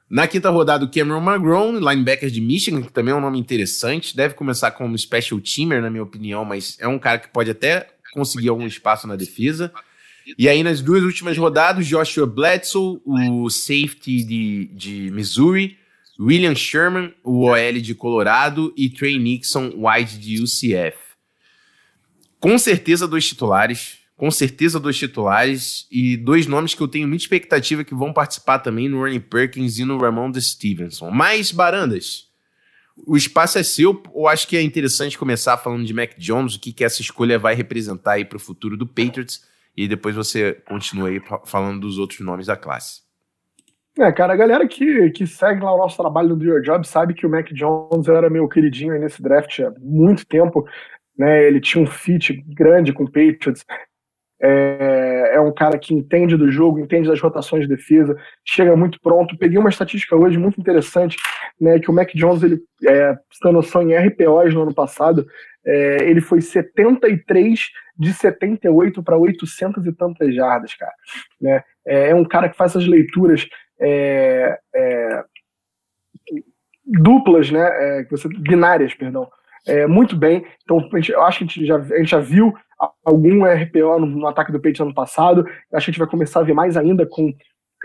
Na 0.08 0.26
quinta 0.26 0.48
rodada, 0.48 0.84
o 0.84 0.90
Cameron 0.90 1.22
McGrone, 1.22 1.80
linebacker 1.80 2.30
de 2.30 2.40
Michigan, 2.40 2.82
que 2.82 2.92
também 2.92 3.12
é 3.12 3.16
um 3.16 3.20
nome 3.20 3.38
interessante. 3.38 4.16
Deve 4.16 4.34
começar 4.34 4.70
como 4.70 4.96
special 4.96 5.40
teamer, 5.40 5.82
na 5.82 5.90
minha 5.90 6.02
opinião, 6.02 6.44
mas 6.44 6.78
é 6.80 6.88
um 6.88 6.98
cara 6.98 7.18
que 7.18 7.28
pode 7.28 7.50
até 7.50 7.88
conseguir 8.12 8.48
algum 8.48 8.66
espaço 8.66 9.06
na 9.06 9.16
defesa. 9.16 9.72
E 10.36 10.48
aí, 10.48 10.62
nas 10.62 10.80
duas 10.80 11.02
últimas 11.02 11.38
rodadas, 11.38 11.86
Joshua 11.86 12.26
Bledsoe, 12.26 13.00
o 13.04 13.48
safety 13.48 14.24
de, 14.24 14.64
de 14.74 15.10
Missouri, 15.10 15.78
William 16.18 16.54
Sherman, 16.54 17.14
o 17.22 17.46
OL 17.46 17.80
de 17.80 17.94
Colorado, 17.94 18.72
e 18.76 18.90
Trey 18.90 19.18
Nixon, 19.18 19.72
wide 19.76 20.18
de 20.18 20.42
UCF. 20.42 20.98
Com 22.40 22.58
certeza, 22.58 23.06
dois 23.06 23.26
titulares 23.26 23.98
com 24.18 24.32
certeza 24.32 24.80
dois 24.80 24.98
titulares 24.98 25.86
e 25.92 26.16
dois 26.16 26.48
nomes 26.48 26.74
que 26.74 26.80
eu 26.80 26.88
tenho 26.88 27.06
muita 27.06 27.22
expectativa 27.22 27.84
que 27.84 27.94
vão 27.94 28.12
participar 28.12 28.58
também 28.58 28.88
no 28.88 29.06
Ernie 29.06 29.20
Perkins 29.20 29.78
e 29.78 29.84
no 29.84 29.96
Ramon 29.96 30.28
de 30.28 30.42
Stevenson. 30.42 31.08
Mas, 31.12 31.52
Barandas, 31.52 32.26
o 33.06 33.16
espaço 33.16 33.58
é 33.58 33.62
seu. 33.62 34.02
Eu 34.12 34.26
acho 34.26 34.48
que 34.48 34.56
é 34.56 34.62
interessante 34.62 35.16
começar 35.16 35.56
falando 35.56 35.86
de 35.86 35.94
Mac 35.94 36.18
Jones, 36.18 36.56
o 36.56 36.60
que, 36.60 36.72
que 36.72 36.82
essa 36.82 37.00
escolha 37.00 37.38
vai 37.38 37.54
representar 37.54 38.14
aí 38.14 38.24
para 38.24 38.36
o 38.36 38.40
futuro 38.40 38.76
do 38.76 38.88
Patriots, 38.88 39.44
e 39.78 39.86
depois 39.86 40.16
você 40.16 40.54
continua 40.66 41.08
aí 41.08 41.20
falando 41.44 41.80
dos 41.80 41.98
outros 41.98 42.18
nomes 42.18 42.46
da 42.46 42.56
classe. 42.56 43.02
É, 43.96 44.10
cara, 44.10 44.32
a 44.32 44.36
galera 44.36 44.66
que, 44.66 45.10
que 45.10 45.24
segue 45.24 45.62
lá 45.62 45.72
o 45.72 45.78
nosso 45.78 45.96
trabalho 45.96 46.34
do 46.34 46.44
Your 46.44 46.60
Job 46.62 46.86
sabe 46.86 47.14
que 47.14 47.24
o 47.24 47.30
Mac 47.30 47.52
Jones 47.52 48.08
era 48.08 48.28
meu 48.28 48.48
queridinho 48.48 48.92
aí 48.92 48.98
nesse 48.98 49.22
draft 49.22 49.60
há 49.60 49.72
muito 49.78 50.26
tempo. 50.26 50.66
Né, 51.16 51.46
ele 51.46 51.60
tinha 51.60 51.82
um 51.82 51.86
fit 51.86 52.32
grande 52.46 52.92
com 52.92 53.04
o 53.04 53.10
Patriots, 53.10 53.64
é, 54.40 55.33
é, 55.35 55.40
um 55.40 55.53
cara 55.53 55.79
que 55.79 55.92
entende 55.92 56.37
do 56.37 56.51
jogo, 56.51 56.79
entende 56.79 57.09
das 57.09 57.20
rotações 57.20 57.62
de 57.62 57.74
defesa, 57.74 58.16
chega 58.44 58.77
muito 58.77 59.01
pronto. 59.01 59.37
Peguei 59.37 59.59
uma 59.59 59.68
estatística 59.68 60.14
hoje 60.14 60.38
muito 60.38 60.61
interessante, 60.61 61.16
né, 61.61 61.79
que 61.79 61.90
o 61.90 61.94
Mac 61.94 62.11
Jones, 62.14 62.42
ele, 62.42 62.61
é, 62.87 63.16
você 63.31 63.51
noção, 63.51 63.83
em 63.83 63.96
RPOs 63.96 64.55
no 64.55 64.62
ano 64.62 64.74
passado, 64.74 65.27
é, 65.64 66.09
ele 66.09 66.20
foi 66.20 66.40
73 66.40 67.68
de 67.98 68.12
78 68.12 69.03
para 69.03 69.16
800 69.16 69.85
e 69.87 69.92
tantas 69.92 70.35
jardas, 70.35 70.74
cara. 70.74 70.94
Né? 71.40 71.62
É, 71.87 72.11
é 72.11 72.14
um 72.14 72.24
cara 72.24 72.48
que 72.48 72.57
faz 72.57 72.72
essas 72.72 72.87
leituras 72.87 73.46
é, 73.81 74.59
é, 74.74 75.24
duplas, 76.85 77.51
né, 77.51 77.61
é, 77.61 78.05
você, 78.05 78.29
binárias, 78.29 78.94
perdão, 78.94 79.29
é, 79.68 79.87
muito 79.87 80.16
bem. 80.16 80.44
Então, 80.62 80.81
gente, 80.94 81.12
eu 81.12 81.22
acho 81.22 81.38
que 81.38 81.44
a 81.44 81.46
gente 81.46 81.66
já, 81.66 81.76
a 81.76 81.98
gente 81.98 82.11
já 82.11 82.20
viu 82.20 82.54
algum 83.04 83.44
RPO 83.44 84.00
no, 84.00 84.07
no 84.07 84.26
ataque 84.26 84.52
do 84.52 84.59
Patriots 84.59 84.81
ano 84.81 84.94
passado. 84.94 85.46
Acho 85.46 85.50
que 85.68 85.76
a 85.76 85.81
gente 85.81 85.98
vai 85.98 86.09
começar 86.09 86.40
a 86.40 86.44
ver 86.44 86.54
mais 86.54 86.76
ainda 86.76 87.07
com, 87.07 87.33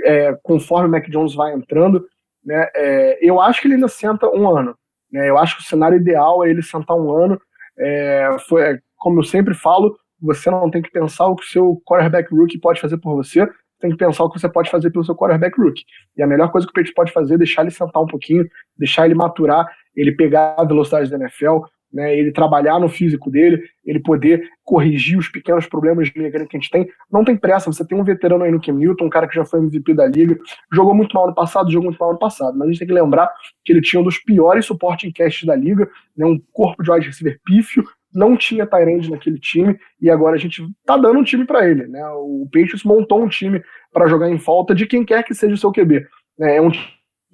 é, 0.04 0.34
conforme 0.44 0.88
o 0.88 0.92
Mac 0.92 1.10
Jones 1.10 1.36
vai 1.36 1.54
entrando. 1.54 2.06
Né? 2.44 2.68
É, 2.76 3.20
eu 3.22 3.42
acho 3.42 3.62
que 3.62 3.68
ele 3.68 3.76
ainda 3.76 3.88
senta 3.88 4.30
um 4.30 4.50
ano. 4.50 4.76
Né? 5.12 5.30
Eu 5.30 5.38
acho 5.38 5.58
que 5.58 5.64
o 5.64 5.66
cenário 5.66 5.98
ideal 5.98 6.46
é 6.46 6.50
ele 6.50 6.62
sentar 6.62 6.98
um 6.98 7.12
ano. 7.12 7.40
É, 7.78 8.30
foi, 8.48 8.62
é, 8.62 8.80
como 8.98 9.20
eu 9.20 9.24
sempre 9.24 9.54
falo, 9.54 9.98
você 10.22 10.50
não 10.50 10.70
tem 10.70 10.82
que 10.82 10.92
pensar 10.92 11.28
o 11.28 11.36
que 11.36 11.44
o 11.44 11.50
seu 11.50 11.82
quarterback 11.86 12.34
rookie 12.34 12.60
pode 12.60 12.80
fazer 12.80 12.98
por 12.98 13.16
você, 13.16 13.48
tem 13.80 13.92
que 13.92 13.98
pensar 13.98 14.24
o 14.24 14.30
que 14.30 14.40
você 14.40 14.48
pode 14.48 14.70
fazer 14.70 14.90
pelo 14.92 15.04
seu 15.04 15.16
quarterback 15.16 15.60
rookie. 15.60 15.84
E 16.16 16.24
a 16.24 16.28
melhor 16.28 16.50
coisa 16.50 16.66
que 16.66 16.72
o 16.72 16.74
Patriots 16.74 16.94
pode 16.94 17.12
fazer 17.12 17.34
é 17.34 17.38
deixar 17.38 17.64
ele 17.64 17.72
sentar 17.72 18.02
um 18.02 18.08
pouquinho, 18.08 18.48
deixar 18.78 19.06
ele 19.06 19.14
maturar, 19.14 19.68
ele 19.94 20.14
pegar 20.14 20.56
a 20.58 20.64
velocidade 20.64 21.10
da 21.10 21.18
NFL, 21.18 21.60
né, 21.94 22.18
ele 22.18 22.32
trabalhar 22.32 22.80
no 22.80 22.90
físico 22.90 23.30
dele, 23.30 23.62
ele 23.86 24.00
poder 24.00 24.50
corrigir 24.64 25.18
os 25.18 25.30
pequenos 25.30 25.68
problemas 25.68 26.10
de 26.10 26.20
mecânica 26.20 26.50
que 26.50 26.58
a 26.58 26.60
gente 26.60 26.72
tem. 26.72 26.88
Não 27.12 27.24
tem 27.24 27.38
pressa, 27.38 27.72
você 27.72 27.86
tem 27.86 27.98
um 27.98 28.04
veterano 28.04 28.44
aí 28.44 28.52
no 28.52 28.62
Cam 28.62 28.74
Newton, 28.74 29.06
um 29.06 29.10
cara 29.10 29.28
que 29.28 29.36
já 29.36 29.46
foi 29.46 29.60
MVP 29.60 29.94
da 29.94 30.08
liga, 30.08 30.38
jogou 30.72 30.96
muito 30.96 31.14
mal 31.14 31.28
no 31.28 31.36
passado, 31.36 31.72
jogou 31.72 31.90
muito 31.90 32.00
mal 32.00 32.14
no 32.14 32.20
passado, 32.20 32.58
mas 32.58 32.68
a 32.68 32.72
gente 32.72 32.80
tem 32.80 32.88
que 32.88 32.94
lembrar 32.94 33.32
que 33.64 33.72
ele 33.72 33.82
tinha 33.82 34.00
um 34.00 34.04
dos 34.04 34.18
piores 34.18 34.66
suporte 34.66 35.08
em 35.08 35.12
cast 35.12 35.46
da 35.46 35.56
liga, 35.56 35.88
né, 36.18 36.26
um 36.26 36.42
corpo 36.52 36.82
de 36.82 36.92
wide 36.92 37.08
receiver 37.08 37.40
pífio, 37.46 37.84
não 38.14 38.38
tinha 38.38 38.68
Tyrande 38.68 39.10
naquele 39.10 39.40
time 39.40 39.78
e 40.00 40.10
agora 40.10 40.36
a 40.36 40.40
gente 40.40 40.64
tá 40.86 40.96
dando 40.98 41.20
um 41.20 41.24
time 41.24 41.46
para 41.46 41.68
ele, 41.68 41.88
né? 41.88 42.06
O 42.10 42.46
Patriots 42.46 42.84
montou 42.84 43.24
um 43.24 43.28
time 43.28 43.62
para 43.92 44.08
jogar 44.08 44.30
em 44.30 44.38
falta 44.38 44.76
de 44.76 44.86
quem 44.86 45.04
quer 45.04 45.24
que 45.24 45.34
seja 45.34 45.56
o 45.56 45.58
seu 45.58 45.72
QB. 45.72 46.06
Né? 46.38 46.58
É 46.58 46.62
um 46.62 46.72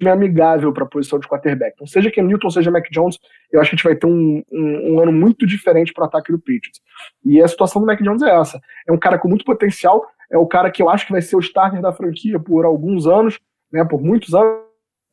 amigável 0.08 0.72
para 0.72 0.84
a 0.84 0.88
posição 0.88 1.18
de 1.18 1.28
quarterback. 1.28 1.72
Então, 1.74 1.86
seja 1.86 2.10
Ken 2.10 2.22
Newton, 2.22 2.50
seja 2.50 2.70
Mac 2.70 2.86
Jones, 2.90 3.18
eu 3.52 3.60
acho 3.60 3.70
que 3.70 3.74
a 3.74 3.76
gente 3.76 3.84
vai 3.84 3.94
ter 3.94 4.06
um, 4.06 4.42
um, 4.50 4.94
um 4.94 5.00
ano 5.00 5.12
muito 5.12 5.46
diferente 5.46 5.92
para 5.92 6.04
o 6.04 6.06
ataque 6.06 6.32
do 6.32 6.38
Patriots. 6.38 6.80
E 7.24 7.42
a 7.42 7.48
situação 7.48 7.82
do 7.82 7.86
Mac 7.86 8.00
Jones 8.00 8.22
é 8.22 8.30
essa. 8.30 8.60
É 8.88 8.92
um 8.92 8.98
cara 8.98 9.18
com 9.18 9.28
muito 9.28 9.44
potencial, 9.44 10.06
é 10.30 10.38
o 10.38 10.46
cara 10.46 10.70
que 10.70 10.82
eu 10.82 10.88
acho 10.88 11.06
que 11.06 11.12
vai 11.12 11.22
ser 11.22 11.36
o 11.36 11.40
starter 11.40 11.82
da 11.82 11.92
franquia 11.92 12.38
por 12.38 12.64
alguns 12.64 13.06
anos, 13.06 13.38
né, 13.72 13.84
por 13.84 14.00
muitos 14.00 14.34
anos, 14.34 14.60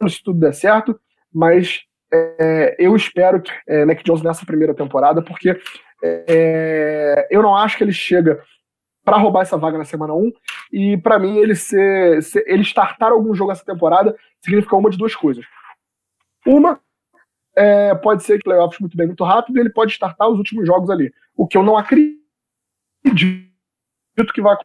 se 0.10 0.24
tudo 0.24 0.40
der 0.40 0.54
certo, 0.54 0.98
mas 1.34 1.82
é, 2.14 2.76
eu 2.80 2.96
espero 2.96 3.42
que 3.42 3.52
é, 3.68 3.84
Mac 3.84 4.02
Jones 4.04 4.22
nessa 4.22 4.46
primeira 4.46 4.74
temporada, 4.74 5.22
porque 5.22 5.60
é, 6.04 7.28
eu 7.30 7.42
não 7.42 7.56
acho 7.56 7.78
que 7.78 7.84
ele 7.84 7.92
chega 7.92 8.42
para 9.08 9.18
roubar 9.18 9.44
essa 9.44 9.58
vaga 9.58 9.78
na 9.78 9.86
semana 9.86 10.14
1. 10.14 10.32
E 10.74 10.98
para 10.98 11.18
mim, 11.18 11.38
ele 11.38 11.56
ser, 11.56 12.22
ser, 12.22 12.44
ele 12.46 12.64
startar 12.64 13.14
algum 13.14 13.34
jogo 13.34 13.54
essa 13.54 13.64
temporada 13.64 14.14
significa 14.44 14.76
uma 14.76 14.90
de 14.90 14.98
duas 14.98 15.16
coisas. 15.16 15.46
Uma, 16.46 16.80
é, 17.56 17.96
pode 17.96 18.24
ser 18.24 18.38
que 18.38 18.44
playoffs 18.44 18.80
muito 18.80 18.96
bem, 18.96 19.08
muito 19.08 19.24
rápido, 19.24 19.58
e 19.58 19.60
ele 19.60 19.70
pode 19.70 19.92
startar 19.92 20.30
os 20.30 20.38
últimos 20.38 20.66
jogos 20.66 20.90
ali. 20.90 21.14
O 21.36 21.48
que 21.48 21.58
eu 21.58 21.64
não 21.64 21.78
acredito 21.78 22.18
que 24.34 24.42
vai 24.42 24.58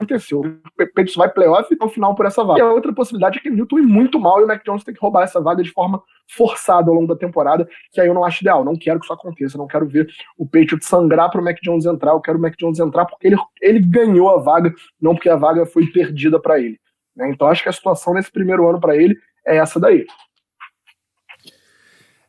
aconteceu. 0.00 0.40
O 0.40 0.86
Patriots 0.86 1.14
vai 1.14 1.28
playoff 1.28 1.72
e 1.72 1.76
no 1.78 1.88
final 1.88 2.14
por 2.14 2.24
essa 2.24 2.42
vaga. 2.42 2.58
E 2.58 2.62
a 2.62 2.72
outra 2.72 2.92
possibilidade 2.92 3.38
é 3.38 3.42
que 3.42 3.50
Newton 3.50 3.80
ir 3.80 3.82
muito 3.82 4.18
mal 4.18 4.40
e 4.40 4.44
o 4.44 4.46
Mac 4.46 4.64
Jones 4.64 4.82
tem 4.82 4.94
que 4.94 5.00
roubar 5.00 5.24
essa 5.24 5.40
vaga 5.40 5.62
de 5.62 5.70
forma 5.70 6.02
forçada 6.28 6.90
ao 6.90 6.94
longo 6.94 7.06
da 7.06 7.16
temporada, 7.16 7.68
que 7.92 8.00
aí 8.00 8.08
eu 8.08 8.14
não 8.14 8.24
acho 8.24 8.42
ideal. 8.42 8.64
Não 8.64 8.74
quero 8.74 8.98
que 8.98 9.04
isso 9.04 9.12
aconteça, 9.12 9.58
não 9.58 9.66
quero 9.66 9.86
ver 9.86 10.08
o 10.38 10.46
Patriots 10.46 10.88
sangrar 10.88 11.30
para 11.30 11.40
o 11.40 11.44
Mac 11.44 11.58
Jones 11.62 11.84
entrar. 11.84 12.12
Eu 12.12 12.20
quero 12.20 12.38
o 12.38 12.40
Mac 12.40 12.54
Jones 12.58 12.78
entrar 12.78 13.04
porque 13.04 13.26
ele, 13.26 13.36
ele 13.60 13.80
ganhou 13.80 14.30
a 14.30 14.38
vaga, 14.38 14.72
não 15.00 15.14
porque 15.14 15.28
a 15.28 15.36
vaga 15.36 15.66
foi 15.66 15.86
perdida 15.86 16.40
para 16.40 16.58
ele. 16.58 16.80
Né? 17.16 17.30
Então 17.30 17.48
acho 17.48 17.62
que 17.62 17.68
a 17.68 17.72
situação 17.72 18.14
nesse 18.14 18.30
primeiro 18.30 18.68
ano 18.68 18.80
para 18.80 18.96
ele 18.96 19.18
é 19.46 19.56
essa 19.56 19.78
daí. 19.78 20.06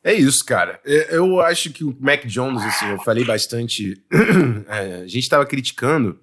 É 0.04 0.14
isso, 0.14 0.44
cara. 0.44 0.80
É, 0.84 1.16
eu 1.16 1.40
acho 1.42 1.72
que 1.72 1.84
o 1.84 1.96
Mac 2.00 2.26
Jones, 2.26 2.64
assim, 2.64 2.90
eu 2.90 3.00
falei 3.00 3.24
bastante. 3.24 4.04
é, 4.68 4.96
a 5.04 5.08
gente 5.08 5.20
estava 5.20 5.46
criticando 5.46 6.20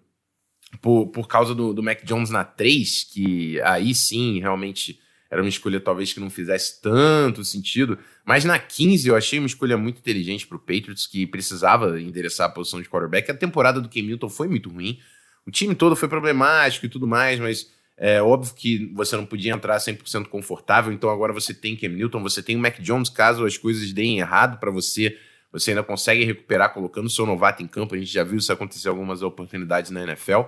por, 0.81 1.07
por 1.09 1.29
causa 1.29 1.55
do, 1.55 1.73
do 1.73 1.83
Mac 1.83 2.03
Jones 2.03 2.31
na 2.31 2.44
3, 2.44 3.05
que 3.05 3.61
aí 3.62 3.94
sim, 3.94 4.40
realmente 4.40 4.99
era 5.31 5.42
uma 5.42 5.49
escolha 5.49 5.79
talvez 5.79 6.12
que 6.12 6.21
não 6.21 6.31
fizesse 6.31 6.81
tanto 6.81 7.44
sentido. 7.44 7.99
Mas 8.25 8.44
na 8.44 8.59
15 8.59 9.09
eu 9.09 9.14
achei 9.14 9.38
uma 9.38 9.47
escolha 9.47 9.77
muito 9.77 9.99
inteligente 9.99 10.47
para 10.47 10.57
o 10.57 10.61
Patriots, 10.61 11.07
que 11.07 11.27
precisava 11.27 12.01
endereçar 12.01 12.49
a 12.49 12.53
posição 12.53 12.81
de 12.81 12.88
quarterback. 12.88 13.31
A 13.31 13.35
temporada 13.35 13.81
do 13.81 13.88
Cam 13.88 14.03
Newton 14.03 14.29
foi 14.29 14.49
muito 14.49 14.71
ruim. 14.71 14.99
O 15.47 15.51
time 15.51 15.75
todo 15.75 15.94
foi 15.94 16.09
problemático 16.09 16.87
e 16.87 16.88
tudo 16.88 17.06
mais, 17.06 17.38
mas 17.38 17.71
é 17.99 18.23
óbvio 18.23 18.55
que 18.55 18.92
você 18.94 19.17
não 19.17 19.27
podia 19.27 19.53
entrar 19.53 19.77
100% 19.77 20.29
confortável. 20.29 20.92
Então 20.92 21.11
agora 21.11 21.33
você 21.33 21.53
tem 21.53 21.77
Cam 21.77 21.88
Newton, 21.88 22.23
você 22.23 22.42
tem 22.42 22.57
o 22.57 22.59
Mac 22.59 22.79
Jones, 22.81 23.11
caso 23.11 23.44
as 23.44 23.59
coisas 23.59 23.92
deem 23.92 24.21
errado 24.21 24.59
para 24.59 24.71
você 24.71 25.19
você 25.53 25.71
ainda 25.71 25.83
consegue 25.83 26.25
recuperar 26.25 26.73
colocando 26.73 27.07
o 27.07 27.11
seu 27.11 27.25
novato 27.25 27.63
em 27.63 27.67
campo. 27.67 27.94
A 27.94 27.99
gente 27.99 28.13
já 28.13 28.23
viu 28.23 28.38
isso 28.38 28.53
acontecer 28.53 28.88
algumas 28.88 29.23
oportunidades 29.23 29.90
na 29.90 30.03
NFL. 30.03 30.42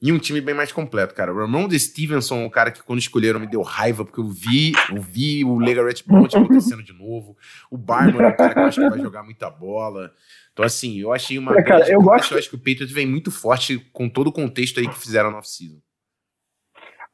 E 0.00 0.12
um 0.12 0.18
time 0.18 0.40
bem 0.40 0.54
mais 0.54 0.70
completo, 0.70 1.12
cara. 1.12 1.32
O 1.32 1.36
Ramon 1.36 1.66
de 1.66 1.78
Stevenson, 1.78 2.44
o 2.44 2.50
cara 2.50 2.70
que 2.70 2.80
quando 2.84 3.00
escolheram 3.00 3.40
me 3.40 3.48
deu 3.48 3.62
raiva, 3.62 4.04
porque 4.04 4.20
eu 4.20 4.28
vi, 4.28 4.72
eu 4.94 5.02
vi 5.02 5.44
o 5.44 5.58
Legarette 5.58 6.04
Blount 6.06 6.32
acontecendo 6.36 6.84
de 6.84 6.92
novo. 6.92 7.36
O 7.68 7.76
Barman 7.76 8.22
é 8.22 8.28
um 8.28 8.36
cara 8.36 8.54
que 8.54 8.60
eu 8.60 8.64
acho 8.64 8.80
que 8.80 8.88
vai 8.88 9.00
jogar 9.00 9.24
muita 9.24 9.50
bola. 9.50 10.12
Então, 10.52 10.64
assim, 10.64 11.00
eu 11.00 11.12
achei 11.12 11.36
uma. 11.36 11.58
É, 11.58 11.62
cara, 11.64 11.90
eu, 11.90 12.00
gosto... 12.00 12.32
eu 12.32 12.38
acho 12.38 12.48
que 12.48 12.54
o 12.54 12.58
Patriots 12.58 12.92
vem 12.92 13.06
muito 13.06 13.32
forte 13.32 13.78
com 13.92 14.08
todo 14.08 14.28
o 14.28 14.32
contexto 14.32 14.78
aí 14.78 14.86
que 14.86 14.98
fizeram 14.98 15.32
no 15.32 15.38
off-season. 15.38 15.80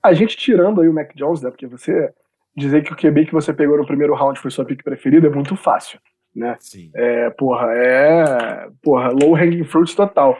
A 0.04 0.12
gente 0.12 0.36
tirando 0.36 0.80
aí 0.80 0.88
o 0.88 0.92
Mac 0.92 1.14
Jones, 1.14 1.42
né? 1.42 1.50
Porque 1.50 1.66
você 1.66 2.12
dizer 2.56 2.84
que 2.84 2.92
o 2.92 2.96
QB 2.96 3.26
que 3.26 3.32
você 3.32 3.52
pegou 3.52 3.76
no 3.76 3.86
primeiro 3.86 4.14
round 4.14 4.38
foi 4.38 4.50
sua 4.50 4.64
pick 4.64 4.84
preferida 4.84 5.26
é 5.26 5.30
muito 5.30 5.56
fácil 5.56 5.98
né? 6.34 6.56
Sim. 6.58 6.90
É, 6.94 7.30
porra, 7.30 7.68
é, 7.72 8.68
porra, 8.82 9.10
low 9.10 9.36
hanging 9.36 9.64
fruits 9.64 9.94
total. 9.94 10.36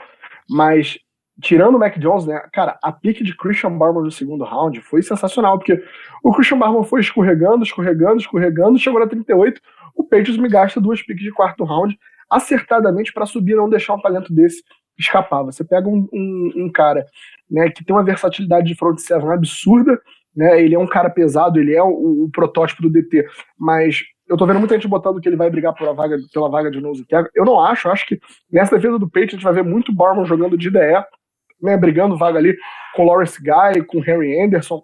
Mas 0.49 0.99
tirando 1.41 1.75
o 1.75 1.79
Mac 1.79 1.97
Jones, 1.97 2.25
né, 2.25 2.39
cara, 2.51 2.77
a 2.81 2.91
pique 2.91 3.23
de 3.23 3.35
Christian 3.35 3.77
Barber 3.77 4.03
no 4.03 4.11
segundo 4.11 4.43
round 4.43 4.79
foi 4.81 5.01
sensacional, 5.01 5.57
porque 5.57 5.81
o 6.23 6.33
Christian 6.33 6.57
Barber 6.57 6.83
foi 6.83 7.01
escorregando, 7.01 7.63
escorregando, 7.63 8.17
escorregando, 8.17 8.79
chegou 8.79 8.99
na 8.99 9.07
38, 9.07 9.61
o 9.95 10.03
Patriots 10.03 10.37
me 10.37 10.49
gasta 10.49 10.79
duas 10.79 11.01
piques 11.01 11.23
de 11.23 11.31
quarto 11.31 11.63
round 11.63 11.97
acertadamente 12.29 13.13
para 13.13 13.25
subir 13.25 13.53
e 13.53 13.55
não 13.55 13.69
deixar 13.69 13.93
um 13.93 14.01
talento 14.01 14.33
desse 14.33 14.63
escapar. 14.97 15.43
Você 15.43 15.63
pega 15.63 15.87
um, 15.87 16.07
um, 16.11 16.51
um 16.55 16.71
cara 16.71 17.05
né, 17.49 17.69
que 17.69 17.83
tem 17.83 17.95
uma 17.95 18.03
versatilidade 18.03 18.67
de 18.67 18.75
front 18.75 18.97
seven 18.97 19.31
absurda, 19.31 19.99
né, 20.35 20.61
ele 20.61 20.75
é 20.75 20.79
um 20.79 20.87
cara 20.87 21.09
pesado, 21.09 21.59
ele 21.59 21.75
é 21.75 21.81
o, 21.81 22.25
o, 22.25 22.29
protótipo 22.31 22.81
do 22.81 22.89
DT, 22.89 23.25
mas 23.57 24.03
eu 24.27 24.35
tô 24.35 24.45
vendo 24.45 24.59
muita 24.59 24.75
gente 24.75 24.87
botando 24.87 25.21
que 25.21 25.29
ele 25.29 25.35
vai 25.35 25.49
brigar 25.49 25.73
por 25.73 25.93
vaga, 25.95 26.17
pela 26.33 26.49
vaga 26.49 26.69
de 26.71 26.81
nose. 26.81 27.05
Eu 27.33 27.45
não 27.45 27.59
acho, 27.59 27.87
eu 27.87 27.91
acho 27.91 28.05
que 28.05 28.19
nessa 28.51 28.75
defesa 28.75 28.99
do 28.99 29.07
Patriots 29.07 29.35
a 29.35 29.37
gente 29.37 29.43
vai 29.43 29.53
ver 29.53 29.63
muito 29.63 29.93
Barman 29.93 30.25
jogando 30.25 30.57
de 30.57 30.67
IDE, 30.67 31.05
né, 31.61 31.77
brigando 31.77 32.17
vaga 32.17 32.37
ali 32.37 32.57
com 32.95 33.05
Lawrence 33.05 33.39
Guy, 33.41 33.83
com 33.85 33.99
Harry 33.99 34.41
Anderson. 34.41 34.83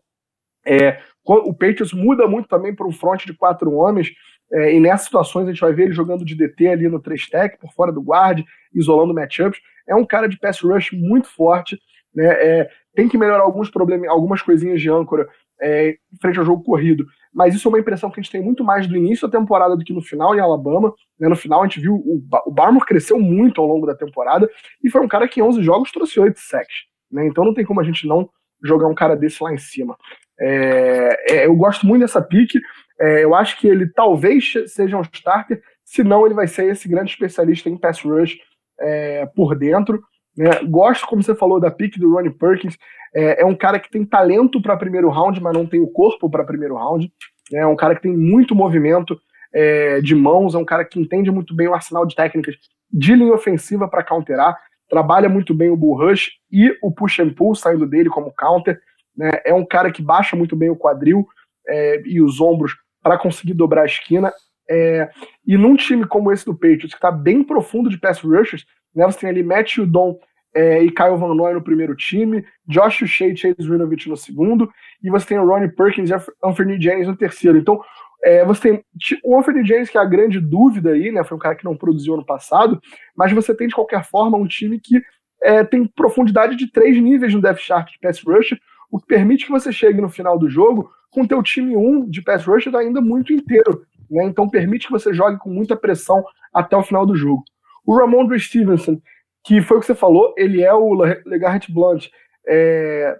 É, 0.65 0.99
o 1.25 1.53
Patriots 1.53 1.91
muda 1.91 2.27
muito 2.27 2.47
também 2.47 2.73
para 2.73 2.87
um 2.87 2.91
front 2.91 3.25
de 3.25 3.33
quatro 3.33 3.73
homens, 3.73 4.11
é, 4.53 4.75
e 4.75 4.79
nessas 4.79 5.05
situações 5.05 5.47
a 5.47 5.51
gente 5.51 5.61
vai 5.61 5.73
ver 5.73 5.83
ele 5.83 5.93
jogando 5.93 6.25
de 6.25 6.35
DT 6.35 6.67
ali 6.67 6.89
no 6.89 7.01
3-tech, 7.01 7.57
por 7.57 7.71
fora 7.73 7.91
do 7.91 8.01
guard, 8.01 8.43
isolando 8.73 9.13
matchups. 9.13 9.59
É 9.91 9.95
um 9.95 10.05
cara 10.05 10.27
de 10.27 10.39
pass 10.39 10.61
rush 10.61 10.91
muito 10.91 11.27
forte, 11.27 11.79
né, 12.13 12.25
é, 12.25 12.69
tem 12.93 13.07
que 13.07 13.17
melhorar 13.17 13.43
alguns 13.43 13.69
problemas, 13.69 14.09
algumas 14.09 14.41
coisinhas 14.41 14.81
de 14.81 14.89
âncora 14.89 15.27
é, 15.61 15.95
frente 16.21 16.39
ao 16.39 16.45
jogo 16.45 16.63
corrido, 16.63 17.05
mas 17.33 17.53
isso 17.55 17.67
é 17.67 17.69
uma 17.69 17.79
impressão 17.79 18.09
que 18.09 18.19
a 18.19 18.23
gente 18.23 18.31
tem 18.31 18.41
muito 18.41 18.63
mais 18.63 18.87
do 18.87 18.97
início 18.97 19.27
da 19.27 19.37
temporada 19.37 19.77
do 19.77 19.83
que 19.83 19.93
no 19.93 20.01
final 20.01 20.35
em 20.35 20.39
Alabama. 20.39 20.93
Né? 21.19 21.29
No 21.29 21.35
final 21.35 21.61
a 21.61 21.63
gente 21.65 21.79
viu 21.79 21.95
o, 21.95 22.21
o 22.45 22.51
Barmore 22.51 22.85
cresceu 22.85 23.19
muito 23.19 23.61
ao 23.61 23.67
longo 23.67 23.85
da 23.85 23.95
temporada 23.95 24.49
e 24.83 24.89
foi 24.89 25.01
um 25.01 25.07
cara 25.07 25.27
que 25.27 25.39
em 25.39 25.43
11 25.43 25.61
jogos 25.63 25.91
trouxe 25.91 26.19
8 26.19 26.37
sacks. 26.37 26.75
Né? 27.11 27.27
Então 27.27 27.45
não 27.45 27.53
tem 27.53 27.65
como 27.65 27.79
a 27.79 27.83
gente 27.83 28.05
não 28.07 28.29
jogar 28.63 28.87
um 28.87 28.95
cara 28.95 29.15
desse 29.15 29.41
lá 29.41 29.53
em 29.53 29.57
cima. 29.57 29.95
É, 30.39 31.35
é, 31.35 31.45
eu 31.45 31.55
gosto 31.55 31.85
muito 31.85 32.01
dessa 32.01 32.21
pique. 32.21 32.59
É, 32.99 33.23
eu 33.23 33.33
acho 33.33 33.57
que 33.59 33.67
ele 33.67 33.89
talvez 33.89 34.53
seja 34.67 34.97
um 34.97 35.01
starter, 35.01 35.61
se 35.83 36.03
não 36.03 36.25
ele 36.25 36.35
vai 36.35 36.47
ser 36.47 36.65
esse 36.65 36.87
grande 36.87 37.11
especialista 37.11 37.69
em 37.69 37.77
pass 37.77 38.01
rush 38.01 38.37
é, 38.81 39.25
por 39.35 39.55
dentro. 39.55 40.01
Né? 40.37 40.63
Gosto, 40.63 41.07
como 41.07 41.21
você 41.21 41.35
falou, 41.35 41.59
da 41.59 41.71
pique 41.71 41.99
do 41.99 42.13
Ronnie 42.13 42.31
Perkins. 42.31 42.77
É, 43.13 43.41
é 43.41 43.45
um 43.45 43.55
cara 43.55 43.79
que 43.79 43.89
tem 43.89 44.05
talento 44.05 44.61
para 44.61 44.77
primeiro 44.77 45.09
round, 45.09 45.41
mas 45.41 45.53
não 45.53 45.65
tem 45.65 45.79
o 45.79 45.87
corpo 45.87 46.29
para 46.29 46.43
primeiro 46.43 46.75
round. 46.75 47.11
É 47.53 47.65
um 47.65 47.75
cara 47.75 47.95
que 47.95 48.01
tem 48.01 48.15
muito 48.15 48.55
movimento 48.55 49.19
é, 49.53 49.99
de 50.01 50.15
mãos, 50.15 50.55
é 50.55 50.57
um 50.57 50.65
cara 50.65 50.85
que 50.85 50.99
entende 50.99 51.29
muito 51.29 51.53
bem 51.53 51.67
o 51.67 51.73
arsenal 51.73 52.05
de 52.05 52.15
técnicas 52.15 52.55
de 52.91 53.15
linha 53.15 53.33
ofensiva 53.33 53.87
para 53.87 54.03
counterar, 54.03 54.57
trabalha 54.89 55.29
muito 55.29 55.53
bem 55.53 55.69
o 55.69 55.77
bull 55.77 55.97
rush 55.97 56.31
e 56.51 56.77
o 56.81 56.91
push 56.91 57.19
and 57.19 57.33
pull 57.33 57.55
saindo 57.55 57.85
dele 57.85 58.09
como 58.09 58.33
counter. 58.33 58.79
Né? 59.15 59.31
É 59.45 59.53
um 59.53 59.65
cara 59.65 59.91
que 59.91 60.01
baixa 60.01 60.35
muito 60.35 60.55
bem 60.55 60.69
o 60.69 60.75
quadril 60.75 61.25
é, 61.67 62.01
e 62.05 62.21
os 62.21 62.39
ombros 62.41 62.75
para 63.01 63.17
conseguir 63.17 63.53
dobrar 63.53 63.83
a 63.83 63.85
esquina. 63.85 64.31
É, 64.73 65.09
e 65.45 65.57
num 65.57 65.75
time 65.75 66.05
como 66.07 66.31
esse 66.31 66.45
do 66.45 66.53
Patriots, 66.53 66.91
que 66.91 66.95
está 66.95 67.11
bem 67.11 67.43
profundo 67.43 67.89
de 67.89 67.99
pass 67.99 68.21
rushers, 68.21 68.65
né, 68.95 69.05
você 69.05 69.19
tem 69.19 69.29
ali 69.29 69.43
Matt 69.43 69.75
Judon 69.75 70.17
é, 70.55 70.81
e 70.81 70.89
Kyle 70.89 71.17
Van 71.17 71.35
Noy 71.35 71.53
no 71.53 71.61
primeiro 71.61 71.93
time, 71.93 72.45
Josh 72.65 73.05
Shea 73.05 73.27
e 73.27 73.35
Chase 73.35 73.69
Winovich 73.69 74.07
no 74.07 74.15
segundo, 74.15 74.71
e 75.03 75.09
você 75.09 75.27
tem 75.27 75.39
o 75.39 75.45
Ronnie 75.45 75.69
Perkins 75.69 76.09
e 76.09 76.13
Anthony 76.41 76.81
Jennings 76.81 77.07
no 77.07 77.17
terceiro. 77.17 77.57
Então, 77.57 77.81
é, 78.23 78.45
você 78.45 78.61
tem 78.61 78.85
o 79.25 79.37
Anthony 79.37 79.65
Jennings, 79.65 79.89
que 79.89 79.97
é 79.97 80.01
a 80.01 80.05
grande 80.05 80.39
dúvida 80.39 80.91
aí, 80.91 81.11
né? 81.11 81.23
Foi 81.23 81.35
um 81.35 81.39
cara 81.39 81.55
que 81.55 81.65
não 81.65 81.75
produziu 81.75 82.13
ano 82.13 82.25
passado, 82.25 82.79
mas 83.15 83.33
você 83.33 83.53
tem, 83.53 83.67
de 83.67 83.75
qualquer 83.75 84.05
forma, 84.05 84.37
um 84.37 84.47
time 84.47 84.79
que 84.79 85.01
é, 85.43 85.63
tem 85.65 85.85
profundidade 85.85 86.55
de 86.55 86.71
três 86.71 86.95
níveis 87.01 87.33
no 87.33 87.41
Death 87.41 87.59
Chart 87.59 87.91
de 87.91 87.99
Pass 87.99 88.21
Rush, 88.21 88.55
o 88.89 88.99
que 88.99 89.07
permite 89.07 89.45
que 89.45 89.51
você 89.51 89.71
chegue 89.71 89.99
no 89.99 90.09
final 90.09 90.39
do 90.39 90.49
jogo 90.49 90.89
com 91.09 91.23
o 91.23 91.27
teu 91.27 91.43
time 91.43 91.75
1 91.75 92.09
de 92.09 92.21
Pass 92.21 92.45
Rush 92.45 92.67
ainda 92.67 93.01
muito 93.01 93.33
inteiro. 93.33 93.85
Né? 94.11 94.25
Então 94.25 94.49
permite 94.49 94.87
que 94.87 94.91
você 94.91 95.13
jogue 95.13 95.39
com 95.39 95.49
muita 95.49 95.75
pressão 95.75 96.23
até 96.53 96.75
o 96.75 96.83
final 96.83 97.05
do 97.05 97.15
jogo. 97.15 97.43
O 97.85 97.97
Ramondre 97.97 98.39
Stevenson, 98.39 99.01
que 99.43 99.61
foi 99.61 99.77
o 99.77 99.79
que 99.79 99.85
você 99.85 99.95
falou, 99.95 100.35
ele 100.37 100.61
é 100.61 100.73
o 100.73 100.93
Legarrette 101.25 101.71
Blunt, 101.71 102.09
é, 102.47 103.17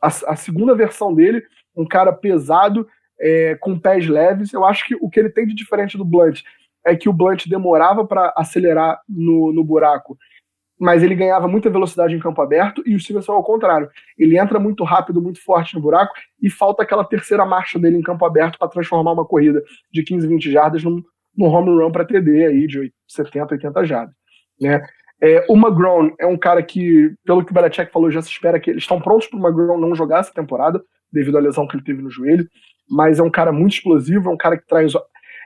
a, 0.00 0.06
a, 0.06 0.36
segunda 0.36 0.74
versão 0.74 1.14
dele, 1.14 1.42
um 1.74 1.86
cara 1.86 2.12
pesado, 2.12 2.86
é, 3.18 3.56
com 3.56 3.78
pés 3.78 4.06
leves. 4.06 4.52
Eu 4.52 4.64
acho 4.64 4.86
que 4.86 4.94
o 4.94 5.08
que 5.08 5.18
ele 5.18 5.30
tem 5.30 5.46
de 5.46 5.54
diferente 5.54 5.96
do 5.96 6.04
Blunt 6.04 6.42
é 6.86 6.94
que 6.94 7.08
o 7.08 7.12
Blunt 7.12 7.46
demorava 7.46 8.06
para 8.06 8.32
acelerar 8.36 9.00
no, 9.08 9.52
no 9.52 9.64
buraco, 9.64 10.16
mas 10.80 11.02
ele 11.02 11.14
ganhava 11.14 11.46
muita 11.46 11.68
velocidade 11.68 12.14
em 12.14 12.18
campo 12.18 12.40
aberto, 12.40 12.82
e 12.86 12.96
o 12.96 13.00
Stevenson 13.00 13.32
ao 13.32 13.44
contrário. 13.44 13.90
Ele 14.18 14.38
entra 14.38 14.58
muito 14.58 14.82
rápido, 14.82 15.20
muito 15.20 15.42
forte 15.44 15.74
no 15.74 15.80
buraco, 15.80 16.14
e 16.40 16.48
falta 16.48 16.82
aquela 16.82 17.04
terceira 17.04 17.44
marcha 17.44 17.78
dele 17.78 17.98
em 17.98 18.02
campo 18.02 18.24
aberto 18.24 18.58
para 18.58 18.68
transformar 18.68 19.12
uma 19.12 19.26
corrida 19.26 19.62
de 19.92 20.02
15, 20.02 20.26
20 20.26 20.50
jardas 20.50 20.82
num, 20.82 21.02
num 21.36 21.46
home 21.46 21.68
run 21.68 21.92
para 21.92 22.06
TD 22.06 22.46
aí 22.46 22.66
de 22.66 22.90
70, 23.06 23.54
80 23.56 23.84
jardas. 23.84 24.14
Né? 24.58 24.82
É, 25.22 25.44
o 25.50 25.54
McGrone 25.54 26.14
é 26.18 26.26
um 26.26 26.38
cara 26.38 26.62
que, 26.62 27.14
pelo 27.26 27.44
que 27.44 27.50
o 27.50 27.54
Belichick 27.54 27.92
falou, 27.92 28.10
já 28.10 28.22
se 28.22 28.30
espera 28.30 28.58
que 28.58 28.70
eles 28.70 28.82
estão 28.82 28.98
prontos 28.98 29.26
para 29.26 29.38
o 29.38 29.42
McGrone 29.42 29.82
não 29.82 29.94
jogar 29.94 30.20
essa 30.20 30.32
temporada, 30.32 30.82
devido 31.12 31.36
à 31.36 31.40
lesão 31.40 31.66
que 31.68 31.76
ele 31.76 31.84
teve 31.84 32.00
no 32.00 32.10
joelho, 32.10 32.48
mas 32.88 33.18
é 33.18 33.22
um 33.22 33.30
cara 33.30 33.52
muito 33.52 33.74
explosivo, 33.74 34.30
é 34.30 34.32
um 34.32 34.36
cara 34.36 34.56
que 34.56 34.66
traz. 34.66 34.94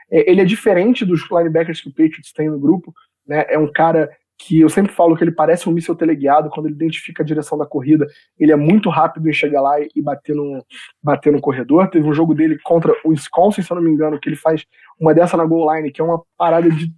É, 0.09 0.31
ele 0.31 0.39
é 0.39 0.45
diferente 0.45 1.03
dos 1.03 1.29
linebackers 1.29 1.81
que 1.81 1.89
o 1.89 1.91
Patriots 1.91 2.31
tem 2.31 2.49
no 2.49 2.59
grupo, 2.59 2.93
né? 3.27 3.45
É 3.49 3.59
um 3.59 3.69
cara 3.69 4.09
que 4.37 4.59
eu 4.59 4.69
sempre 4.69 4.91
falo 4.91 5.15
que 5.15 5.23
ele 5.23 5.31
parece 5.31 5.67
um 5.69 5.71
míssil 5.71 5.95
teleguiado 5.95 6.49
quando 6.49 6.65
ele 6.65 6.75
identifica 6.75 7.23
a 7.23 7.25
direção 7.25 7.57
da 7.57 7.65
corrida. 7.65 8.05
Ele 8.37 8.51
é 8.51 8.55
muito 8.55 8.89
rápido 8.89 9.29
em 9.29 9.33
chegar 9.33 9.61
lá 9.61 9.75
e 9.79 10.01
bater 10.01 10.35
no, 10.35 10.63
bater 11.01 11.31
no 11.31 11.39
corredor. 11.39 11.89
Teve 11.89 12.07
um 12.07 12.13
jogo 12.13 12.33
dele 12.33 12.59
contra 12.63 12.93
o 13.03 13.09
Wisconsin, 13.09 13.61
se 13.61 13.71
eu 13.71 13.75
não 13.75 13.83
me 13.83 13.91
engano, 13.91 14.19
que 14.19 14.27
ele 14.27 14.35
faz 14.35 14.65
uma 14.99 15.13
dessa 15.13 15.37
na 15.37 15.45
goal 15.45 15.73
line, 15.73 15.91
que 15.91 16.01
é 16.01 16.03
uma 16.03 16.21
parada 16.37 16.69
de 16.69 16.91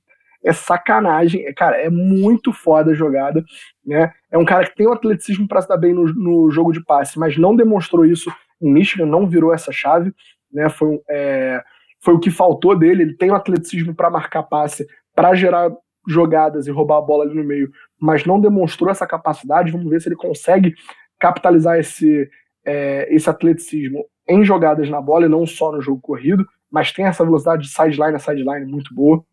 é 0.44 0.54
sacanagem. 0.54 1.46
É, 1.46 1.54
cara, 1.54 1.78
é 1.78 1.90
muito 1.90 2.52
foda 2.54 2.92
a 2.92 2.96
jogada. 2.96 3.44
Né? 3.86 4.12
É 4.32 4.38
um 4.38 4.46
cara 4.46 4.66
que 4.66 4.76
tem 4.76 4.88
o 4.88 4.94
atleticismo 4.94 5.48
para 5.48 5.62
se 5.62 5.68
dar 5.68 5.78
bem 5.78 5.94
no, 5.94 6.06
no, 6.14 6.50
jogo 6.52 6.72
de 6.72 6.84
passe, 6.84 7.20
mas 7.20 7.38
não 7.38 7.56
demonstrou 7.56 8.06
isso 8.06 8.32
em 8.62 8.72
Michigan, 8.72 9.06
não 9.06 9.28
virou 9.28 9.54
essa 9.54 9.72
chave. 9.72 10.14
Né? 10.52 10.70
Foi, 10.70 11.00
é, 11.10 11.62
foi 12.02 12.14
o 12.14 12.20
que 12.20 12.32
faltou 12.32 12.78
dele. 12.78 13.04
Ele 13.04 13.14
tem 13.14 13.30
o 13.30 13.36
atleticismo 13.36 13.94
para 13.94 14.10
marcar 14.10 14.44
passe, 14.44 14.88
para 15.14 15.36
gerar 15.36 15.72
jogadas 16.08 16.68
e 16.68 16.72
roubar 16.72 16.98
a 16.98 17.02
bola 17.02 17.24
ali 17.24 17.36
no 17.36 17.44
meio, 17.44 17.70
mas 18.00 18.26
não 18.26 18.40
demonstrou 18.40 18.90
essa 18.90 19.06
capacidade. 19.06 19.72
Vamos 19.72 19.90
ver 19.90 20.02
se 20.02 20.08
ele 20.08 20.16
consegue 20.16 20.74
capitalizar 21.20 21.78
esse, 21.78 22.30
é, 22.66 23.14
esse 23.14 23.30
atleticismo 23.30 24.06
em 24.28 24.44
jogadas 24.44 24.90
na 24.90 25.02
bola 25.02 25.26
e 25.26 25.30
não 25.30 25.46
só 25.46 25.72
no 25.72 25.82
jogo 25.82 26.02
corrido, 26.02 26.46
mas 26.72 26.92
tem 26.92 27.06
essa 27.06 27.24
velocidade 27.24 27.64
de 27.64 27.70
sideline 27.70 28.16
a 28.16 28.20
sideline 28.20 28.66
muito 28.66 28.94
boa. 28.94 29.24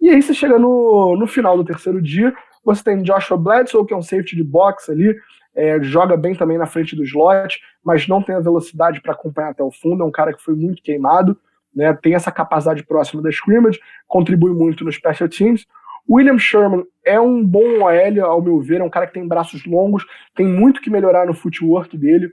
E 0.00 0.08
aí 0.08 0.22
você 0.22 0.32
chega 0.32 0.58
no, 0.58 1.16
no 1.16 1.26
final 1.26 1.56
do 1.56 1.64
terceiro 1.64 2.00
dia, 2.00 2.34
você 2.64 2.82
tem 2.82 3.02
Joshua 3.02 3.36
Bledsoe, 3.36 3.84
que 3.86 3.92
é 3.92 3.96
um 3.96 4.02
safety 4.02 4.36
de 4.36 4.44
box 4.44 4.90
ali, 4.90 5.14
é, 5.54 5.80
joga 5.82 6.16
bem 6.16 6.34
também 6.34 6.58
na 6.58 6.66
frente 6.66 6.96
do 6.96 7.04
slot, 7.04 7.60
mas 7.84 8.08
não 8.08 8.22
tem 8.22 8.34
a 8.34 8.40
velocidade 8.40 9.00
para 9.00 9.12
acompanhar 9.12 9.50
até 9.50 9.62
o 9.62 9.70
fundo, 9.70 10.02
é 10.02 10.06
um 10.06 10.10
cara 10.10 10.32
que 10.32 10.42
foi 10.42 10.54
muito 10.54 10.82
queimado, 10.82 11.38
né, 11.74 11.92
tem 11.92 12.14
essa 12.14 12.30
capacidade 12.30 12.84
próxima 12.84 13.20
da 13.20 13.30
scrimmage, 13.30 13.80
contribui 14.06 14.52
muito 14.52 14.84
nos 14.84 14.94
special 14.94 15.28
teams. 15.28 15.66
William 16.08 16.38
Sherman 16.38 16.84
é 17.04 17.18
um 17.18 17.44
bom 17.44 17.82
OL, 17.82 18.24
ao 18.24 18.42
meu 18.42 18.60
ver, 18.60 18.80
é 18.80 18.84
um 18.84 18.90
cara 18.90 19.06
que 19.06 19.14
tem 19.14 19.26
braços 19.26 19.64
longos, 19.64 20.04
tem 20.34 20.46
muito 20.46 20.80
que 20.80 20.90
melhorar 20.90 21.26
no 21.26 21.34
footwork 21.34 21.96
dele, 21.96 22.32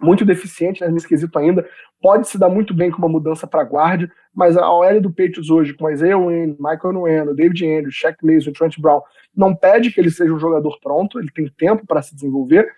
muito 0.00 0.24
deficiente 0.24 0.84
nesse 0.88 1.06
quesito 1.06 1.38
ainda, 1.38 1.68
pode 2.00 2.28
se 2.28 2.38
dar 2.38 2.48
muito 2.48 2.72
bem 2.72 2.90
com 2.90 2.98
uma 2.98 3.08
mudança 3.08 3.46
para 3.46 3.64
guarda, 3.64 4.10
mas 4.34 4.56
a 4.56 4.72
OL 4.72 5.00
do 5.00 5.10
Patriots 5.10 5.50
hoje, 5.50 5.74
com 5.74 5.90
Isaiah 5.90 6.18
Wynn, 6.18 6.56
Michael 6.58 6.94
Nueno, 6.94 7.34
David 7.34 7.64
Andrews, 7.66 7.94
Shaq 7.94 8.24
Mason, 8.24 8.52
Trent 8.52 8.78
Brown, 8.78 9.02
não 9.36 9.54
pede 9.54 9.90
que 9.90 10.00
ele 10.00 10.10
seja 10.10 10.32
um 10.32 10.38
jogador 10.38 10.78
pronto, 10.80 11.18
ele 11.18 11.30
tem 11.30 11.48
tempo 11.48 11.86
para 11.86 12.02
se 12.02 12.14
desenvolver. 12.14 12.68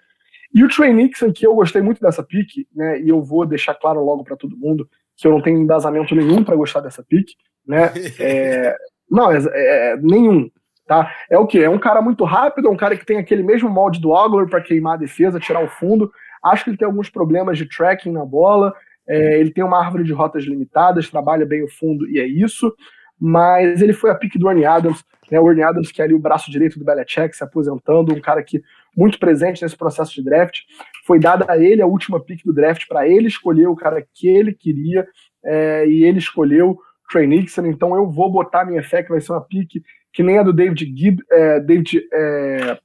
E 0.54 0.62
o 0.62 0.68
Trey 0.68 0.92
Nixon, 0.92 1.32
que 1.32 1.46
eu 1.46 1.54
gostei 1.54 1.80
muito 1.80 2.00
dessa 2.00 2.22
pique, 2.22 2.66
né, 2.74 3.00
e 3.00 3.08
eu 3.08 3.22
vou 3.22 3.46
deixar 3.46 3.74
claro 3.74 4.04
logo 4.04 4.22
para 4.22 4.36
todo 4.36 4.56
mundo 4.56 4.88
que 5.16 5.26
eu 5.26 5.30
não 5.30 5.40
tenho 5.40 5.58
embasamento 5.58 6.14
nenhum 6.14 6.44
para 6.44 6.56
gostar 6.56 6.80
dessa 6.80 7.02
pique, 7.02 7.34
né, 7.66 7.92
é, 8.18 8.76
não, 9.12 9.30
é, 9.30 9.38
é, 9.46 9.96
nenhum, 9.98 10.50
tá? 10.86 11.12
É 11.30 11.38
o 11.38 11.46
que? 11.46 11.62
É 11.62 11.70
um 11.70 11.78
cara 11.78 12.02
muito 12.02 12.24
rápido, 12.24 12.68
é 12.68 12.70
um 12.70 12.76
cara 12.76 12.96
que 12.96 13.06
tem 13.06 13.18
aquele 13.18 13.42
mesmo 13.42 13.68
molde 13.68 14.00
do 14.00 14.10
Ogler 14.10 14.48
para 14.48 14.60
queimar 14.60 14.94
a 14.94 14.98
defesa, 14.98 15.38
tirar 15.38 15.62
o 15.62 15.68
fundo, 15.68 16.10
Acho 16.42 16.64
que 16.64 16.70
ele 16.70 16.76
tem 16.76 16.86
alguns 16.86 17.08
problemas 17.08 17.56
de 17.56 17.66
tracking 17.66 18.10
na 18.10 18.24
bola. 18.24 18.74
É, 19.08 19.38
ele 19.38 19.50
tem 19.50 19.62
uma 19.62 19.78
árvore 19.78 20.04
de 20.04 20.12
rotas 20.12 20.44
limitadas, 20.44 21.08
trabalha 21.08 21.46
bem 21.46 21.62
o 21.62 21.68
fundo 21.68 22.08
e 22.08 22.18
é 22.18 22.26
isso. 22.26 22.74
Mas 23.18 23.80
ele 23.80 23.92
foi 23.92 24.10
a 24.10 24.14
pique 24.16 24.38
do 24.38 24.50
Ernie 24.50 24.64
Adams, 24.64 25.04
né? 25.30 25.38
O 25.38 25.48
Ernie 25.48 25.62
Adams, 25.62 25.92
que 25.92 26.02
é 26.02 26.04
ali 26.04 26.14
o 26.14 26.18
braço 26.18 26.50
direito 26.50 26.78
do 26.78 26.84
Belichick, 26.84 27.36
se 27.36 27.44
aposentando, 27.44 28.12
um 28.12 28.20
cara 28.20 28.42
que 28.42 28.60
muito 28.96 29.18
presente 29.20 29.62
nesse 29.62 29.76
processo 29.76 30.12
de 30.12 30.24
draft. 30.24 30.60
Foi 31.06 31.20
dada 31.20 31.46
a 31.48 31.56
ele 31.56 31.80
a 31.80 31.86
última 31.86 32.18
pique 32.18 32.44
do 32.44 32.52
draft 32.52 32.86
para 32.88 33.06
ele 33.06 33.28
escolher 33.28 33.68
o 33.68 33.76
cara 33.76 34.04
que 34.12 34.26
ele 34.26 34.52
queria 34.52 35.06
é, 35.44 35.86
e 35.86 36.02
ele 36.04 36.18
escolheu 36.18 36.76
Trey 37.12 37.26
Nixon. 37.26 37.66
Então 37.66 37.94
eu 37.94 38.10
vou 38.10 38.30
botar 38.30 38.64
minha 38.64 38.82
fé 38.82 39.02
que 39.02 39.10
vai 39.10 39.20
ser 39.20 39.32
uma 39.32 39.40
pique 39.40 39.82
que 40.12 40.22
nem 40.22 40.38
a 40.38 40.42
do 40.42 40.52
David 40.52 40.84
Gibb, 40.94 41.22
é, 41.30 41.60
David 41.60 42.06
é, 42.12 42.78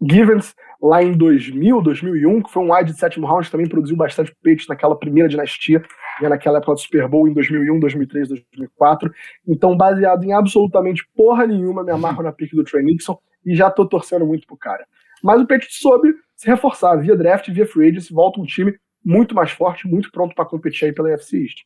Givens 0.00 0.54
lá 0.82 1.02
em 1.02 1.12
2000, 1.12 1.80
2001, 1.80 2.42
que 2.42 2.50
foi 2.50 2.62
um 2.62 2.74
wide 2.74 2.92
de 2.92 2.98
sétimo 2.98 3.26
round, 3.26 3.50
também 3.50 3.68
produziu 3.68 3.96
bastante 3.96 4.34
peitos 4.42 4.66
naquela 4.66 4.98
primeira 4.98 5.28
dinastia, 5.28 5.80
né, 6.20 6.28
naquela 6.28 6.58
época 6.58 6.72
do 6.72 6.80
Super 6.80 7.06
Bowl 7.06 7.28
em 7.28 7.32
2001, 7.32 7.78
2003, 7.78 8.28
2004. 8.28 9.12
Então, 9.46 9.76
baseado 9.76 10.24
em 10.24 10.32
absolutamente 10.32 11.06
porra 11.14 11.46
nenhuma, 11.46 11.84
me 11.84 11.92
amarro 11.92 12.22
na 12.22 12.32
pique 12.32 12.56
do 12.56 12.64
Trey 12.64 12.82
Nixon 12.82 13.16
e 13.44 13.54
já 13.54 13.70
tô 13.70 13.86
torcendo 13.86 14.26
muito 14.26 14.46
pro 14.46 14.56
cara. 14.56 14.84
Mas 15.22 15.40
o 15.40 15.46
Patriots 15.46 15.78
soube 15.78 16.12
se 16.34 16.48
reforçar 16.48 16.96
via 16.96 17.16
draft, 17.16 17.48
via 17.50 17.66
free 17.66 17.90
agency, 17.90 18.12
volta 18.12 18.40
um 18.40 18.44
time 18.44 18.74
muito 19.04 19.34
mais 19.34 19.50
forte, 19.50 19.86
muito 19.86 20.10
pronto 20.10 20.34
para 20.34 20.44
competir 20.44 20.86
aí 20.86 20.92
pela 20.92 21.08
UFC 21.08 21.42
East. 21.42 21.58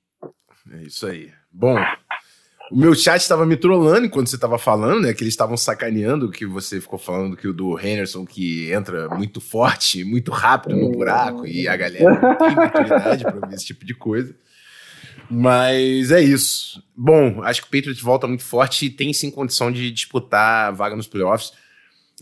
É 0.72 0.82
isso 0.82 1.06
aí. 1.06 1.30
Bom, 1.50 1.76
o 2.70 2.76
meu 2.76 2.94
chat 2.94 3.20
estava 3.20 3.46
me 3.46 3.56
trollando 3.56 4.06
enquanto 4.06 4.28
você 4.28 4.34
estava 4.34 4.58
falando, 4.58 5.02
né? 5.02 5.14
Que 5.14 5.22
eles 5.22 5.34
estavam 5.34 5.56
sacaneando 5.56 6.30
que 6.30 6.44
você 6.44 6.80
ficou 6.80 6.98
falando 6.98 7.36
que 7.36 7.46
o 7.46 7.52
do 7.52 7.78
Henderson 7.78 8.26
que 8.26 8.72
entra 8.72 9.08
muito 9.08 9.40
forte, 9.40 10.02
muito 10.02 10.32
rápido 10.32 10.76
no 10.76 10.90
buraco 10.90 11.46
e 11.46 11.68
a 11.68 11.76
galera 11.76 12.20
não 12.20 12.36
tem 12.36 12.54
maturidade 12.54 13.22
para 13.22 13.46
ver 13.46 13.54
esse 13.54 13.66
tipo 13.66 13.84
de 13.84 13.94
coisa. 13.94 14.34
Mas 15.30 16.10
é 16.10 16.20
isso. 16.20 16.82
Bom, 16.96 17.42
acho 17.42 17.62
que 17.62 17.68
o 17.68 17.70
Patriots 17.70 18.02
volta 18.02 18.26
muito 18.26 18.44
forte 18.44 18.86
e 18.86 18.90
tem 18.90 19.12
sim 19.12 19.30
condição 19.30 19.70
de 19.70 19.90
disputar 19.90 20.68
a 20.68 20.70
vaga 20.70 20.96
nos 20.96 21.06
playoffs. 21.06 21.52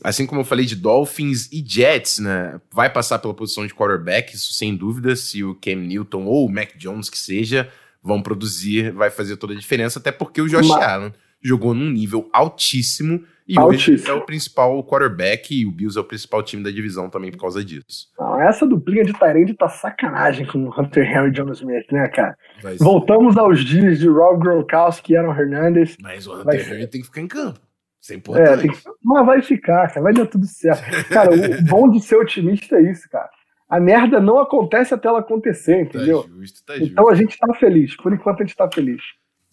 Assim 0.03 0.27
como 0.27 0.41
eu 0.41 0.45
falei 0.45 0.67
de 0.67 0.75
Dolphins 0.75 1.49
e 1.53 1.65
Jets, 1.65 2.19
né? 2.19 2.61
Vai 2.73 2.91
passar 2.91 3.19
pela 3.19 3.35
posição 3.35 3.67
de 3.67 3.75
quarterback, 3.75 4.35
isso 4.35 4.53
sem 4.53 4.75
dúvida, 4.75 5.15
se 5.15 5.45
o 5.45 5.55
Cam 5.55 5.77
Newton 5.77 6.25
ou 6.25 6.47
o 6.47 6.53
Mac 6.53 6.77
Jones 6.77 7.09
que 7.09 7.19
seja 7.19 7.71
vão 8.03 8.21
produzir, 8.21 8.93
vai 8.93 9.09
fazer 9.09 9.37
toda 9.37 9.55
a 9.55 9.57
diferença, 9.57 9.99
até 9.99 10.13
porque 10.13 10.43
o 10.43 10.49
Josh 10.49 10.69
Mas... 10.69 10.83
Allen 10.83 11.13
jogou 11.41 11.75
num 11.75 11.91
nível 11.91 12.29
altíssimo 12.33 13.23
e 13.47 13.59
altíssimo. 13.59 13.97
hoje 13.97 14.11
é 14.11 14.13
o 14.15 14.23
principal 14.23 14.83
quarterback 14.85 15.55
e 15.55 15.67
o 15.67 15.71
Bills 15.71 15.99
é 15.99 16.01
o 16.01 16.05
principal 16.05 16.43
time 16.43 16.63
da 16.63 16.71
divisão 16.71 17.11
também 17.11 17.31
por 17.31 17.39
causa 17.39 17.63
disso. 17.63 18.09
Não, 18.19 18.41
essa 18.41 18.67
duplinha 18.67 19.05
de 19.05 19.13
Tyrande 19.13 19.53
tá 19.53 19.69
sacanagem 19.69 20.47
com 20.47 20.65
o 20.65 20.81
Hunter 20.81 21.05
Henry 21.05 21.29
e 21.29 21.33
John 21.33 21.53
Smith, 21.53 21.85
né, 21.93 22.09
cara? 22.09 22.37
Voltamos 22.79 23.37
aos 23.37 23.63
dias 23.63 23.99
de 23.99 24.09
Rob 24.09 24.41
Gronkowski 24.41 25.13
e 25.13 25.17
Aaron 25.17 25.39
Hernandez. 25.39 25.97
Mas 26.01 26.27
o 26.27 26.35
Hunter 26.35 26.73
Henry 26.73 26.87
tem 26.87 27.01
que 27.03 27.07
ficar 27.07 27.21
em 27.21 27.29
campo. 27.29 27.61
Isso 28.05 28.13
é 28.13 28.17
importante. 28.17 28.69
É, 28.69 28.71
que... 28.71 28.79
Mas 29.03 29.27
vai 29.27 29.43
ficar, 29.43 29.89
cara. 29.89 30.03
Vai 30.03 30.13
dar 30.13 30.27
tudo 30.27 30.47
certo. 30.47 31.09
Cara, 31.09 31.31
o 31.31 31.65
bom 31.65 31.91
de 31.91 32.01
ser 32.01 32.17
otimista 32.17 32.77
é 32.77 32.91
isso, 32.91 33.09
cara 33.11 33.31
a 33.75 33.81
merda 33.81 34.21
não 34.21 34.39
acontece 34.39 34.95
até 34.95 35.09
ela 35.09 35.19
acontecer, 35.19 35.83
entendeu? 35.83 36.23
Tá 36.23 36.29
justo, 36.29 36.65
tá 36.65 36.79
então 36.79 37.09
a 37.09 37.15
gente 37.17 37.37
tá 37.37 37.53
feliz. 37.55 37.97
Por 37.97 38.13
enquanto 38.13 38.41
a 38.41 38.47
gente 38.47 38.57
tá 38.57 38.71
feliz. 38.73 39.03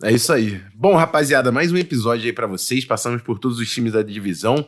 É 0.03 0.11
isso 0.11 0.31
aí. 0.31 0.61
Bom, 0.75 0.95
rapaziada, 0.95 1.51
mais 1.51 1.71
um 1.71 1.77
episódio 1.77 2.25
aí 2.25 2.33
para 2.33 2.45
vocês. 2.45 2.85
Passamos 2.85 3.23
por 3.23 3.39
todos 3.39 3.57
os 3.57 3.71
times 3.71 3.93
da 3.93 4.03
divisão. 4.03 4.67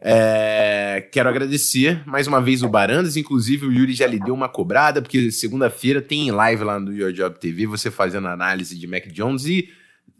É... 0.00 1.08
Quero 1.12 1.28
agradecer 1.28 2.02
mais 2.04 2.26
uma 2.26 2.40
vez 2.40 2.64
o 2.64 2.68
Barandas. 2.68 3.16
Inclusive, 3.16 3.66
o 3.66 3.72
Yuri 3.72 3.92
já 3.92 4.08
lhe 4.08 4.18
deu 4.18 4.34
uma 4.34 4.48
cobrada, 4.48 5.02
porque 5.02 5.30
segunda-feira 5.30 6.00
tem 6.00 6.30
live 6.32 6.64
lá 6.64 6.80
no 6.80 6.92
Your 6.92 7.12
Job 7.12 7.38
TV, 7.38 7.66
você 7.66 7.92
fazendo 7.92 8.28
análise 8.28 8.76
de 8.76 8.86
Mac 8.88 9.06
Jones. 9.08 9.46
E 9.46 9.68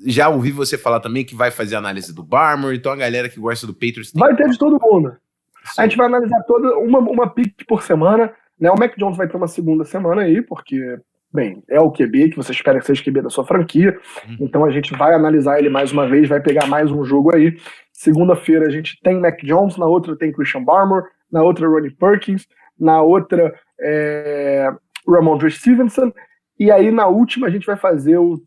já 0.07 0.28
ouvi 0.28 0.51
você 0.51 0.78
falar 0.78 1.01
também 1.01 1.24
que 1.24 1.34
vai 1.34 1.51
fazer 1.51 1.76
análise 1.76 2.14
do 2.14 2.22
Barmore. 2.22 2.76
Então, 2.76 2.92
a 2.92 2.96
galera 2.96 3.28
que 3.28 3.40
gosta 3.40 3.66
do 3.66 3.74
Patriots. 3.74 4.12
Vai 4.14 4.34
ter 4.34 4.48
de 4.48 4.59
todo 4.59 4.80
mundo. 4.80 5.16
Sim. 5.64 5.82
A 5.82 5.82
gente 5.84 5.96
vai 5.96 6.07
analisar 6.07 6.42
toda 6.44 6.78
uma, 6.78 6.98
uma 6.98 7.28
pick 7.28 7.66
por 7.66 7.82
semana. 7.82 8.32
Né, 8.59 8.70
o 8.70 8.78
Mac 8.78 8.96
Jones 8.96 9.16
vai 9.16 9.26
ter 9.28 9.36
uma 9.36 9.48
segunda 9.48 9.84
semana 9.84 10.22
aí, 10.22 10.42
porque, 10.42 10.98
bem, 11.32 11.62
é 11.68 11.80
o 11.80 11.90
QB 11.90 12.30
que 12.30 12.36
você 12.36 12.53
espera 12.53 12.78
que 12.78 12.84
seja 12.84 13.01
o 13.01 13.05
QB 13.05 13.22
da 13.22 13.30
sua 13.30 13.46
franquia. 13.46 13.98
Uhum. 14.28 14.36
Então 14.40 14.64
a 14.64 14.70
gente 14.70 14.92
vai 14.94 15.14
analisar 15.14 15.59
ele 15.59 15.70
mais 15.70 15.92
uma 15.92 16.07
vez, 16.07 16.28
vai 16.28 16.40
pegar 16.40 16.66
mais 16.66 16.90
um 16.90 17.03
jogo 17.03 17.34
aí. 17.34 17.57
Segunda-feira 17.92 18.66
a 18.66 18.70
gente 18.70 18.98
tem 19.03 19.18
Mac 19.18 19.40
Jones, 19.42 19.76
na 19.76 19.86
outra 19.86 20.16
tem 20.16 20.32
Christian 20.32 20.62
Barmore, 20.62 21.07
na 21.32 21.42
outra 21.42 21.66
Ronnie 21.66 21.90
Perkins, 21.90 22.46
na 22.78 23.01
outra 23.01 23.55
é, 23.80 24.70
Ramondre 25.09 25.51
Stevenson, 25.51 26.12
e 26.59 26.70
aí 26.70 26.90
na 26.90 27.07
última 27.07 27.46
a 27.46 27.51
gente 27.51 27.66
vai 27.66 27.76
fazer 27.76 28.18
o, 28.18 28.42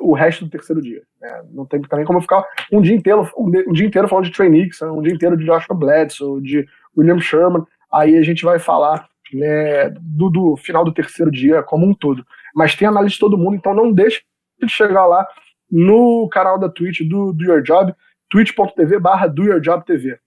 o 0.00 0.14
resto 0.14 0.44
do 0.44 0.50
terceiro 0.50 0.80
dia. 0.80 1.02
Né? 1.20 1.42
Não 1.52 1.64
tem 1.64 1.80
também 1.82 2.04
como 2.04 2.20
ficar 2.20 2.44
um 2.72 2.80
dia 2.80 2.94
inteiro, 2.94 3.30
um, 3.36 3.72
dia 3.72 3.86
inteiro 3.86 4.08
falando 4.08 4.24
de 4.24 4.32
Trey 4.32 4.48
Nixon, 4.48 4.98
um 4.98 5.02
dia 5.02 5.12
inteiro 5.12 5.36
de 5.36 5.44
Joshua 5.44 5.76
Bledsoe, 5.76 6.42
de 6.42 6.66
William 6.96 7.20
Sherman. 7.20 7.64
Aí 7.92 8.16
a 8.16 8.22
gente 8.22 8.44
vai 8.44 8.58
falar 8.58 9.08
né, 9.32 9.90
do, 10.00 10.28
do, 10.28 10.56
final 10.56 10.84
do 10.84 10.92
terceiro 10.92 11.30
dia 11.30 11.62
como 11.62 11.86
um 11.86 11.94
todo. 11.94 12.24
Mas 12.54 12.74
tem 12.74 12.88
análise 12.88 13.14
de 13.14 13.20
todo 13.20 13.38
mundo, 13.38 13.56
então 13.56 13.74
não 13.74 13.92
deixe 13.92 14.22
de 14.60 14.68
chegar 14.68 15.06
lá 15.06 15.26
no 15.70 16.28
canal 16.28 16.58
da 16.58 16.68
Twitch 16.68 17.02
do 17.02 17.32
Do 17.32 17.44
Your 17.44 17.62
Job, 17.62 17.94
twitch.tv 18.28 18.98
barra 18.98 19.28
Do 19.28 19.44
Your 19.44 19.60
Job 19.60 19.84
TV. 19.84 20.18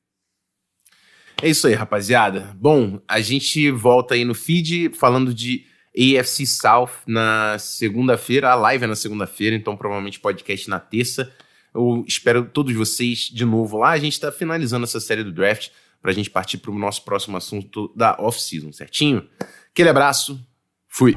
É 1.42 1.50
isso 1.50 1.68
aí, 1.68 1.74
rapaziada. 1.74 2.56
Bom, 2.56 3.02
a 3.06 3.20
gente 3.20 3.70
volta 3.70 4.14
aí 4.14 4.24
no 4.24 4.34
feed 4.34 4.94
falando 4.96 5.34
de 5.34 5.66
AFC 5.96 6.46
South 6.46 6.90
na 7.06 7.58
segunda-feira, 7.60 8.52
a 8.52 8.56
live 8.56 8.84
é 8.84 8.88
na 8.88 8.96
segunda-feira, 8.96 9.56
então 9.56 9.78
provavelmente 9.78 10.20
podcast 10.20 10.70
na 10.70 10.80
terça. 10.80 11.32
Eu 11.74 12.04
espero 12.08 12.46
todos 12.46 12.74
vocês 12.76 13.30
de 13.32 13.46
novo 13.46 13.78
lá. 13.78 13.92
A 13.92 14.00
gente 14.00 14.14
está 14.14 14.32
finalizando 14.32 14.84
essa 14.84 15.00
série 15.00 15.24
do 15.24 15.32
draft 15.32 15.70
para 16.02 16.12
a 16.12 16.14
gente 16.14 16.30
partir 16.30 16.58
para 16.58 16.72
o 16.72 16.78
nosso 16.78 17.04
próximo 17.04 17.38
assunto 17.38 17.92
da 17.96 18.16
off-season, 18.20 18.72
certinho? 18.72 19.28
Aquele 19.72 19.90
abraço, 19.90 20.40
fui! 20.90 21.16